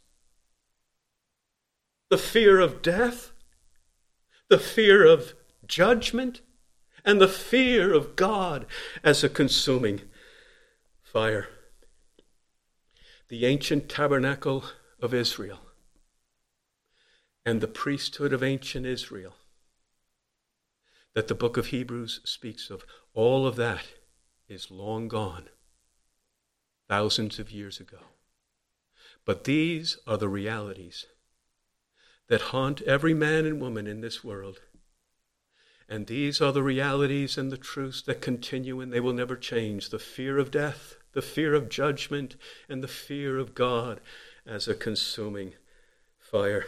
the 2.11 2.19
fear 2.19 2.59
of 2.59 2.81
death, 2.81 3.33
the 4.49 4.59
fear 4.59 5.07
of 5.07 5.35
judgment, 5.67 6.41
and 7.05 7.21
the 7.21 7.29
fear 7.29 7.93
of 7.93 8.17
God 8.17 8.65
as 9.05 9.23
a 9.23 9.29
consuming 9.29 10.01
fire 11.03 11.49
the 13.29 13.45
ancient 13.45 13.89
tabernacle 13.89 14.65
of 15.01 15.13
Israel 15.13 15.61
and 17.45 17.61
the 17.61 17.69
priesthood 17.69 18.33
of 18.33 18.43
ancient 18.43 18.87
Israel 18.87 19.35
that 21.15 21.29
the 21.29 21.35
book 21.35 21.57
of 21.57 21.67
Hebrews 21.67 22.21
speaks 22.25 22.71
of, 22.71 22.85
all 23.13 23.47
of 23.47 23.57
that 23.57 23.87
is 24.49 24.71
long 24.71 25.09
gone, 25.09 25.49
thousands 26.89 27.39
of 27.39 27.51
years 27.51 27.81
ago. 27.81 27.99
But 29.25 29.45
these 29.45 29.99
are 30.07 30.17
the 30.17 30.29
realities 30.29 31.07
that 32.29 32.53
haunt 32.53 32.83
every 32.83 33.15
man 33.15 33.47
and 33.47 33.61
woman 33.61 33.87
in 33.87 34.01
this 34.01 34.23
world. 34.23 34.61
And 35.89 36.07
these 36.07 36.41
are 36.41 36.53
the 36.53 36.63
realities 36.63 37.37
and 37.37 37.51
the 37.51 37.57
truths 37.57 38.03
that 38.03 38.21
continue 38.21 38.81
and 38.81 38.93
they 38.93 39.01
will 39.01 39.13
never 39.15 39.37
change 39.37 39.89
the 39.89 39.99
fear 39.99 40.39
of 40.39 40.51
death, 40.51 40.98
the 41.13 41.23
fear 41.23 41.55
of 41.55 41.69
judgment, 41.69 42.37
and 42.69 42.83
the 42.83 42.89
fear 42.89 43.39
of 43.39 43.55
God 43.55 44.01
as 44.47 44.69
a 44.69 44.75
consuming 44.75 45.55
fire. 46.19 46.67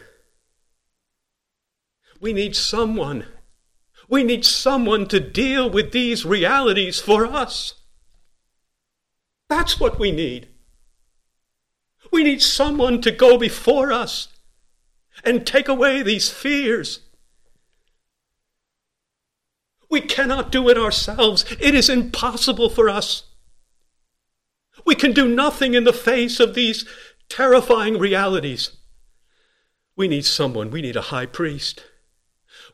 We 2.19 2.33
need 2.33 2.55
someone. 2.55 3.25
We 4.07 4.23
need 4.23 4.45
someone 4.45 5.07
to 5.07 5.19
deal 5.19 5.69
with 5.69 5.91
these 5.91 6.25
realities 6.25 6.99
for 6.99 7.25
us. 7.25 7.75
That's 9.49 9.79
what 9.79 9.99
we 9.99 10.11
need. 10.11 10.47
We 12.11 12.23
need 12.23 12.41
someone 12.41 13.01
to 13.01 13.11
go 13.11 13.37
before 13.37 13.91
us 13.91 14.27
and 15.23 15.45
take 15.45 15.67
away 15.67 16.03
these 16.03 16.29
fears. 16.29 16.99
We 19.89 20.01
cannot 20.01 20.51
do 20.51 20.69
it 20.69 20.77
ourselves. 20.77 21.45
It 21.59 21.75
is 21.75 21.89
impossible 21.89 22.69
for 22.69 22.89
us. 22.89 23.23
We 24.85 24.95
can 24.95 25.13
do 25.13 25.27
nothing 25.27 25.73
in 25.73 25.83
the 25.83 25.93
face 25.93 26.39
of 26.39 26.53
these 26.53 26.85
terrifying 27.29 27.97
realities. 27.97 28.75
We 29.95 30.07
need 30.07 30.25
someone, 30.25 30.71
we 30.71 30.81
need 30.81 30.95
a 30.95 31.01
high 31.01 31.25
priest. 31.25 31.83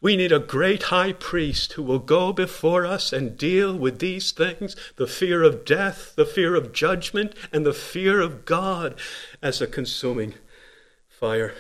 We 0.02 0.16
need 0.16 0.32
a 0.32 0.40
great 0.40 0.84
high 0.84 1.14
priest 1.14 1.74
who 1.74 1.84
will 1.84 2.00
go 2.00 2.32
before 2.32 2.86
us 2.86 3.12
and 3.12 3.38
deal 3.38 3.76
with 3.76 4.00
these 4.00 4.32
things 4.32 4.76
the 4.96 5.08
fear 5.08 5.44
of 5.44 5.66
death, 5.66 6.14
the 6.16 6.26
fear 6.26 6.56
of 6.56 6.72
judgment, 6.72 7.34
and 7.52 7.66
the 7.66 7.74
fear 7.74 8.22
of 8.22 8.46
God 8.46 9.00
as 9.42 9.60
a 9.60 9.68
consuming 9.68 10.36
fire. 11.08 11.56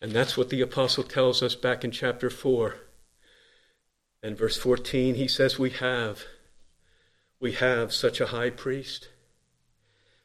And 0.00 0.12
that's 0.12 0.36
what 0.36 0.50
the 0.50 0.60
apostle 0.60 1.04
tells 1.04 1.42
us 1.42 1.54
back 1.54 1.84
in 1.84 1.90
chapter 1.90 2.30
4. 2.30 2.76
And 4.22 4.36
verse 4.36 4.56
14, 4.56 5.14
he 5.14 5.28
says, 5.28 5.58
We 5.58 5.70
have 5.70 6.24
we 7.40 7.52
have 7.52 7.92
such 7.92 8.20
a 8.20 8.26
high 8.26 8.50
priest. 8.50 9.08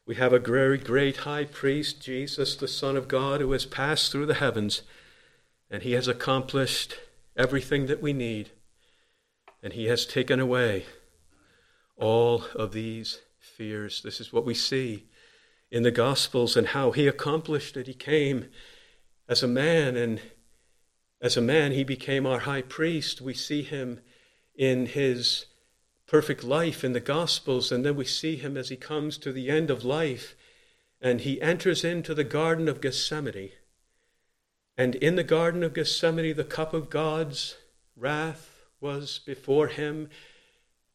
We 0.05 0.15
have 0.15 0.33
a 0.33 0.39
very 0.39 0.77
great 0.77 1.17
high 1.17 1.45
priest, 1.45 2.01
Jesus, 2.01 2.55
the 2.55 2.67
Son 2.67 2.97
of 2.97 3.07
God, 3.07 3.39
who 3.39 3.51
has 3.51 3.65
passed 3.65 4.11
through 4.11 4.25
the 4.25 4.33
heavens, 4.33 4.81
and 5.69 5.83
he 5.83 5.93
has 5.93 6.07
accomplished 6.07 6.95
everything 7.37 7.85
that 7.85 8.01
we 8.01 8.13
need, 8.13 8.51
and 9.61 9.73
he 9.73 9.85
has 9.85 10.05
taken 10.05 10.39
away 10.39 10.85
all 11.95 12.45
of 12.55 12.73
these 12.73 13.21
fears. 13.39 14.01
This 14.01 14.19
is 14.19 14.33
what 14.33 14.45
we 14.45 14.53
see 14.53 15.05
in 15.71 15.83
the 15.83 15.91
Gospels 15.91 16.57
and 16.57 16.67
how 16.67 16.91
he 16.91 17.07
accomplished 17.07 17.77
it. 17.77 17.87
He 17.87 17.93
came 17.93 18.49
as 19.29 19.41
a 19.41 19.47
man, 19.47 19.95
and 19.95 20.19
as 21.21 21.37
a 21.37 21.41
man, 21.41 21.71
he 21.71 21.83
became 21.83 22.25
our 22.25 22.39
high 22.39 22.61
priest. 22.63 23.21
We 23.21 23.33
see 23.33 23.61
him 23.61 24.01
in 24.55 24.87
his 24.87 25.45
perfect 26.07 26.43
life 26.43 26.83
in 26.83 26.93
the 26.93 26.99
Gospels, 26.99 27.71
and 27.71 27.85
then 27.85 27.95
we 27.95 28.05
see 28.05 28.35
him 28.35 28.57
as 28.57 28.69
he 28.69 28.75
comes 28.75 29.17
to 29.17 29.31
the 29.31 29.49
end 29.49 29.69
of 29.69 29.83
life 29.83 30.35
and 31.03 31.21
he 31.21 31.41
enters 31.41 31.83
into 31.83 32.15
the 32.15 32.23
Garden 32.23 32.69
of 32.69 32.79
Gethsemane. 32.79 33.51
And 34.77 34.95
in 34.95 35.17
the 35.17 35.23
Garden 35.23 35.61
of 35.61 35.73
Gethsemane, 35.73 36.35
the 36.35 36.45
cup 36.45 36.73
of 36.73 36.89
God's 36.89 37.57
wrath 37.97 38.65
was 38.79 39.19
before 39.19 39.67
him 39.67 40.09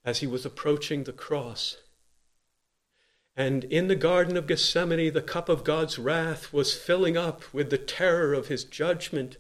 as 0.05 0.21
he 0.21 0.27
was 0.27 0.47
approaching 0.47 1.05
the 1.05 1.13
cross. 1.13 1.77
And 3.37 3.65
in 3.65 3.89
the 3.89 3.95
Garden 3.95 4.37
of 4.39 4.47
Gethsemane, 4.47 5.13
the 5.13 5.23
cup 5.23 5.51
of 5.51 5.63
God's 5.63 5.99
wrath 5.99 6.55
was 6.55 6.75
filling 6.75 7.19
up 7.19 7.43
with 7.53 7.69
the 7.69 7.79
terror 7.79 8.33
of 8.33 8.49
his 8.49 8.65
judgment 8.65 9.37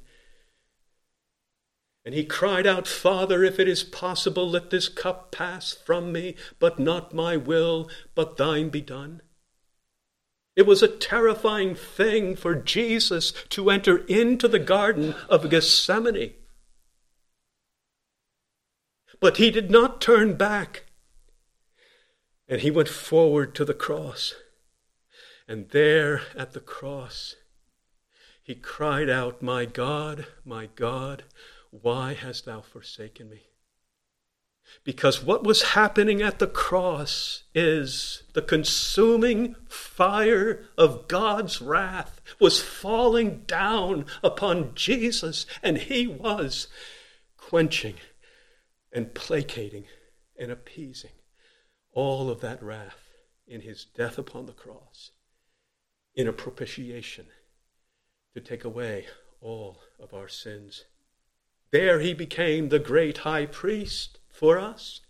and 2.08 2.14
he 2.14 2.24
cried 2.24 2.66
out, 2.66 2.88
Father, 2.88 3.44
if 3.44 3.60
it 3.60 3.68
is 3.68 3.84
possible, 3.84 4.48
let 4.48 4.70
this 4.70 4.88
cup 4.88 5.30
pass 5.30 5.74
from 5.74 6.10
me, 6.10 6.36
but 6.58 6.78
not 6.78 7.12
my 7.12 7.36
will, 7.36 7.90
but 8.14 8.38
thine 8.38 8.70
be 8.70 8.80
done. 8.80 9.20
It 10.56 10.66
was 10.66 10.82
a 10.82 10.88
terrifying 10.88 11.74
thing 11.74 12.34
for 12.34 12.54
Jesus 12.54 13.32
to 13.50 13.68
enter 13.68 14.06
into 14.06 14.48
the 14.48 14.58
Garden 14.58 15.16
of 15.28 15.50
Gethsemane. 15.50 16.32
But 19.20 19.36
he 19.36 19.50
did 19.50 19.70
not 19.70 20.00
turn 20.00 20.32
back. 20.32 20.86
And 22.48 22.62
he 22.62 22.70
went 22.70 22.88
forward 22.88 23.54
to 23.56 23.66
the 23.66 23.74
cross. 23.74 24.34
And 25.46 25.68
there 25.72 26.22
at 26.34 26.54
the 26.54 26.60
cross, 26.60 27.36
he 28.42 28.54
cried 28.54 29.10
out, 29.10 29.42
My 29.42 29.66
God, 29.66 30.26
my 30.42 30.70
God, 30.74 31.24
why 31.70 32.14
hast 32.14 32.44
thou 32.44 32.60
forsaken 32.60 33.30
me? 33.30 33.42
Because 34.84 35.22
what 35.22 35.44
was 35.44 35.72
happening 35.72 36.20
at 36.20 36.38
the 36.38 36.46
cross 36.46 37.44
is 37.54 38.22
the 38.34 38.42
consuming 38.42 39.56
fire 39.68 40.66
of 40.76 41.08
God's 41.08 41.62
wrath 41.62 42.20
was 42.38 42.60
falling 42.60 43.44
down 43.46 44.04
upon 44.22 44.74
Jesus, 44.74 45.46
and 45.62 45.78
he 45.78 46.06
was 46.06 46.68
quenching 47.36 47.94
and 48.92 49.14
placating 49.14 49.86
and 50.38 50.52
appeasing 50.52 51.12
all 51.92 52.30
of 52.30 52.40
that 52.42 52.62
wrath 52.62 53.08
in 53.46 53.62
his 53.62 53.84
death 53.84 54.18
upon 54.18 54.46
the 54.46 54.52
cross 54.52 55.12
in 56.14 56.28
a 56.28 56.32
propitiation 56.32 57.26
to 58.34 58.40
take 58.40 58.64
away 58.64 59.06
all 59.40 59.78
of 59.98 60.12
our 60.12 60.28
sins. 60.28 60.84
There 61.70 62.00
he 62.00 62.14
became 62.14 62.68
the 62.68 62.78
great 62.78 63.18
high 63.18 63.46
priest 63.46 64.18
for 64.30 64.58
us. 64.58 65.00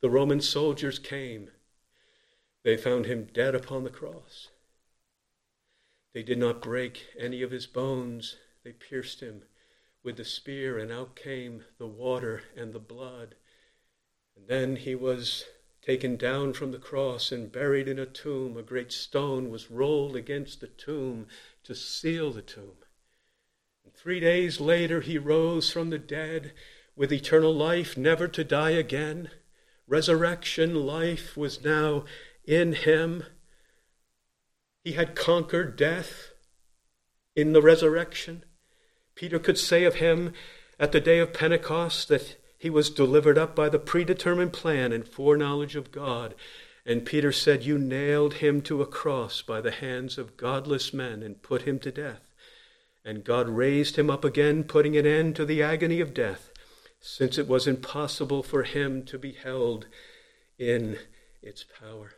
The 0.00 0.10
Roman 0.10 0.40
soldiers 0.40 0.98
came. 0.98 1.50
They 2.64 2.76
found 2.76 3.06
him 3.06 3.28
dead 3.32 3.54
upon 3.54 3.84
the 3.84 3.90
cross. 3.90 4.48
They 6.12 6.22
did 6.22 6.38
not 6.38 6.62
break 6.62 7.06
any 7.18 7.42
of 7.42 7.50
his 7.50 7.66
bones. 7.66 8.36
They 8.64 8.72
pierced 8.72 9.20
him 9.20 9.42
with 10.02 10.16
the 10.16 10.24
spear, 10.24 10.78
and 10.78 10.92
out 10.92 11.16
came 11.16 11.64
the 11.78 11.86
water 11.86 12.42
and 12.56 12.72
the 12.72 12.78
blood. 12.78 13.36
And 14.36 14.48
then 14.48 14.76
he 14.76 14.94
was 14.94 15.44
taken 15.82 16.16
down 16.16 16.52
from 16.52 16.72
the 16.72 16.78
cross 16.78 17.30
and 17.30 17.52
buried 17.52 17.88
in 17.88 17.98
a 17.98 18.06
tomb. 18.06 18.56
A 18.56 18.62
great 18.62 18.92
stone 18.92 19.50
was 19.50 19.70
rolled 19.70 20.16
against 20.16 20.60
the 20.60 20.68
tomb 20.68 21.26
to 21.62 21.74
seal 21.74 22.32
the 22.32 22.42
tomb. 22.42 22.83
Three 24.04 24.20
days 24.20 24.60
later, 24.60 25.00
he 25.00 25.16
rose 25.16 25.70
from 25.70 25.88
the 25.88 25.98
dead 25.98 26.52
with 26.94 27.10
eternal 27.10 27.54
life, 27.54 27.96
never 27.96 28.28
to 28.28 28.44
die 28.44 28.72
again. 28.72 29.30
Resurrection 29.86 30.74
life 30.74 31.38
was 31.38 31.64
now 31.64 32.04
in 32.44 32.74
him. 32.74 33.24
He 34.82 34.92
had 34.92 35.16
conquered 35.16 35.76
death 35.76 36.32
in 37.34 37.54
the 37.54 37.62
resurrection. 37.62 38.44
Peter 39.14 39.38
could 39.38 39.56
say 39.56 39.84
of 39.84 39.94
him 39.94 40.34
at 40.78 40.92
the 40.92 41.00
day 41.00 41.18
of 41.18 41.32
Pentecost 41.32 42.08
that 42.08 42.36
he 42.58 42.68
was 42.68 42.90
delivered 42.90 43.38
up 43.38 43.56
by 43.56 43.70
the 43.70 43.78
predetermined 43.78 44.52
plan 44.52 44.92
and 44.92 45.08
foreknowledge 45.08 45.76
of 45.76 45.90
God. 45.90 46.34
And 46.84 47.06
Peter 47.06 47.32
said, 47.32 47.64
You 47.64 47.78
nailed 47.78 48.34
him 48.34 48.60
to 48.64 48.82
a 48.82 48.86
cross 48.86 49.40
by 49.40 49.62
the 49.62 49.70
hands 49.70 50.18
of 50.18 50.36
godless 50.36 50.92
men 50.92 51.22
and 51.22 51.40
put 51.40 51.62
him 51.62 51.78
to 51.78 51.90
death. 51.90 52.23
And 53.04 53.22
God 53.22 53.48
raised 53.48 53.96
him 53.96 54.08
up 54.08 54.24
again, 54.24 54.64
putting 54.64 54.96
an 54.96 55.06
end 55.06 55.36
to 55.36 55.44
the 55.44 55.62
agony 55.62 56.00
of 56.00 56.14
death, 56.14 56.50
since 57.00 57.36
it 57.36 57.46
was 57.46 57.66
impossible 57.66 58.42
for 58.42 58.62
him 58.62 59.04
to 59.04 59.18
be 59.18 59.32
held 59.32 59.86
in 60.58 60.98
its 61.42 61.64
power. 61.80 62.12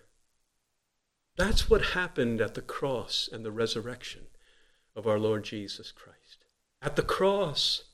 That's 1.36 1.68
what 1.68 1.86
happened 1.86 2.40
at 2.40 2.54
the 2.54 2.62
cross 2.62 3.28
and 3.30 3.44
the 3.44 3.50
resurrection 3.50 4.26
of 4.94 5.06
our 5.06 5.18
Lord 5.18 5.44
Jesus 5.44 5.92
Christ. 5.92 6.38
At 6.80 6.96
the 6.96 7.02
cross, 7.02 7.84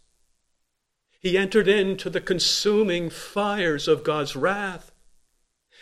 he 1.19 1.39
entered 1.39 1.69
into 1.69 2.11
the 2.11 2.21
consuming 2.21 3.09
fires 3.09 3.89
of 3.89 4.05
God's 4.05 4.37
wrath, 4.37 4.93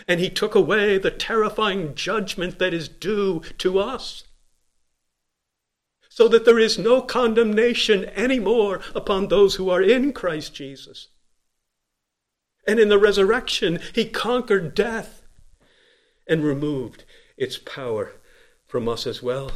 and 0.07 0.21
he 0.21 0.31
took 0.31 0.55
away 0.55 0.97
the 0.97 1.11
terrifying 1.11 1.95
judgment 1.95 2.59
that 2.59 2.73
is 2.73 2.89
due 2.89 3.43
to 3.59 3.79
us 3.79 4.25
so 6.21 6.29
that 6.29 6.45
there 6.45 6.59
is 6.59 6.79
no 6.79 7.01
condemnation 7.01 8.05
anymore 8.11 8.83
upon 8.95 9.29
those 9.29 9.55
who 9.55 9.71
are 9.71 9.81
in 9.81 10.13
Christ 10.13 10.55
Jesus. 10.55 11.09
And 12.69 12.79
in 12.79 12.91
the 12.91 12.99
resurrection, 12.99 13.79
he 13.95 14.05
conquered 14.05 14.75
death 14.75 15.23
and 16.27 16.45
removed 16.45 17.05
its 17.39 17.57
power 17.57 18.13
from 18.67 18.87
us 18.87 19.07
as 19.07 19.23
well. 19.23 19.51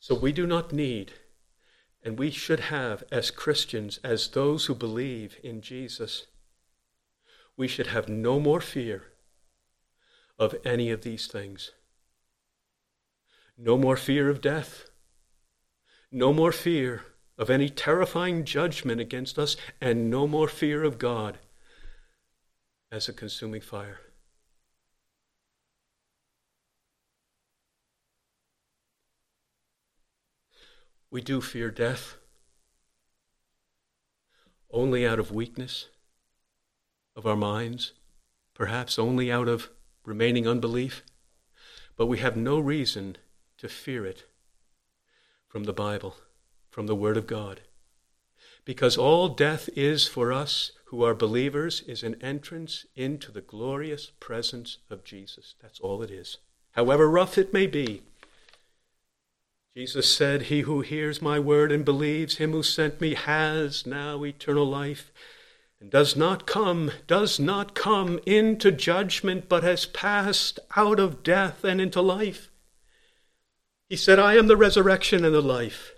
So 0.00 0.14
we 0.14 0.32
do 0.32 0.46
not 0.46 0.70
need, 0.70 1.14
and 2.04 2.18
we 2.18 2.30
should 2.30 2.60
have 2.60 3.04
as 3.10 3.30
Christians, 3.30 4.00
as 4.04 4.28
those 4.28 4.66
who 4.66 4.74
believe 4.74 5.38
in 5.42 5.62
Jesus, 5.62 6.26
we 7.56 7.66
should 7.66 7.86
have 7.86 8.06
no 8.06 8.38
more 8.38 8.60
fear 8.60 9.04
of 10.38 10.54
any 10.62 10.90
of 10.90 11.00
these 11.00 11.26
things. 11.26 11.70
No 13.60 13.76
more 13.76 13.96
fear 13.96 14.30
of 14.30 14.40
death. 14.40 14.88
No 16.12 16.32
more 16.32 16.52
fear 16.52 17.02
of 17.36 17.50
any 17.50 17.68
terrifying 17.68 18.44
judgment 18.44 19.00
against 19.00 19.36
us, 19.36 19.56
and 19.80 20.08
no 20.08 20.28
more 20.28 20.46
fear 20.46 20.84
of 20.84 20.96
God 20.96 21.38
as 22.92 23.08
a 23.08 23.12
consuming 23.12 23.60
fire. 23.60 23.98
We 31.10 31.20
do 31.20 31.40
fear 31.40 31.70
death 31.70 32.16
only 34.70 35.06
out 35.06 35.18
of 35.18 35.32
weakness 35.32 35.88
of 37.16 37.26
our 37.26 37.36
minds, 37.36 37.92
perhaps 38.54 38.98
only 38.98 39.32
out 39.32 39.48
of 39.48 39.70
remaining 40.04 40.46
unbelief, 40.46 41.02
but 41.96 42.06
we 42.06 42.18
have 42.18 42.36
no 42.36 42.60
reason 42.60 43.16
to 43.58 43.68
fear 43.68 44.06
it 44.06 44.24
from 45.48 45.64
the 45.64 45.72
Bible, 45.72 46.16
from 46.70 46.86
the 46.86 46.94
Word 46.94 47.16
of 47.16 47.26
God. 47.26 47.60
Because 48.64 48.96
all 48.96 49.28
death 49.28 49.68
is 49.74 50.06
for 50.06 50.32
us 50.32 50.72
who 50.86 51.02
are 51.02 51.14
believers 51.14 51.82
is 51.82 52.02
an 52.02 52.16
entrance 52.22 52.86
into 52.96 53.30
the 53.30 53.40
glorious 53.40 54.10
presence 54.20 54.78
of 54.90 55.04
Jesus. 55.04 55.54
That's 55.60 55.80
all 55.80 56.02
it 56.02 56.10
is. 56.10 56.38
However 56.72 57.10
rough 57.10 57.36
it 57.36 57.52
may 57.52 57.66
be, 57.66 58.02
Jesus 59.76 60.12
said, 60.12 60.42
He 60.42 60.62
who 60.62 60.80
hears 60.80 61.22
my 61.22 61.38
word 61.38 61.70
and 61.70 61.84
believes 61.84 62.38
him 62.38 62.52
who 62.52 62.62
sent 62.62 63.00
me 63.00 63.14
has 63.14 63.86
now 63.86 64.24
eternal 64.24 64.66
life 64.66 65.12
and 65.80 65.90
does 65.90 66.16
not 66.16 66.46
come, 66.46 66.90
does 67.06 67.38
not 67.38 67.74
come 67.74 68.18
into 68.26 68.72
judgment, 68.72 69.48
but 69.48 69.62
has 69.62 69.86
passed 69.86 70.58
out 70.74 70.98
of 70.98 71.22
death 71.22 71.64
and 71.64 71.80
into 71.80 72.00
life. 72.00 72.50
He 73.88 73.96
said, 73.96 74.18
I 74.18 74.34
am 74.36 74.48
the 74.48 74.56
resurrection 74.56 75.24
and 75.24 75.34
the 75.34 75.40
life. 75.40 75.94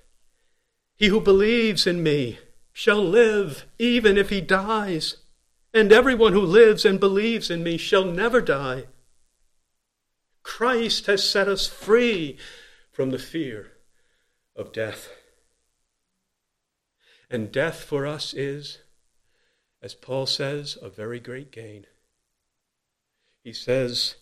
He 0.95 1.09
who 1.09 1.21
believes 1.21 1.87
in 1.87 2.03
me 2.03 2.39
shall 2.73 3.03
live 3.03 3.67
even 3.79 4.17
if 4.17 4.31
he 4.31 4.41
dies, 4.41 5.17
and 5.75 5.93
everyone 5.93 6.33
who 6.33 6.41
lives 6.41 6.85
and 6.85 7.01
believes 7.01 7.51
in 7.51 7.63
me 7.63 7.77
shall 7.77 8.05
never 8.05 8.41
die. 8.41 8.85
Christ 10.43 11.07
has 11.07 11.29
set 11.29 11.49
us 11.49 11.67
free 11.67 12.39
from 12.93 13.11
the 13.11 13.19
fear 13.19 13.73
of 14.55 14.73
death. 14.73 15.09
And 17.29 17.53
death 17.53 17.83
for 17.83 18.07
us 18.07 18.35
is, 18.35 18.79
as 19.83 19.95
Paul 19.95 20.27
says, 20.27 20.77
a 20.81 20.89
very 20.89 21.21
great 21.21 21.51
gain. 21.51 21.87
He 23.43 23.53
says, 23.53 24.17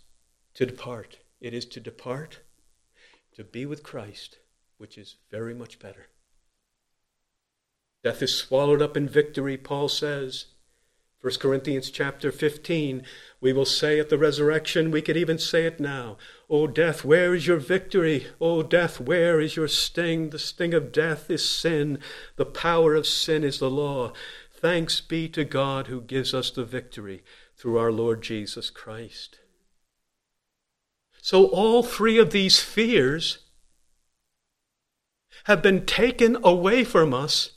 to 0.55 0.66
depart. 0.66 1.18
It 1.40 1.55
is 1.55 1.64
to 1.66 1.80
depart 1.80 2.40
to 3.39 3.45
be 3.45 3.64
with 3.64 3.84
Christ, 3.84 4.39
which 4.78 4.99
is 4.99 5.14
very 5.30 5.55
much 5.55 5.78
better. 5.78 6.09
Death 8.03 8.20
is 8.20 8.36
swallowed 8.36 8.82
up 8.82 8.97
in 8.97 9.09
victory, 9.09 9.57
Paul 9.57 9.89
says. 9.89 10.47
1 11.20 11.34
Corinthians 11.41 11.91
chapter 11.91 12.32
15, 12.32 13.05
we 13.41 13.53
will 13.53 13.64
say 13.64 14.01
at 14.01 14.09
the 14.09 14.18
resurrection, 14.18 14.91
we 14.91 15.01
could 15.01 15.16
even 15.16 15.39
say 15.39 15.66
it 15.66 15.78
now. 15.78 16.16
O 16.51 16.66
death, 16.66 17.05
where 17.05 17.32
is 17.32 17.47
your 17.47 17.59
victory? 17.59 18.26
O 18.41 18.64
death, 18.64 19.01
where 19.01 19.41
is 19.41 19.55
your 19.55 19.68
sting? 19.68 20.30
The 20.30 20.39
sting 20.39 20.74
of 20.74 20.91
death 20.91 21.30
is 21.30 21.49
sin. 21.49 22.01
The 22.36 22.47
power 22.47 22.97
of 22.97 23.07
sin 23.07 23.45
is 23.45 23.61
the 23.61 23.70
law. 23.70 24.12
Thanks 24.51 25.01
be 25.01 25.28
to 25.28 25.45
God 25.45 25.86
who 25.86 26.01
gives 26.01 26.34
us 26.34 26.51
the 26.51 26.64
victory 26.64 27.22
through 27.57 27.78
our 27.78 27.93
Lord 27.93 28.20
Jesus 28.20 28.68
Christ. 28.68 29.39
So 31.20 31.46
all 31.46 31.82
three 31.82 32.18
of 32.18 32.30
these 32.30 32.60
fears 32.60 33.38
have 35.44 35.62
been 35.62 35.84
taken 35.86 36.36
away 36.44 36.84
from 36.84 37.12
us 37.14 37.52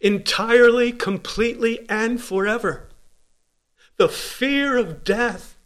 entirely, 0.00 0.92
completely, 0.92 1.88
and 1.88 2.20
forever. 2.20 2.88
the 3.96 4.08
fear 4.08 4.76
of 4.76 5.04
death, 5.04 5.56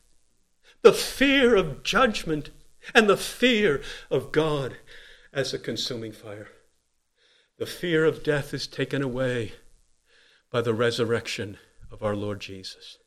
the 0.83 0.93
fear 0.93 1.57
of 1.57 1.83
judgment, 1.83 2.51
and 2.95 3.09
the 3.09 3.17
fear 3.17 3.83
of 4.11 4.33
God 4.33 4.77
as 5.33 5.53
a 5.53 5.59
consuming 5.59 6.13
fire. 6.13 6.49
The 7.59 7.67
fear 7.67 8.05
of 8.05 8.23
death 8.23 8.55
is 8.55 8.67
taken 8.67 9.03
away 9.03 9.53
by 10.51 10.61
the 10.61 10.75
resurrection 10.75 11.59
of 11.91 12.03
our 12.03 12.17
Lord 12.17 12.41
Jesus. 12.41 12.99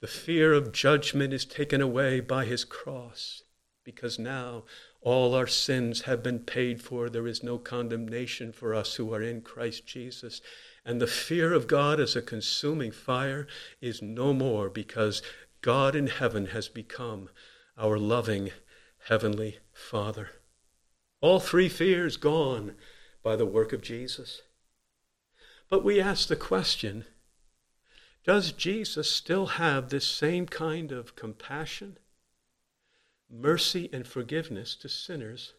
The 0.00 0.06
fear 0.06 0.52
of 0.52 0.72
judgment 0.72 1.32
is 1.32 1.44
taken 1.44 1.80
away 1.80 2.20
by 2.20 2.44
his 2.44 2.64
cross 2.64 3.42
because 3.82 4.18
now 4.18 4.64
all 5.00 5.34
our 5.34 5.46
sins 5.46 6.02
have 6.02 6.22
been 6.22 6.40
paid 6.40 6.82
for. 6.82 7.08
There 7.08 7.26
is 7.26 7.42
no 7.42 7.56
condemnation 7.56 8.52
for 8.52 8.74
us 8.74 8.96
who 8.96 9.14
are 9.14 9.22
in 9.22 9.40
Christ 9.40 9.86
Jesus. 9.86 10.42
And 10.84 11.00
the 11.00 11.06
fear 11.06 11.52
of 11.52 11.68
God 11.68 12.00
as 12.00 12.16
a 12.16 12.22
consuming 12.22 12.90
fire 12.90 13.46
is 13.80 14.02
no 14.02 14.34
more 14.34 14.68
because 14.68 15.22
God 15.62 15.96
in 15.96 16.08
heaven 16.08 16.46
has 16.46 16.68
become 16.68 17.30
our 17.78 17.98
loving 17.98 18.50
heavenly 19.08 19.58
Father. 19.72 20.30
All 21.20 21.40
three 21.40 21.68
fears 21.68 22.16
gone 22.16 22.74
by 23.22 23.36
the 23.36 23.46
work 23.46 23.72
of 23.72 23.82
Jesus. 23.82 24.42
But 25.70 25.84
we 25.84 26.00
ask 26.00 26.28
the 26.28 26.36
question 26.36 27.04
does 28.26 28.50
Jesus 28.50 29.08
still 29.08 29.46
have 29.46 29.88
this 29.88 30.04
same 30.04 30.46
kind 30.46 30.90
of 30.90 31.14
compassion, 31.14 31.96
mercy, 33.30 33.88
and 33.92 34.04
forgiveness 34.04 34.74
to 34.74 34.88
sinners 34.88 35.54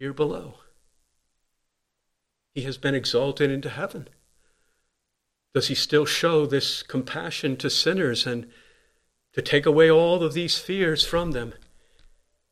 here 0.00 0.12
below? 0.12 0.54
He 2.54 2.62
has 2.62 2.76
been 2.76 2.96
exalted 2.96 3.52
into 3.52 3.70
heaven. 3.70 4.08
Does 5.54 5.68
he 5.68 5.76
still 5.76 6.04
show 6.04 6.44
this 6.44 6.82
compassion 6.82 7.56
to 7.58 7.70
sinners 7.70 8.26
and 8.26 8.50
to 9.32 9.40
take 9.40 9.64
away 9.64 9.88
all 9.88 10.24
of 10.24 10.34
these 10.34 10.58
fears 10.58 11.06
from 11.06 11.30
them? 11.30 11.54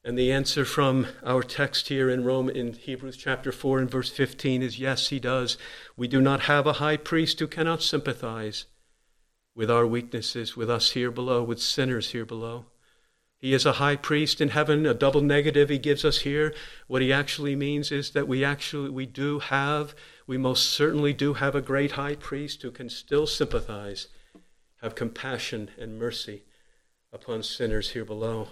And 0.05 0.17
the 0.17 0.31
answer 0.31 0.65
from 0.65 1.09
our 1.25 1.43
text 1.43 1.89
here 1.89 2.09
in 2.09 2.23
Rome 2.23 2.49
in 2.49 2.75
Hebrews 2.75 3.17
chapter 3.17 3.51
4 3.51 3.81
and 3.81 3.91
verse 3.91 4.11
15 4.11 4.63
is 4.63 4.79
yes, 4.79 5.09
he 5.09 5.19
does. 5.19 5.59
We 5.97 6.07
do 6.07 6.21
not 6.21 6.43
have 6.43 6.69
a 6.69 6.75
high 6.75 6.97
priest 6.97 7.41
who 7.41 7.49
cannot 7.49 7.83
sympathize 7.83 8.67
with 9.57 9.71
our 9.71 9.87
weaknesses, 9.87 10.55
with 10.55 10.71
us 10.71 10.93
here 10.93 11.11
below, 11.11 11.43
with 11.43 11.61
sinners 11.61 12.11
here 12.11 12.27
below. 12.27 12.67
He 13.39 13.55
is 13.55 13.65
a 13.65 13.73
high 13.73 13.97
priest 13.97 14.41
in 14.41 14.51
heaven, 14.51 14.87
a 14.87 14.95
double 14.95 15.23
negative 15.23 15.71
he 15.71 15.79
gives 15.79 16.05
us 16.05 16.21
here. 16.21 16.55
What 16.87 17.03
he 17.03 17.13
actually 17.13 17.57
means 17.57 17.91
is 17.91 18.11
that 18.11 18.29
we 18.29 18.45
actually 18.45 18.91
we 18.91 19.07
do 19.07 19.39
have, 19.39 19.95
we 20.27 20.37
most 20.37 20.71
certainly 20.71 21.13
do 21.13 21.35
have 21.35 21.55
a 21.55 21.63
great 21.63 21.93
high 21.93 22.17
priest 22.17 22.63
who 22.63 22.71
can 22.71 22.91
still 22.91 23.27
sympathize, 23.27 24.09
have 24.83 24.95
compassion 24.95 25.71
and 25.79 25.99
mercy 25.99 26.45
upon 27.13 27.43
sinners 27.43 27.91
here 27.91 28.05
below. 28.05 28.49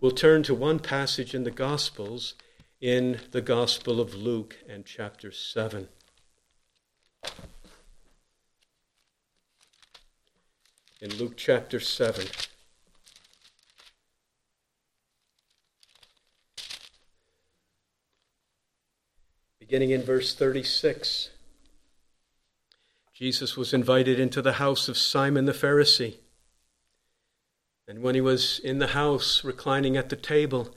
We'll 0.00 0.10
turn 0.10 0.42
to 0.44 0.54
one 0.54 0.80
passage 0.80 1.34
in 1.34 1.44
the 1.44 1.50
Gospels, 1.50 2.34
in 2.80 3.20
the 3.30 3.40
Gospel 3.40 4.00
of 4.00 4.14
Luke 4.14 4.56
and 4.68 4.84
chapter 4.84 5.30
7. 5.30 5.88
In 10.98 11.14
Luke 11.16 11.34
chapter 11.36 11.78
7. 11.78 12.26
Beginning 19.60 19.90
in 19.90 20.02
verse 20.02 20.34
36, 20.34 21.28
Jesus 23.12 23.58
was 23.58 23.74
invited 23.74 24.18
into 24.18 24.40
the 24.40 24.54
house 24.54 24.88
of 24.88 24.96
Simon 24.96 25.44
the 25.44 25.52
Pharisee. 25.52 26.16
And 27.86 28.00
when 28.00 28.14
he 28.14 28.22
was 28.22 28.58
in 28.58 28.78
the 28.78 28.88
house, 28.88 29.44
reclining 29.44 29.98
at 29.98 30.08
the 30.08 30.16
table, 30.16 30.74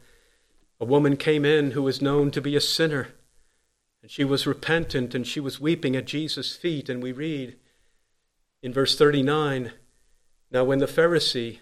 a 0.81 0.85
woman 0.85 1.15
came 1.15 1.45
in 1.45 1.71
who 1.71 1.83
was 1.83 2.01
known 2.01 2.29
to 2.31 2.41
be 2.41 2.57
a 2.57 2.61
sinner. 2.61 3.13
And 4.01 4.11
she 4.11 4.25
was 4.25 4.45
repentant 4.45 5.15
and 5.15 5.25
she 5.25 5.39
was 5.39 5.61
weeping 5.61 5.95
at 5.95 6.03
Jesus' 6.03 6.57
feet. 6.57 6.89
And 6.89 7.01
we 7.01 7.13
read 7.13 7.55
in 8.61 8.73
verse 8.73 8.97
39 8.97 9.71
Now, 10.51 10.63
when 10.63 10.79
the 10.79 10.85
Pharisee 10.85 11.59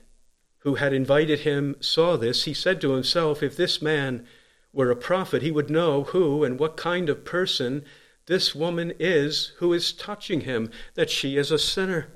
who 0.60 0.76
had 0.76 0.94
invited 0.94 1.40
him 1.40 1.76
saw 1.80 2.18
this, 2.18 2.44
he 2.44 2.54
said 2.54 2.82
to 2.82 2.94
himself, 2.94 3.44
If 3.44 3.56
this 3.56 3.82
man 3.82 4.26
were 4.74 4.92
a 4.92 4.96
prophet, 4.96 5.42
he 5.42 5.52
would 5.52 5.70
know 5.70 6.04
who 6.04 6.44
and 6.44 6.60
what 6.60 6.78
kind 6.78 7.10
of 7.10 7.26
person 7.26 7.84
this 8.28 8.54
woman 8.54 8.94
is 9.00 9.54
who 9.58 9.74
is 9.74 9.94
touching 9.94 10.42
him, 10.42 10.70
that 10.96 11.10
she 11.10 11.38
is 11.38 11.52
a 11.52 11.60
sinner. 11.60 12.08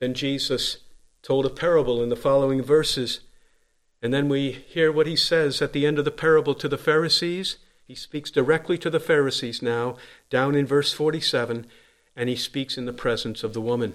Then 0.00 0.14
Jesus 0.14 0.78
told 1.22 1.46
a 1.46 1.50
parable 1.50 2.02
in 2.02 2.08
the 2.08 2.16
following 2.16 2.62
verses. 2.62 3.20
And 4.02 4.12
then 4.12 4.28
we 4.28 4.52
hear 4.52 4.92
what 4.92 5.06
he 5.06 5.16
says 5.16 5.60
at 5.60 5.72
the 5.72 5.86
end 5.86 5.98
of 5.98 6.04
the 6.04 6.10
parable 6.10 6.54
to 6.54 6.68
the 6.68 6.78
Pharisees. 6.78 7.56
He 7.86 7.94
speaks 7.94 8.30
directly 8.30 8.78
to 8.78 8.90
the 8.90 9.00
Pharisees 9.00 9.62
now, 9.62 9.96
down 10.30 10.54
in 10.54 10.66
verse 10.66 10.92
47, 10.92 11.66
and 12.14 12.28
he 12.28 12.36
speaks 12.36 12.76
in 12.76 12.84
the 12.84 12.92
presence 12.92 13.42
of 13.42 13.54
the 13.54 13.60
woman. 13.60 13.94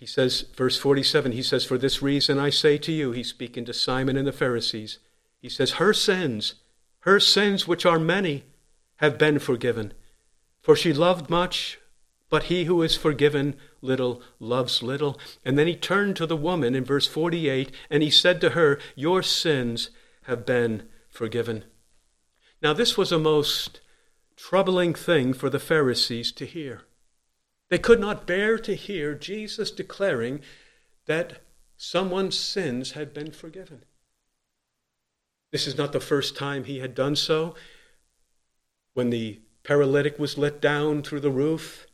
He 0.00 0.06
says, 0.06 0.46
verse 0.56 0.78
47, 0.78 1.32
he 1.32 1.42
says, 1.42 1.66
For 1.66 1.76
this 1.76 2.00
reason 2.00 2.38
I 2.38 2.48
say 2.48 2.78
to 2.78 2.90
you, 2.90 3.12
he's 3.12 3.28
speaking 3.28 3.66
to 3.66 3.74
Simon 3.74 4.16
and 4.16 4.26
the 4.26 4.32
Pharisees. 4.32 4.98
He 5.42 5.50
says, 5.50 5.72
Her 5.72 5.92
sins, 5.92 6.54
her 7.00 7.20
sins, 7.20 7.68
which 7.68 7.84
are 7.84 7.98
many, 7.98 8.44
have 8.96 9.18
been 9.18 9.38
forgiven. 9.38 9.92
For 10.62 10.74
she 10.74 10.94
loved 10.94 11.28
much, 11.28 11.78
but 12.30 12.44
he 12.44 12.64
who 12.64 12.80
is 12.80 12.96
forgiven 12.96 13.56
little 13.82 14.22
loves 14.38 14.82
little. 14.82 15.20
And 15.44 15.58
then 15.58 15.66
he 15.66 15.76
turned 15.76 16.16
to 16.16 16.26
the 16.26 16.36
woman 16.36 16.74
in 16.74 16.82
verse 16.82 17.06
48 17.06 17.70
and 17.90 18.02
he 18.02 18.10
said 18.10 18.40
to 18.40 18.50
her, 18.50 18.78
Your 18.94 19.22
sins 19.22 19.90
have 20.22 20.46
been 20.46 20.88
forgiven. 21.10 21.64
Now, 22.62 22.72
this 22.72 22.96
was 22.96 23.12
a 23.12 23.18
most 23.18 23.82
troubling 24.34 24.94
thing 24.94 25.34
for 25.34 25.50
the 25.50 25.58
Pharisees 25.58 26.32
to 26.32 26.46
hear. 26.46 26.84
They 27.70 27.78
could 27.78 28.00
not 28.00 28.26
bear 28.26 28.58
to 28.58 28.74
hear 28.74 29.14
Jesus 29.14 29.70
declaring 29.70 30.40
that 31.06 31.40
someone's 31.76 32.38
sins 32.38 32.92
had 32.92 33.14
been 33.14 33.30
forgiven. 33.30 33.84
This 35.52 35.66
is 35.66 35.78
not 35.78 35.92
the 35.92 36.00
first 36.00 36.36
time 36.36 36.64
he 36.64 36.80
had 36.80 36.94
done 36.94 37.16
so. 37.16 37.54
When 38.94 39.10
the 39.10 39.40
paralytic 39.62 40.18
was 40.18 40.36
let 40.36 40.60
down 40.60 41.02
through 41.02 41.20
the 41.20 41.30
roof, 41.30 41.86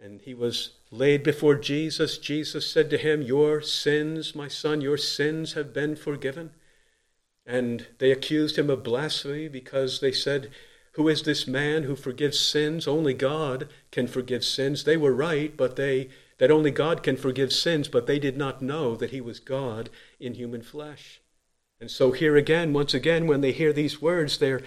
and 0.00 0.20
he 0.22 0.32
was 0.32 0.74
laid 0.90 1.22
before 1.24 1.56
Jesus. 1.56 2.18
Jesus 2.18 2.70
said 2.70 2.88
to 2.90 2.98
him, 2.98 3.20
Your 3.20 3.60
sins, 3.60 4.34
my 4.34 4.46
son, 4.46 4.80
your 4.80 4.96
sins 4.96 5.54
have 5.54 5.74
been 5.74 5.96
forgiven. 5.96 6.50
And 7.44 7.86
they 7.98 8.12
accused 8.12 8.58
him 8.58 8.70
of 8.70 8.84
blasphemy 8.84 9.48
because 9.48 10.00
they 10.00 10.12
said, 10.12 10.50
Who 10.98 11.06
is 11.06 11.22
this 11.22 11.46
man 11.46 11.84
who 11.84 11.94
forgives 11.94 12.40
sins? 12.40 12.88
Only 12.88 13.14
God 13.14 13.68
can 13.92 14.08
forgive 14.08 14.44
sins. 14.44 14.82
They 14.82 14.96
were 14.96 15.12
right, 15.12 15.56
but 15.56 15.76
they 15.76 16.08
that 16.38 16.50
only 16.50 16.72
God 16.72 17.04
can 17.04 17.16
forgive 17.16 17.52
sins, 17.52 17.86
but 17.86 18.08
they 18.08 18.18
did 18.18 18.36
not 18.36 18.62
know 18.62 18.96
that 18.96 19.12
he 19.12 19.20
was 19.20 19.38
God 19.38 19.90
in 20.18 20.34
human 20.34 20.60
flesh. 20.60 21.20
And 21.80 21.88
so 21.88 22.10
here 22.10 22.36
again, 22.36 22.72
once 22.72 22.94
again, 22.94 23.28
when 23.28 23.42
they 23.42 23.52
hear 23.52 23.72
these 23.72 24.02
words, 24.02 24.38
they're 24.38 24.62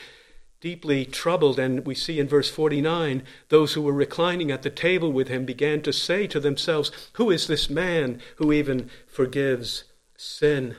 deeply 0.61 1.03
troubled. 1.03 1.59
And 1.59 1.85
we 1.85 1.95
see 1.95 2.17
in 2.17 2.29
verse 2.29 2.49
49 2.49 3.23
those 3.49 3.73
who 3.73 3.81
were 3.81 3.91
reclining 3.91 4.51
at 4.51 4.61
the 4.61 4.69
table 4.69 5.11
with 5.11 5.27
him 5.27 5.43
began 5.43 5.81
to 5.81 5.91
say 5.91 6.27
to 6.27 6.39
themselves, 6.39 6.93
Who 7.15 7.29
is 7.29 7.47
this 7.47 7.69
man 7.69 8.21
who 8.37 8.53
even 8.53 8.89
forgives 9.05 9.83
sin? 10.15 10.77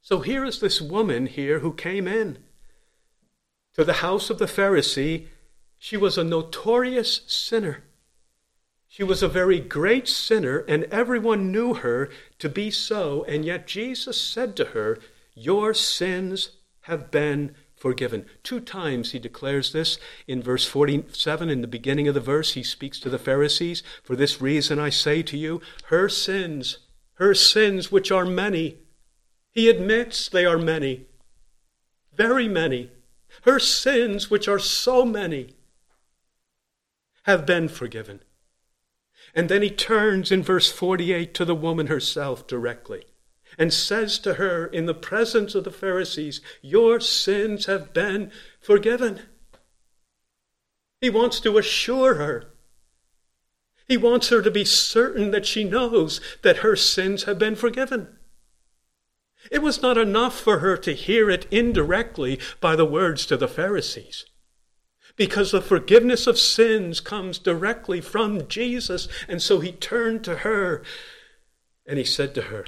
So 0.00 0.20
here 0.20 0.42
is 0.42 0.58
this 0.58 0.80
woman 0.80 1.26
here 1.26 1.58
who 1.58 1.74
came 1.74 2.08
in 2.08 2.38
to 3.74 3.84
the 3.84 3.94
house 3.94 4.30
of 4.30 4.38
the 4.38 4.46
Pharisee. 4.46 5.26
She 5.78 5.96
was 5.96 6.16
a 6.16 6.24
notorious 6.24 7.22
sinner. 7.26 7.84
She 8.88 9.02
was 9.02 9.22
a 9.22 9.28
very 9.28 9.58
great 9.58 10.06
sinner, 10.06 10.58
and 10.68 10.84
everyone 10.84 11.50
knew 11.50 11.74
her 11.74 12.10
to 12.38 12.48
be 12.48 12.70
so. 12.70 13.24
And 13.24 13.44
yet 13.44 13.66
Jesus 13.66 14.20
said 14.20 14.54
to 14.56 14.66
her, 14.66 14.98
Your 15.34 15.72
sins 15.72 16.50
have 16.82 17.10
been 17.10 17.54
forgiven. 17.74 18.26
Two 18.42 18.60
times 18.60 19.12
he 19.12 19.18
declares 19.18 19.72
this. 19.72 19.98
In 20.28 20.42
verse 20.42 20.66
47, 20.66 21.48
in 21.48 21.62
the 21.62 21.66
beginning 21.66 22.06
of 22.06 22.14
the 22.14 22.20
verse, 22.20 22.52
he 22.52 22.62
speaks 22.62 23.00
to 23.00 23.08
the 23.08 23.18
Pharisees 23.18 23.82
For 24.04 24.14
this 24.14 24.40
reason 24.40 24.78
I 24.78 24.90
say 24.90 25.22
to 25.22 25.36
you, 25.36 25.60
her 25.86 26.08
sins, 26.08 26.78
her 27.14 27.34
sins, 27.34 27.90
which 27.90 28.12
are 28.12 28.24
many, 28.24 28.76
he 29.50 29.68
admits 29.68 30.28
they 30.28 30.46
are 30.46 30.58
many, 30.58 31.06
very 32.14 32.46
many. 32.46 32.90
Her 33.42 33.58
sins, 33.58 34.30
which 34.30 34.46
are 34.46 34.58
so 34.58 35.04
many, 35.04 35.56
have 37.24 37.46
been 37.46 37.68
forgiven. 37.68 38.20
And 39.34 39.48
then 39.48 39.62
he 39.62 39.70
turns 39.70 40.30
in 40.30 40.42
verse 40.42 40.70
48 40.70 41.32
to 41.34 41.44
the 41.44 41.54
woman 41.54 41.86
herself 41.86 42.46
directly 42.46 43.06
and 43.58 43.72
says 43.72 44.18
to 44.20 44.34
her 44.34 44.66
in 44.66 44.86
the 44.86 44.94
presence 44.94 45.54
of 45.54 45.64
the 45.64 45.70
Pharisees, 45.70 46.40
Your 46.60 47.00
sins 47.00 47.66
have 47.66 47.92
been 47.92 48.30
forgiven. 48.60 49.20
He 51.00 51.10
wants 51.10 51.40
to 51.40 51.58
assure 51.58 52.14
her 52.14 52.52
He 53.88 53.96
wants 53.96 54.28
her 54.28 54.40
to 54.40 54.50
be 54.50 54.64
certain 54.64 55.32
that 55.32 55.44
she 55.44 55.64
knows 55.64 56.20
that 56.42 56.58
her 56.58 56.76
sins 56.76 57.24
have 57.24 57.38
been 57.38 57.56
forgiven. 57.56 58.16
It 59.50 59.62
was 59.62 59.82
not 59.82 59.98
enough 59.98 60.38
for 60.38 60.58
her 60.58 60.76
to 60.78 60.92
hear 60.92 61.28
it 61.28 61.46
indirectly 61.50 62.38
by 62.60 62.76
the 62.76 62.84
words 62.84 63.26
to 63.26 63.36
the 63.36 63.48
Pharisees. 63.48 64.24
Because 65.16 65.50
the 65.50 65.60
forgiveness 65.60 66.26
of 66.26 66.38
sins 66.38 67.00
comes 67.00 67.38
directly 67.38 68.00
from 68.00 68.46
Jesus. 68.48 69.08
And 69.28 69.42
so 69.42 69.60
he 69.60 69.72
turned 69.72 70.24
to 70.24 70.38
her 70.38 70.82
and 71.86 71.98
he 71.98 72.04
said 72.04 72.34
to 72.36 72.42
her, 72.42 72.64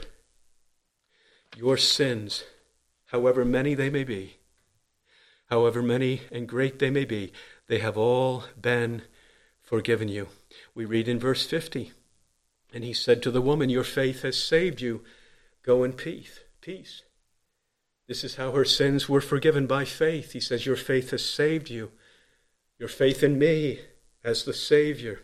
Your 1.56 1.76
sins, 1.76 2.44
however 3.06 3.44
many 3.44 3.74
they 3.74 3.88
may 3.88 4.04
be, 4.04 4.38
however 5.48 5.82
many 5.82 6.22
and 6.32 6.48
great 6.48 6.80
they 6.80 6.90
may 6.90 7.04
be, 7.04 7.32
they 7.68 7.78
have 7.78 7.96
all 7.96 8.44
been 8.60 9.02
forgiven 9.62 10.08
you. 10.08 10.28
We 10.74 10.84
read 10.84 11.08
in 11.08 11.18
verse 11.18 11.46
50 11.46 11.92
And 12.74 12.84
he 12.84 12.92
said 12.92 13.22
to 13.22 13.30
the 13.30 13.40
woman, 13.40 13.70
Your 13.70 13.84
faith 13.84 14.22
has 14.22 14.36
saved 14.36 14.80
you. 14.80 15.02
Go 15.62 15.82
in 15.82 15.94
peace 15.94 16.40
peace. 16.64 17.02
This 18.08 18.24
is 18.24 18.36
how 18.36 18.52
her 18.52 18.64
sins 18.64 19.06
were 19.06 19.20
forgiven 19.20 19.66
by 19.66 19.84
faith. 19.84 20.32
He 20.32 20.40
says, 20.40 20.64
Your 20.64 20.76
faith 20.76 21.10
has 21.10 21.24
saved 21.24 21.68
you. 21.68 21.90
Your 22.78 22.88
faith 22.88 23.22
in 23.22 23.38
me 23.38 23.80
as 24.24 24.44
the 24.44 24.54
Savior 24.54 25.20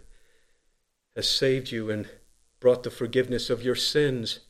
has 1.16 1.28
saved 1.28 1.72
you 1.72 1.90
and 1.90 2.08
brought 2.60 2.82
the 2.82 2.90
forgiveness 2.90 3.48
of 3.48 3.62
your 3.62 3.74
sins. 3.74 4.40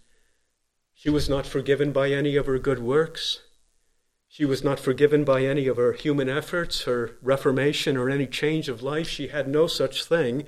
She 0.92 1.08
was 1.08 1.28
not 1.28 1.46
forgiven 1.46 1.92
by 1.92 2.10
any 2.10 2.34
of 2.34 2.46
her 2.46 2.58
good 2.58 2.80
works. 2.80 3.38
She 4.26 4.44
was 4.44 4.64
not 4.64 4.80
forgiven 4.80 5.22
by 5.22 5.44
any 5.44 5.68
of 5.68 5.76
her 5.76 5.92
human 5.92 6.28
efforts, 6.28 6.82
her 6.82 7.16
reformation, 7.22 7.96
or 7.96 8.10
any 8.10 8.26
change 8.26 8.68
of 8.68 8.82
life. 8.82 9.08
She 9.08 9.28
had 9.28 9.46
no 9.46 9.68
such 9.68 10.04
thing. 10.04 10.44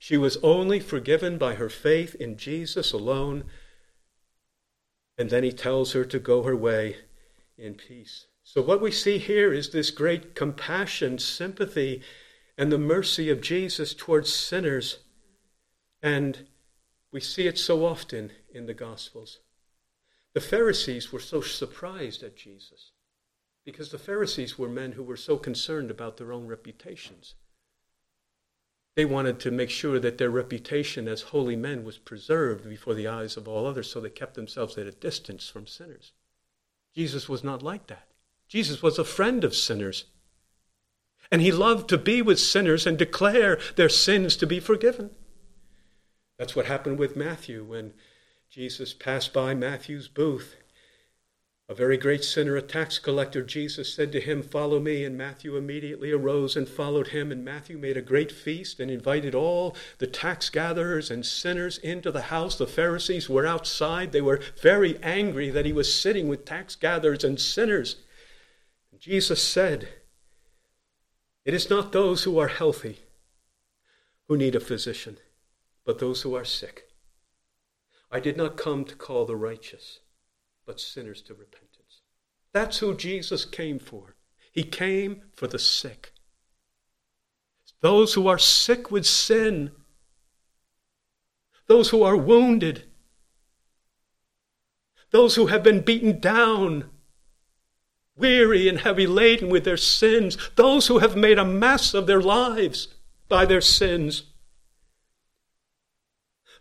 She 0.00 0.16
was 0.16 0.38
only 0.42 0.80
forgiven 0.80 1.38
by 1.38 1.54
her 1.54 1.70
faith 1.70 2.16
in 2.16 2.36
Jesus 2.36 2.92
alone 2.92 3.44
and 5.16 5.30
then 5.30 5.44
he 5.44 5.52
tells 5.52 5.92
her 5.92 6.04
to 6.04 6.18
go 6.18 6.42
her 6.42 6.56
way 6.56 6.96
in 7.56 7.74
peace. 7.74 8.26
So, 8.42 8.60
what 8.60 8.82
we 8.82 8.90
see 8.90 9.18
here 9.18 9.52
is 9.52 9.70
this 9.70 9.90
great 9.90 10.34
compassion, 10.34 11.18
sympathy, 11.18 12.02
and 12.58 12.70
the 12.70 12.78
mercy 12.78 13.30
of 13.30 13.40
Jesus 13.40 13.94
towards 13.94 14.32
sinners. 14.32 14.98
And 16.02 16.46
we 17.10 17.20
see 17.20 17.46
it 17.46 17.58
so 17.58 17.86
often 17.86 18.32
in 18.52 18.66
the 18.66 18.74
Gospels. 18.74 19.40
The 20.34 20.40
Pharisees 20.40 21.12
were 21.12 21.20
so 21.20 21.40
surprised 21.40 22.22
at 22.22 22.36
Jesus 22.36 22.90
because 23.64 23.90
the 23.90 23.98
Pharisees 23.98 24.58
were 24.58 24.68
men 24.68 24.92
who 24.92 25.02
were 25.02 25.16
so 25.16 25.36
concerned 25.36 25.90
about 25.90 26.16
their 26.16 26.32
own 26.32 26.46
reputations. 26.46 27.34
They 28.96 29.04
wanted 29.04 29.40
to 29.40 29.50
make 29.50 29.70
sure 29.70 29.98
that 29.98 30.18
their 30.18 30.30
reputation 30.30 31.08
as 31.08 31.22
holy 31.22 31.56
men 31.56 31.84
was 31.84 31.98
preserved 31.98 32.68
before 32.68 32.94
the 32.94 33.08
eyes 33.08 33.36
of 33.36 33.48
all 33.48 33.66
others, 33.66 33.90
so 33.90 34.00
they 34.00 34.10
kept 34.10 34.34
themselves 34.34 34.78
at 34.78 34.86
a 34.86 34.92
distance 34.92 35.48
from 35.48 35.66
sinners. 35.66 36.12
Jesus 36.94 37.28
was 37.28 37.42
not 37.42 37.62
like 37.62 37.88
that. 37.88 38.06
Jesus 38.46 38.82
was 38.82 38.98
a 38.98 39.04
friend 39.04 39.42
of 39.42 39.54
sinners. 39.54 40.04
And 41.30 41.42
he 41.42 41.50
loved 41.50 41.88
to 41.88 41.98
be 41.98 42.22
with 42.22 42.38
sinners 42.38 42.86
and 42.86 42.96
declare 42.96 43.58
their 43.74 43.88
sins 43.88 44.36
to 44.36 44.46
be 44.46 44.60
forgiven. 44.60 45.10
That's 46.38 46.54
what 46.54 46.66
happened 46.66 46.98
with 46.98 47.16
Matthew 47.16 47.64
when 47.64 47.94
Jesus 48.50 48.94
passed 48.94 49.32
by 49.32 49.54
Matthew's 49.54 50.06
booth 50.06 50.56
a 51.66 51.74
very 51.74 51.96
great 51.96 52.22
sinner, 52.22 52.56
a 52.56 52.62
tax 52.62 52.98
collector, 52.98 53.42
Jesus 53.42 53.92
said 53.92 54.12
to 54.12 54.20
him, 54.20 54.42
Follow 54.42 54.78
me. 54.78 55.02
And 55.02 55.16
Matthew 55.16 55.56
immediately 55.56 56.12
arose 56.12 56.56
and 56.56 56.68
followed 56.68 57.08
him. 57.08 57.32
And 57.32 57.42
Matthew 57.42 57.78
made 57.78 57.96
a 57.96 58.02
great 58.02 58.30
feast 58.30 58.80
and 58.80 58.90
invited 58.90 59.34
all 59.34 59.74
the 59.96 60.06
tax 60.06 60.50
gatherers 60.50 61.10
and 61.10 61.24
sinners 61.24 61.78
into 61.78 62.10
the 62.10 62.22
house. 62.22 62.58
The 62.58 62.66
Pharisees 62.66 63.30
were 63.30 63.46
outside. 63.46 64.12
They 64.12 64.20
were 64.20 64.42
very 64.60 65.02
angry 65.02 65.48
that 65.50 65.64
he 65.64 65.72
was 65.72 65.92
sitting 65.92 66.28
with 66.28 66.44
tax 66.44 66.76
gatherers 66.76 67.24
and 67.24 67.40
sinners. 67.40 67.96
And 68.92 69.00
Jesus 69.00 69.42
said, 69.42 69.88
It 71.46 71.54
is 71.54 71.70
not 71.70 71.92
those 71.92 72.24
who 72.24 72.38
are 72.38 72.48
healthy 72.48 72.98
who 74.28 74.36
need 74.36 74.54
a 74.54 74.60
physician, 74.60 75.16
but 75.86 75.98
those 75.98 76.22
who 76.22 76.34
are 76.34 76.44
sick. 76.44 76.90
I 78.10 78.20
did 78.20 78.36
not 78.36 78.58
come 78.58 78.84
to 78.84 78.94
call 78.94 79.24
the 79.24 79.36
righteous 79.36 80.00
but 80.66 80.80
sinners 80.80 81.22
to 81.22 81.34
repentance. 81.34 82.02
That's 82.52 82.78
who 82.78 82.96
Jesus 82.96 83.44
came 83.44 83.78
for. 83.78 84.14
He 84.52 84.62
came 84.62 85.22
for 85.34 85.46
the 85.46 85.58
sick. 85.58 86.12
Those 87.80 88.14
who 88.14 88.28
are 88.28 88.38
sick 88.38 88.90
with 88.90 89.04
sin, 89.04 89.72
those 91.66 91.90
who 91.90 92.02
are 92.02 92.16
wounded, 92.16 92.84
those 95.10 95.34
who 95.34 95.46
have 95.46 95.62
been 95.62 95.80
beaten 95.80 96.18
down, 96.18 96.90
weary 98.16 98.68
and 98.68 98.80
heavy 98.80 99.06
laden 99.06 99.48
with 99.48 99.64
their 99.64 99.76
sins, 99.76 100.38
those 100.56 100.86
who 100.86 100.98
have 100.98 101.16
made 101.16 101.38
a 101.38 101.44
mess 101.44 101.94
of 101.94 102.06
their 102.06 102.22
lives 102.22 102.88
by 103.28 103.44
their 103.44 103.60
sins, 103.60 104.24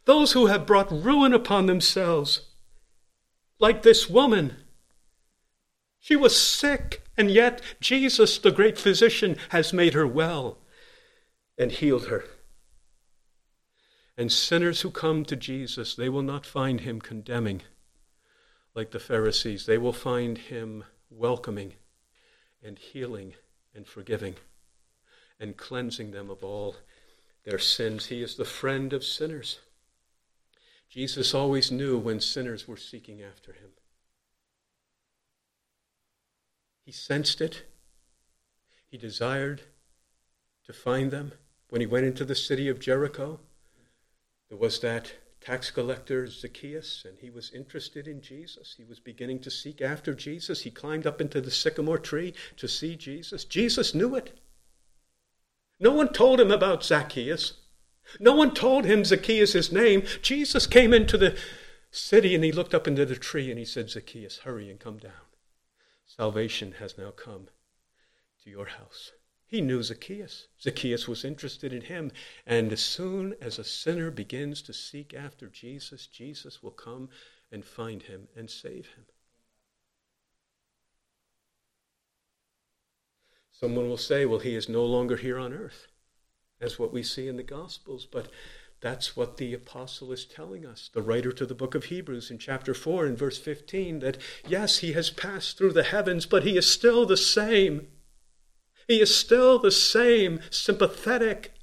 those 0.06 0.34
who 0.34 0.48
have 0.48 0.66
brought 0.66 0.92
ruin 0.92 1.34
upon 1.34 1.68
themselves 1.68 2.53
like 3.64 3.82
this 3.82 4.10
woman. 4.10 4.58
She 6.02 6.18
was 6.18 6.36
sick, 6.36 7.02
and 7.16 7.32
yet 7.32 7.62
Jesus, 7.80 8.38
the 8.38 8.52
great 8.52 8.78
physician, 8.78 9.38
has 9.52 9.72
made 9.72 9.94
her 9.94 10.06
well 10.06 10.58
and 11.58 11.72
healed 11.72 12.08
her. 12.08 12.26
And 14.18 14.30
sinners 14.30 14.82
who 14.82 14.92
come 14.92 15.24
to 15.24 15.38
Jesus, 15.38 15.96
they 15.96 16.10
will 16.10 16.24
not 16.24 16.46
find 16.46 16.82
him 16.82 17.00
condemning 17.00 17.62
like 18.76 18.92
the 18.92 19.00
Pharisees. 19.00 19.66
They 19.66 19.78
will 19.78 19.94
find 19.94 20.38
him 20.38 20.84
welcoming 21.10 21.76
and 22.62 22.78
healing 22.78 23.34
and 23.74 23.88
forgiving 23.88 24.36
and 25.40 25.56
cleansing 25.56 26.12
them 26.12 26.30
of 26.30 26.44
all 26.44 26.76
their 27.46 27.60
sins. 27.60 28.08
He 28.08 28.22
is 28.22 28.36
the 28.36 28.44
friend 28.44 28.92
of 28.92 29.06
sinners. 29.06 29.60
Jesus 30.94 31.34
always 31.34 31.72
knew 31.72 31.98
when 31.98 32.20
sinners 32.20 32.68
were 32.68 32.78
seeking 32.78 33.20
after 33.20 33.52
him. 33.52 33.72
He 36.86 36.92
sensed 36.92 37.42
it. 37.42 37.64
He 38.92 39.00
desired 39.00 39.64
to 40.68 40.72
find 40.72 41.10
them. 41.10 41.32
When 41.70 41.82
he 41.82 41.88
went 41.88 42.06
into 42.06 42.24
the 42.24 42.36
city 42.36 42.70
of 42.70 42.80
Jericho, 42.80 43.40
there 44.50 44.58
was 44.60 44.82
that 44.82 45.12
tax 45.42 45.72
collector 45.72 46.28
Zacchaeus, 46.28 47.06
and 47.10 47.18
he 47.18 47.32
was 47.32 47.52
interested 47.56 48.08
in 48.08 48.22
Jesus. 48.22 48.76
He 48.78 48.84
was 48.84 49.00
beginning 49.00 49.40
to 49.40 49.50
seek 49.50 49.82
after 49.82 50.14
Jesus. 50.14 50.62
He 50.62 50.70
climbed 50.70 51.08
up 51.08 51.20
into 51.20 51.42
the 51.42 51.50
sycamore 51.50 51.98
tree 51.98 52.36
to 52.58 52.68
see 52.68 52.96
Jesus. 52.96 53.46
Jesus 53.46 53.96
knew 53.96 54.14
it. 54.14 54.38
No 55.80 55.92
one 55.92 56.14
told 56.14 56.40
him 56.40 56.52
about 56.52 56.84
Zacchaeus. 56.84 57.54
No 58.20 58.36
one 58.36 58.54
told 58.54 58.86
him 58.86 59.06
Zacchaeus' 59.06 59.54
his 59.54 59.72
name. 59.72 60.04
Jesus 60.22 60.68
came 60.68 60.94
into 60.94 61.18
the 61.18 61.38
city 61.92 62.36
and 62.36 62.44
he 62.44 62.52
looked 62.52 62.74
up 62.74 62.88
into 62.88 63.06
the 63.06 63.16
tree 63.16 63.50
and 63.50 63.60
he 63.60 63.66
said, 63.66 63.90
Zacchaeus, 63.90 64.40
hurry 64.40 64.70
and 64.70 64.80
come 64.80 64.98
down. 64.98 65.12
Salvation 66.06 66.74
has 66.80 66.98
now 66.98 67.12
come 67.12 67.48
to 68.44 68.50
your 68.50 68.66
house. 68.66 69.12
He 69.48 69.62
knew 69.62 69.84
Zacchaeus. 69.84 70.48
Zacchaeus 70.60 71.08
was 71.08 71.24
interested 71.24 71.72
in 71.74 71.82
him. 71.82 72.12
And 72.46 72.72
as 72.72 72.82
soon 72.82 73.36
as 73.40 73.60
a 73.60 73.64
sinner 73.64 74.10
begins 74.10 74.62
to 74.64 74.74
seek 74.74 75.14
after 75.14 75.48
Jesus, 75.48 76.08
Jesus 76.08 76.64
will 76.64 76.72
come 76.72 77.10
and 77.52 77.64
find 77.64 78.02
him 78.02 78.28
and 78.36 78.50
save 78.50 78.88
him. 78.88 79.06
Someone 83.52 83.88
will 83.88 83.98
say, 83.98 84.26
well, 84.26 84.40
he 84.40 84.56
is 84.56 84.68
no 84.68 84.84
longer 84.84 85.16
here 85.16 85.38
on 85.38 85.54
earth. 85.54 85.88
That's 86.60 86.80
what 86.80 86.94
we 86.94 87.04
see 87.04 87.28
in 87.28 87.38
the 87.38 87.44
Gospels. 87.44 88.06
But 88.10 88.28
that's 88.84 89.16
what 89.16 89.38
the 89.38 89.54
apostle 89.54 90.12
is 90.12 90.26
telling 90.26 90.66
us, 90.66 90.90
the 90.94 91.02
writer 91.02 91.32
to 91.32 91.46
the 91.46 91.56
book 91.56 91.74
of 91.74 91.86
Hebrews 91.86 92.30
in 92.30 92.38
chapter 92.38 92.74
4 92.74 93.06
and 93.06 93.18
verse 93.18 93.38
15, 93.38 94.00
that 94.00 94.18
yes, 94.46 94.80
he 94.80 94.92
has 94.92 95.10
passed 95.10 95.58
through 95.58 95.72
the 95.72 95.84
heavens, 95.84 96.26
but 96.26 96.44
he 96.44 96.58
is 96.58 96.70
still 96.70 97.06
the 97.06 97.16
same. 97.16 97.88
He 98.88 99.00
is 99.00 99.16
still 99.16 99.58
the 99.58 99.72
same 99.72 100.42
sympathetic, 100.50 101.54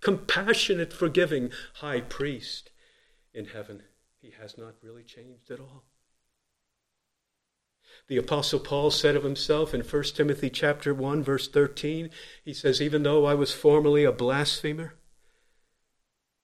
compassionate, 0.00 0.94
forgiving 0.94 1.50
high 1.74 2.00
priest 2.00 2.70
in 3.34 3.44
heaven. 3.44 3.82
He 4.22 4.32
has 4.40 4.56
not 4.56 4.76
really 4.82 5.02
changed 5.02 5.50
at 5.50 5.60
all. 5.60 5.84
The 8.10 8.16
apostle 8.16 8.58
Paul 8.58 8.90
said 8.90 9.14
of 9.14 9.22
himself 9.22 9.72
in 9.72 9.82
1 9.82 10.02
Timothy 10.02 10.50
chapter 10.50 10.92
1 10.92 11.22
verse 11.22 11.46
13, 11.46 12.10
he 12.44 12.52
says 12.52 12.82
even 12.82 13.04
though 13.04 13.24
I 13.24 13.34
was 13.34 13.52
formerly 13.52 14.02
a 14.02 14.10
blasphemer 14.10 14.94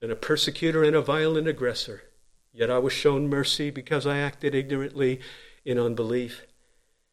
and 0.00 0.12
a 0.12 0.14
persecutor 0.14 0.84
and 0.84 0.94
a 0.94 1.00
violent 1.00 1.48
aggressor, 1.48 2.04
yet 2.52 2.70
I 2.70 2.78
was 2.78 2.92
shown 2.92 3.28
mercy 3.28 3.70
because 3.70 4.06
I 4.06 4.18
acted 4.18 4.54
ignorantly 4.54 5.18
in 5.64 5.76
unbelief. 5.76 6.46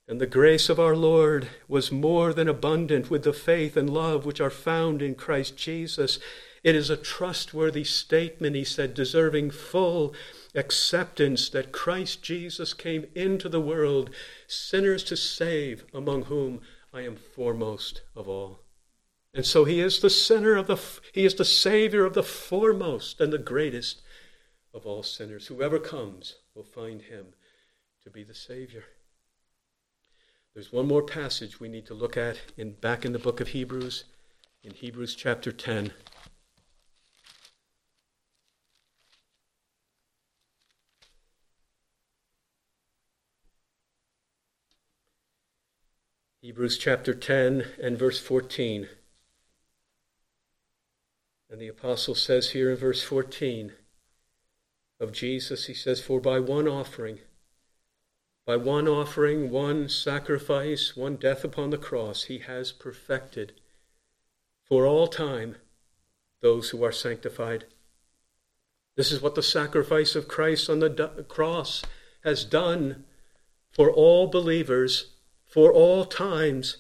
And 0.08 0.20
the 0.20 0.28
grace 0.28 0.68
of 0.68 0.80
our 0.80 0.96
Lord 0.96 1.48
was 1.68 1.92
more 1.92 2.34
than 2.34 2.50
abundant 2.50 3.10
with 3.10 3.24
the 3.24 3.32
faith 3.32 3.78
and 3.78 3.90
love 3.90 4.26
which 4.26 4.42
are 4.42 4.50
found 4.50 5.02
in 5.02 5.16
Christ 5.16 5.56
Jesus. 5.56 6.20
It 6.62 6.76
is 6.76 6.90
a 6.90 6.98
trustworthy 6.98 7.86
statement, 7.86 8.56
he 8.56 8.66
said, 8.66 8.94
deserving 8.94 9.52
full 9.52 10.14
acceptance 10.54 11.50
that 11.50 11.72
Christ 11.72 12.22
Jesus 12.22 12.74
came 12.74 13.06
into 13.16 13.48
the 13.48 13.62
world, 13.62 14.10
sinners 14.48 15.04
to 15.06 15.16
save, 15.16 15.86
among 15.94 16.24
whom 16.24 16.62
I 16.94 17.02
am 17.02 17.16
foremost 17.16 18.02
of 18.16 18.28
all. 18.28 18.60
And 19.34 19.46
so 19.46 19.66
he 19.66 19.80
is 19.80 20.00
the 20.00 20.10
sinner 20.10 20.56
of 20.56 20.68
the 20.68 20.78
he 21.12 21.26
is 21.26 21.36
the 21.36 21.46
savior 21.46 22.06
of 22.06 22.14
the 22.14 22.24
foremost 22.24 23.20
and 23.20 23.34
the 23.34 23.40
greatest 23.40 24.02
of 24.74 24.86
all 24.86 25.02
sinners. 25.02 25.48
Whoever 25.48 25.80
comes 25.80 26.36
will 26.54 26.64
find 26.64 27.02
him 27.02 27.28
to 28.04 28.12
be 28.12 28.24
the 28.24 28.36
savior. 28.36 28.84
There's 30.54 30.72
one 30.72 30.88
more 30.88 31.02
passage 31.02 31.60
we 31.60 31.68
need 31.68 31.88
to 31.88 31.96
look 31.96 32.16
at 32.16 32.38
in 32.58 32.74
back 32.74 33.06
in 33.06 33.12
the 33.12 33.18
book 33.18 33.42
of 33.42 33.50
Hebrews 33.50 34.04
in 34.64 34.72
Hebrews 34.72 35.16
chapter 35.16 35.52
10. 35.52 35.92
Hebrews 46.40 46.78
chapter 46.78 47.16
10 47.16 47.66
and 47.82 47.98
verse 47.98 48.20
14. 48.20 48.90
And 51.50 51.60
the 51.60 51.68
apostle 51.68 52.14
says 52.14 52.52
here 52.52 52.70
in 52.70 52.78
verse 52.78 53.02
14 53.02 53.72
of 55.00 55.14
Jesus, 55.14 55.66
he 55.66 55.74
says, 55.74 56.00
For 56.00 56.20
by 56.20 56.40
one 56.40 56.68
offering, 56.68 57.20
by 58.46 58.58
one 58.58 58.88
offering, 58.88 59.50
one 59.50 59.88
sacrifice, 59.88 60.96
one 60.98 61.16
death 61.16 61.44
upon 61.44 61.70
the 61.70 61.78
cross, 61.78 62.24
he 62.26 62.40
has 62.40 62.72
perfected 62.72 63.54
for 64.66 64.86
all 64.86 65.08
time 65.08 65.56
those 66.42 66.72
who 66.72 66.84
are 66.84 66.92
sanctified. 66.92 67.66
This 68.96 69.12
is 69.12 69.22
what 69.22 69.36
the 69.36 69.42
sacrifice 69.42 70.16
of 70.16 70.28
Christ 70.28 70.70
on 70.70 70.80
the 70.80 71.26
cross 71.28 71.84
has 72.24 72.46
done 72.46 73.06
for 73.72 73.90
all 73.90 74.28
believers 74.28 75.14
for 75.46 75.72
all 75.72 76.06
times. 76.06 76.78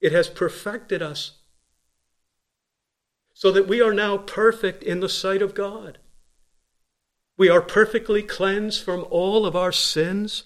It 0.00 0.12
has 0.12 0.28
perfected 0.28 1.02
us 1.02 1.38
so 3.32 3.50
that 3.52 3.68
we 3.68 3.80
are 3.80 3.94
now 3.94 4.18
perfect 4.18 4.82
in 4.82 5.00
the 5.00 5.08
sight 5.08 5.42
of 5.42 5.54
God. 5.54 5.98
We 7.36 7.48
are 7.48 7.62
perfectly 7.62 8.22
cleansed 8.22 8.82
from 8.82 9.06
all 9.10 9.46
of 9.46 9.54
our 9.54 9.72
sins. 9.72 10.44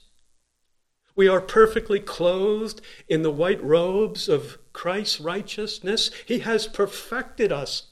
We 1.15 1.29
are 1.29 1.41
perfectly 1.41 2.01
clothed 2.01 2.81
in 3.09 3.23
the 3.23 3.31
white 3.31 3.63
robes 3.63 4.29
of 4.29 4.59
Christ's 4.73 5.21
righteousness. 5.21 6.11
He 6.27 6.41
has 6.41 6.67
perfected 6.67 7.53
us. 7.53 7.89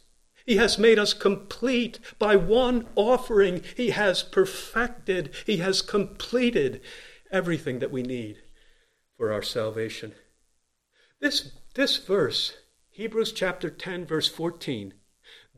He 0.47 0.57
has 0.57 0.79
made 0.79 0.99
us 0.99 1.13
complete 1.13 1.99
by 2.19 2.37
one 2.37 2.89
offering. 2.97 3.63
He 3.77 3.91
has 3.91 4.23
perfected, 4.23 5.35
He 5.47 5.59
has 5.59 5.83
completed 5.83 6.81
everything 7.31 7.79
that 7.81 7.93
we 7.93 8.03
need 8.03 8.39
for 9.17 9.33
our 9.33 9.43
salvation. 9.43 10.15
This, 11.21 11.53
this 11.75 11.99
verse, 11.99 12.57
Hebrews 12.89 13.33
chapter 13.33 13.69
10, 13.69 14.07
verse 14.07 14.29
14, 14.29 14.95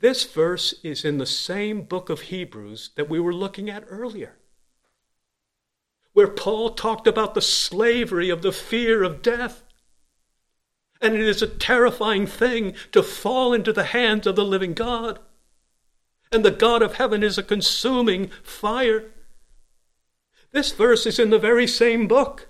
this 0.01 0.25
verse 0.25 0.75
is 0.83 1.05
in 1.05 1.19
the 1.19 1.27
same 1.27 1.83
book 1.83 2.11
of 2.11 2.23
Hebrews 2.23 2.91
that 2.97 3.09
we 3.09 3.21
were 3.21 3.33
looking 3.33 3.71
at 3.71 3.85
earlier, 3.89 4.37
where 6.13 6.29
Paul 6.29 6.71
talked 6.71 7.07
about 7.07 7.35
the 7.35 7.41
slavery 7.41 8.29
of 8.31 8.43
the 8.43 8.53
fear 8.53 9.03
of 9.03 9.23
death. 9.23 9.63
And 11.01 11.15
it 11.15 11.21
is 11.21 11.43
a 11.43 11.47
terrifying 11.47 12.27
thing 12.27 12.75
to 12.93 13.03
fall 13.03 13.53
into 13.53 13.73
the 13.73 13.85
hands 13.85 14.27
of 14.27 14.37
the 14.37 14.45
living 14.45 14.75
God. 14.75 15.19
And 16.31 16.45
the 16.45 16.51
God 16.51 16.83
of 16.83 16.95
heaven 16.95 17.23
is 17.23 17.39
a 17.39 17.43
consuming 17.43 18.29
fire. 18.43 19.11
This 20.53 20.73
verse 20.73 21.07
is 21.07 21.19
in 21.19 21.31
the 21.31 21.39
very 21.39 21.67
same 21.67 22.07
book. 22.07 22.49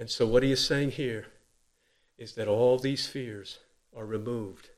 And 0.00 0.08
so, 0.08 0.26
what 0.26 0.44
he 0.44 0.52
is 0.52 0.64
saying 0.64 0.92
here 0.92 1.26
is 2.18 2.34
that 2.34 2.46
all 2.46 2.78
these 2.78 3.06
fears 3.06 3.58
are 3.96 4.06
removed 4.06 4.70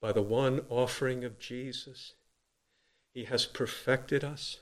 by 0.00 0.12
the 0.12 0.22
one 0.22 0.62
offering 0.68 1.24
of 1.24 1.38
Jesus. 1.38 2.14
He 3.12 3.24
has 3.24 3.46
perfected 3.46 4.22
us 4.22 4.58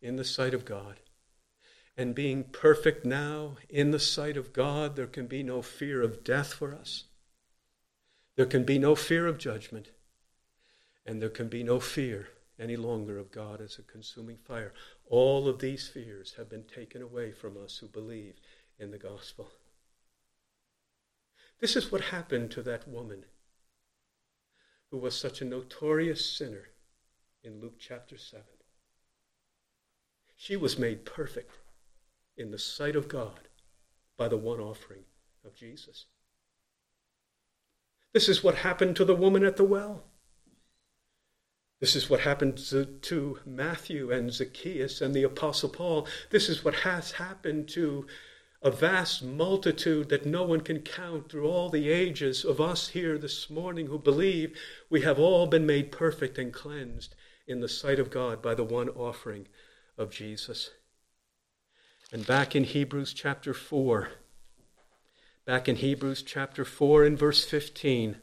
in 0.00 0.16
the 0.16 0.24
sight 0.24 0.54
of 0.54 0.64
God. 0.64 0.96
And 1.96 2.14
being 2.14 2.44
perfect 2.44 3.04
now 3.04 3.56
in 3.68 3.90
the 3.90 3.98
sight 3.98 4.36
of 4.36 4.52
God, 4.52 4.94
there 4.94 5.06
can 5.06 5.26
be 5.26 5.42
no 5.42 5.62
fear 5.62 6.00
of 6.00 6.22
death 6.22 6.54
for 6.54 6.72
us. 6.72 7.04
There 8.36 8.46
can 8.46 8.64
be 8.64 8.78
no 8.78 8.94
fear 8.94 9.26
of 9.26 9.36
judgment. 9.36 9.90
And 11.04 11.20
there 11.20 11.28
can 11.28 11.48
be 11.48 11.64
no 11.64 11.80
fear 11.80 12.28
any 12.58 12.76
longer 12.76 13.18
of 13.18 13.32
God 13.32 13.60
as 13.60 13.78
a 13.78 13.82
consuming 13.82 14.36
fire. 14.36 14.72
All 15.06 15.48
of 15.48 15.58
these 15.58 15.88
fears 15.88 16.34
have 16.36 16.48
been 16.48 16.64
taken 16.64 17.02
away 17.02 17.32
from 17.32 17.56
us 17.56 17.78
who 17.78 17.88
believe 17.88 18.34
in 18.78 18.90
the 18.90 18.98
gospel. 18.98 19.50
This 21.60 21.74
is 21.74 21.90
what 21.90 22.02
happened 22.02 22.50
to 22.52 22.62
that 22.62 22.86
woman 22.86 23.24
who 24.90 24.98
was 24.98 25.18
such 25.18 25.40
a 25.40 25.44
notorious 25.44 26.24
sinner 26.24 26.68
in 27.42 27.60
Luke 27.60 27.78
chapter 27.78 28.16
7. 28.16 28.44
She 30.36 30.56
was 30.56 30.78
made 30.78 31.04
perfect 31.04 31.52
in 32.36 32.50
the 32.50 32.58
sight 32.58 32.96
of 32.96 33.08
God 33.08 33.48
by 34.16 34.28
the 34.28 34.36
one 34.36 34.60
offering 34.60 35.04
of 35.44 35.54
Jesus. 35.54 36.06
This 38.12 38.28
is 38.28 38.42
what 38.42 38.56
happened 38.56 38.96
to 38.96 39.04
the 39.04 39.14
woman 39.14 39.44
at 39.44 39.56
the 39.56 39.64
well. 39.64 40.04
This 41.80 41.94
is 41.94 42.10
what 42.10 42.20
happened 42.20 42.58
to, 42.58 42.84
to 42.84 43.38
Matthew 43.44 44.10
and 44.10 44.32
Zacchaeus 44.32 45.00
and 45.00 45.14
the 45.14 45.22
Apostle 45.22 45.68
Paul. 45.68 46.08
This 46.30 46.48
is 46.48 46.64
what 46.64 46.74
has 46.76 47.12
happened 47.12 47.68
to 47.70 48.06
a 48.60 48.70
vast 48.70 49.22
multitude 49.22 50.08
that 50.08 50.26
no 50.26 50.42
one 50.42 50.60
can 50.60 50.80
count 50.80 51.30
through 51.30 51.46
all 51.46 51.68
the 51.68 51.88
ages 51.88 52.44
of 52.44 52.60
us 52.60 52.88
here 52.88 53.16
this 53.16 53.48
morning 53.48 53.86
who 53.86 53.98
believe 53.98 54.58
we 54.90 55.02
have 55.02 55.18
all 55.18 55.46
been 55.46 55.64
made 55.64 55.92
perfect 55.92 56.38
and 56.38 56.52
cleansed 56.52 57.14
in 57.46 57.60
the 57.60 57.68
sight 57.68 58.00
of 58.00 58.10
God 58.10 58.42
by 58.42 58.54
the 58.54 58.64
one 58.64 58.88
offering 58.88 59.46
of 59.96 60.10
Jesus. 60.10 60.70
And 62.12 62.26
back 62.26 62.56
in 62.56 62.64
Hebrews 62.64 63.12
chapter 63.12 63.54
4, 63.54 64.08
back 65.46 65.68
in 65.68 65.76
Hebrews 65.76 66.22
chapter 66.22 66.64
4 66.64 67.04
and 67.04 67.18
verse 67.18 67.44
15, 67.44 68.16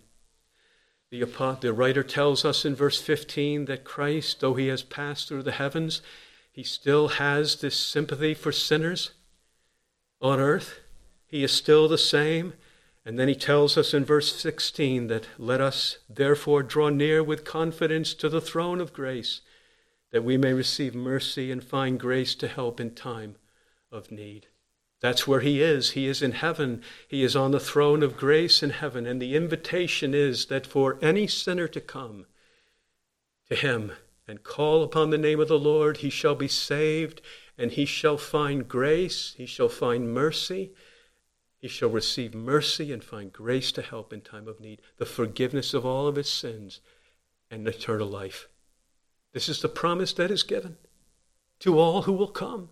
the, 1.11 1.57
the 1.61 1.73
writer 1.73 2.03
tells 2.03 2.43
us 2.43 2.65
in 2.65 2.75
verse 2.75 3.01
15 3.01 3.65
that 3.65 3.85
Christ, 3.85 4.41
though 4.41 4.55
he 4.55 4.67
has 4.67 4.83
passed 4.83 5.29
through 5.29 5.43
the 5.43 5.53
heavens, 5.53 6.01
he 6.51 6.63
still 6.63 7.07
has 7.09 7.61
this 7.61 7.77
sympathy 7.77 8.33
for 8.33 8.51
sinners 8.51 9.11
on 10.21 10.39
earth. 10.39 10.79
He 11.27 11.43
is 11.43 11.51
still 11.51 11.87
the 11.87 11.97
same. 11.97 12.53
And 13.05 13.19
then 13.19 13.27
he 13.27 13.35
tells 13.35 13.77
us 13.77 13.93
in 13.93 14.03
verse 14.03 14.35
16 14.35 15.07
that 15.07 15.27
let 15.37 15.61
us 15.61 15.99
therefore 16.09 16.63
draw 16.63 16.89
near 16.89 17.23
with 17.23 17.45
confidence 17.45 18.15
to 18.15 18.29
the 18.29 18.41
throne 18.41 18.81
of 18.81 18.93
grace, 18.93 19.41
that 20.11 20.23
we 20.23 20.37
may 20.37 20.53
receive 20.53 20.95
mercy 20.95 21.51
and 21.51 21.63
find 21.63 21.99
grace 21.99 22.33
to 22.35 22.47
help 22.47 22.79
in 22.79 22.95
time 22.95 23.35
of 23.91 24.11
need. 24.11 24.47
That's 25.01 25.27
where 25.27 25.41
he 25.41 25.61
is. 25.61 25.91
He 25.91 26.07
is 26.07 26.23
in 26.23 26.31
heaven. 26.31 26.81
He 27.07 27.23
is 27.23 27.35
on 27.35 27.51
the 27.51 27.59
throne 27.59 28.01
of 28.01 28.17
grace 28.17 28.63
in 28.63 28.71
heaven. 28.71 29.05
And 29.05 29.21
the 29.21 29.35
invitation 29.35 30.15
is 30.15 30.47
that 30.47 30.65
for 30.65 30.97
any 30.99 31.27
sinner 31.27 31.67
to 31.67 31.81
come 31.81 32.25
to 33.49 33.55
him 33.55 33.91
and 34.27 34.41
call 34.41 34.81
upon 34.81 35.11
the 35.11 35.19
name 35.19 35.39
of 35.39 35.47
the 35.47 35.59
Lord, 35.59 35.97
he 35.97 36.09
shall 36.09 36.33
be 36.33 36.47
saved 36.47 37.21
and 37.57 37.71
he 37.71 37.85
shall 37.85 38.17
find 38.17 38.67
grace, 38.67 39.33
he 39.37 39.45
shall 39.45 39.69
find 39.69 40.13
mercy, 40.13 40.73
he 41.57 41.67
shall 41.67 41.89
receive 41.89 42.35
mercy 42.35 42.91
and 42.91 43.03
find 43.03 43.33
grace 43.33 43.71
to 43.71 43.81
help 43.81 44.13
in 44.13 44.21
time 44.21 44.47
of 44.47 44.59
need, 44.59 44.81
the 44.97 45.05
forgiveness 45.05 45.73
of 45.73 45.85
all 45.85 46.07
of 46.07 46.15
his 46.15 46.29
sins, 46.29 46.81
and 47.49 47.67
eternal 47.67 48.07
life. 48.07 48.47
This 49.33 49.49
is 49.49 49.61
the 49.61 49.69
promise 49.69 50.13
that 50.13 50.31
is 50.31 50.43
given 50.43 50.77
to 51.59 51.79
all 51.79 52.03
who 52.03 52.13
will 52.13 52.27
come 52.27 52.69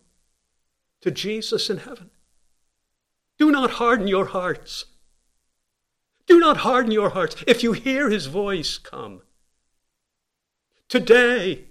to 1.01 1.11
Jesus 1.11 1.69
in 1.69 1.77
heaven. 1.77 2.09
Do 3.37 3.51
not 3.51 3.71
harden 3.71 4.07
your 4.07 4.27
hearts. 4.27 4.85
Do 6.27 6.39
not 6.39 6.57
harden 6.57 6.91
your 6.91 7.09
hearts. 7.09 7.35
If 7.47 7.63
you 7.63 7.73
hear 7.73 8.09
his 8.09 8.27
voice, 8.27 8.77
come. 8.77 9.21
Today, 10.87 11.65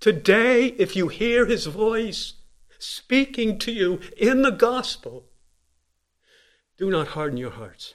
today, 0.00 0.66
if 0.66 0.96
you 0.96 1.08
hear 1.08 1.46
his 1.46 1.66
voice, 1.66 2.34
speaking 2.84 3.58
to 3.60 3.72
you 3.72 4.00
in 4.16 4.42
the 4.42 4.50
gospel. 4.50 5.26
Do 6.76 6.90
not 6.90 7.08
harden 7.08 7.38
your 7.38 7.52
hearts, 7.52 7.94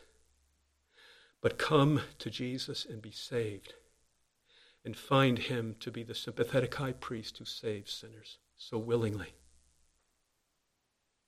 but 1.42 1.58
come 1.58 2.02
to 2.20 2.30
Jesus 2.30 2.86
and 2.86 3.02
be 3.02 3.12
saved. 3.12 3.74
and 4.86 4.96
find 4.96 5.38
him 5.40 5.76
to 5.80 5.92
be 5.92 6.04
the 6.04 6.16
sympathetic 6.16 6.76
high 6.76 6.94
priest 6.94 7.38
who 7.38 7.46
saves 7.46 7.92
sinners 7.92 8.38
so 8.58 8.78
willingly. 8.78 9.34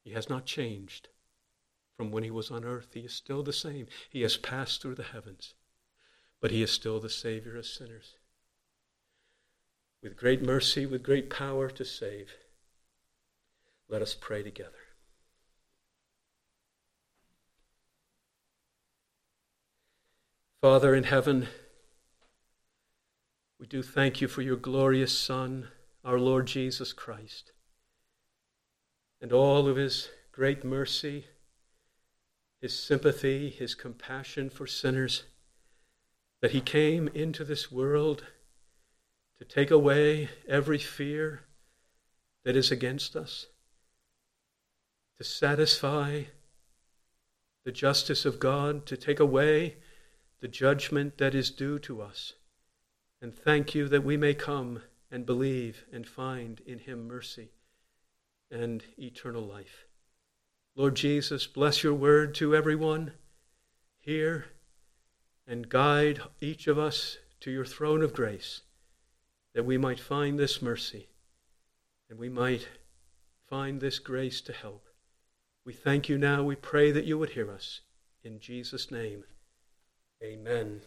He 0.04 0.12
has 0.12 0.30
not 0.30 0.46
changed 0.46 1.10
from 1.96 2.12
when 2.12 2.24
he 2.24 2.32
was 2.32 2.50
on 2.50 2.64
earth. 2.64 2.88
He 2.94 3.02
is 3.02 3.14
still 3.14 3.44
the 3.44 3.54
same. 3.54 3.88
He 4.10 4.22
has 4.22 4.38
passed 4.38 4.82
through 4.82 4.96
the 4.96 5.04
heavens, 5.04 5.54
but 6.40 6.52
he 6.52 6.64
is 6.64 6.72
still 6.72 7.00
the 7.00 7.10
Savior 7.10 7.58
of 7.58 7.66
sinners. 7.66 8.16
With 10.02 10.18
great 10.18 10.42
mercy, 10.42 10.86
with 10.86 11.04
great 11.04 11.30
power 11.30 11.70
to 11.70 11.86
save, 11.86 12.32
let 13.92 14.02
us 14.02 14.16
pray 14.16 14.42
together. 14.42 14.72
Father 20.62 20.96
in 20.96 21.04
heaven, 21.04 21.50
we 23.60 23.68
do 23.68 23.84
thank 23.84 24.22
you 24.22 24.30
for 24.30 24.42
your 24.42 24.56
glorious 24.56 25.18
Son, 25.18 25.68
our 26.06 26.18
Lord 26.18 26.48
Jesus 26.48 26.94
Christ, 26.94 27.52
and 29.22 29.34
all 29.34 29.68
of 29.68 29.76
his 29.76 30.08
great 30.32 30.64
mercy, 30.64 31.26
his 32.62 32.78
sympathy, 32.78 33.50
his 33.50 33.76
compassion 33.76 34.50
for 34.50 34.66
sinners, 34.66 35.26
that 36.42 36.52
he 36.52 36.62
came 36.62 37.10
into 37.10 37.44
this 37.44 37.70
world 37.70 38.24
to 39.38 39.44
take 39.44 39.70
away 39.70 40.30
every 40.48 40.80
fear 40.80 41.42
that 42.46 42.56
is 42.56 42.72
against 42.72 43.18
us, 43.18 43.48
to 45.22 45.28
satisfy 45.28 46.24
the 47.64 47.72
justice 47.72 48.26
of 48.26 48.40
God, 48.40 48.88
to 48.88 48.98
take 48.98 49.20
away 49.20 49.76
the 50.40 50.48
judgment 50.48 51.20
that 51.20 51.36
is 51.36 51.52
due 51.52 51.78
to 51.78 52.02
us. 52.02 52.34
And 53.22 53.32
thank 53.32 53.76
you 53.76 53.88
that 53.88 54.04
we 54.04 54.18
may 54.18 54.34
come 54.34 54.82
and 55.12 55.24
believe 55.24 55.86
and 55.94 56.08
find 56.08 56.60
in 56.66 56.80
him 56.80 57.08
mercy 57.08 57.52
and 58.50 58.84
eternal 58.98 59.44
life. 59.44 59.86
Lord 60.76 60.96
Jesus, 60.96 61.46
bless 61.46 61.84
your 61.84 61.94
word 61.94 62.34
to 62.36 62.56
everyone 62.56 63.14
here 64.00 64.46
and 65.46 65.70
guide 65.70 66.20
each 66.40 66.66
of 66.66 66.80
us 66.80 67.20
to 67.42 67.52
your 67.52 67.66
throne 67.66 68.02
of 68.02 68.16
grace 68.16 68.62
that 69.54 69.66
we 69.68 69.78
might 69.78 70.00
find 70.00 70.40
this 70.40 70.64
mercy 70.64 71.10
and 72.10 72.18
we 72.18 72.28
might 72.28 72.68
find 73.48 73.82
this 73.82 74.00
grace 74.00 74.42
to 74.42 74.52
help. 74.52 74.88
We 75.64 75.74
thank 75.74 76.10
you 76.10 76.18
now. 76.18 76.44
We 76.44 76.56
pray 76.56 76.92
that 76.92 77.06
you 77.06 77.18
would 77.20 77.32
hear 77.32 77.52
us. 77.52 77.82
In 78.24 78.40
Jesus' 78.40 78.90
name. 78.90 79.24
Amen. 80.24 80.82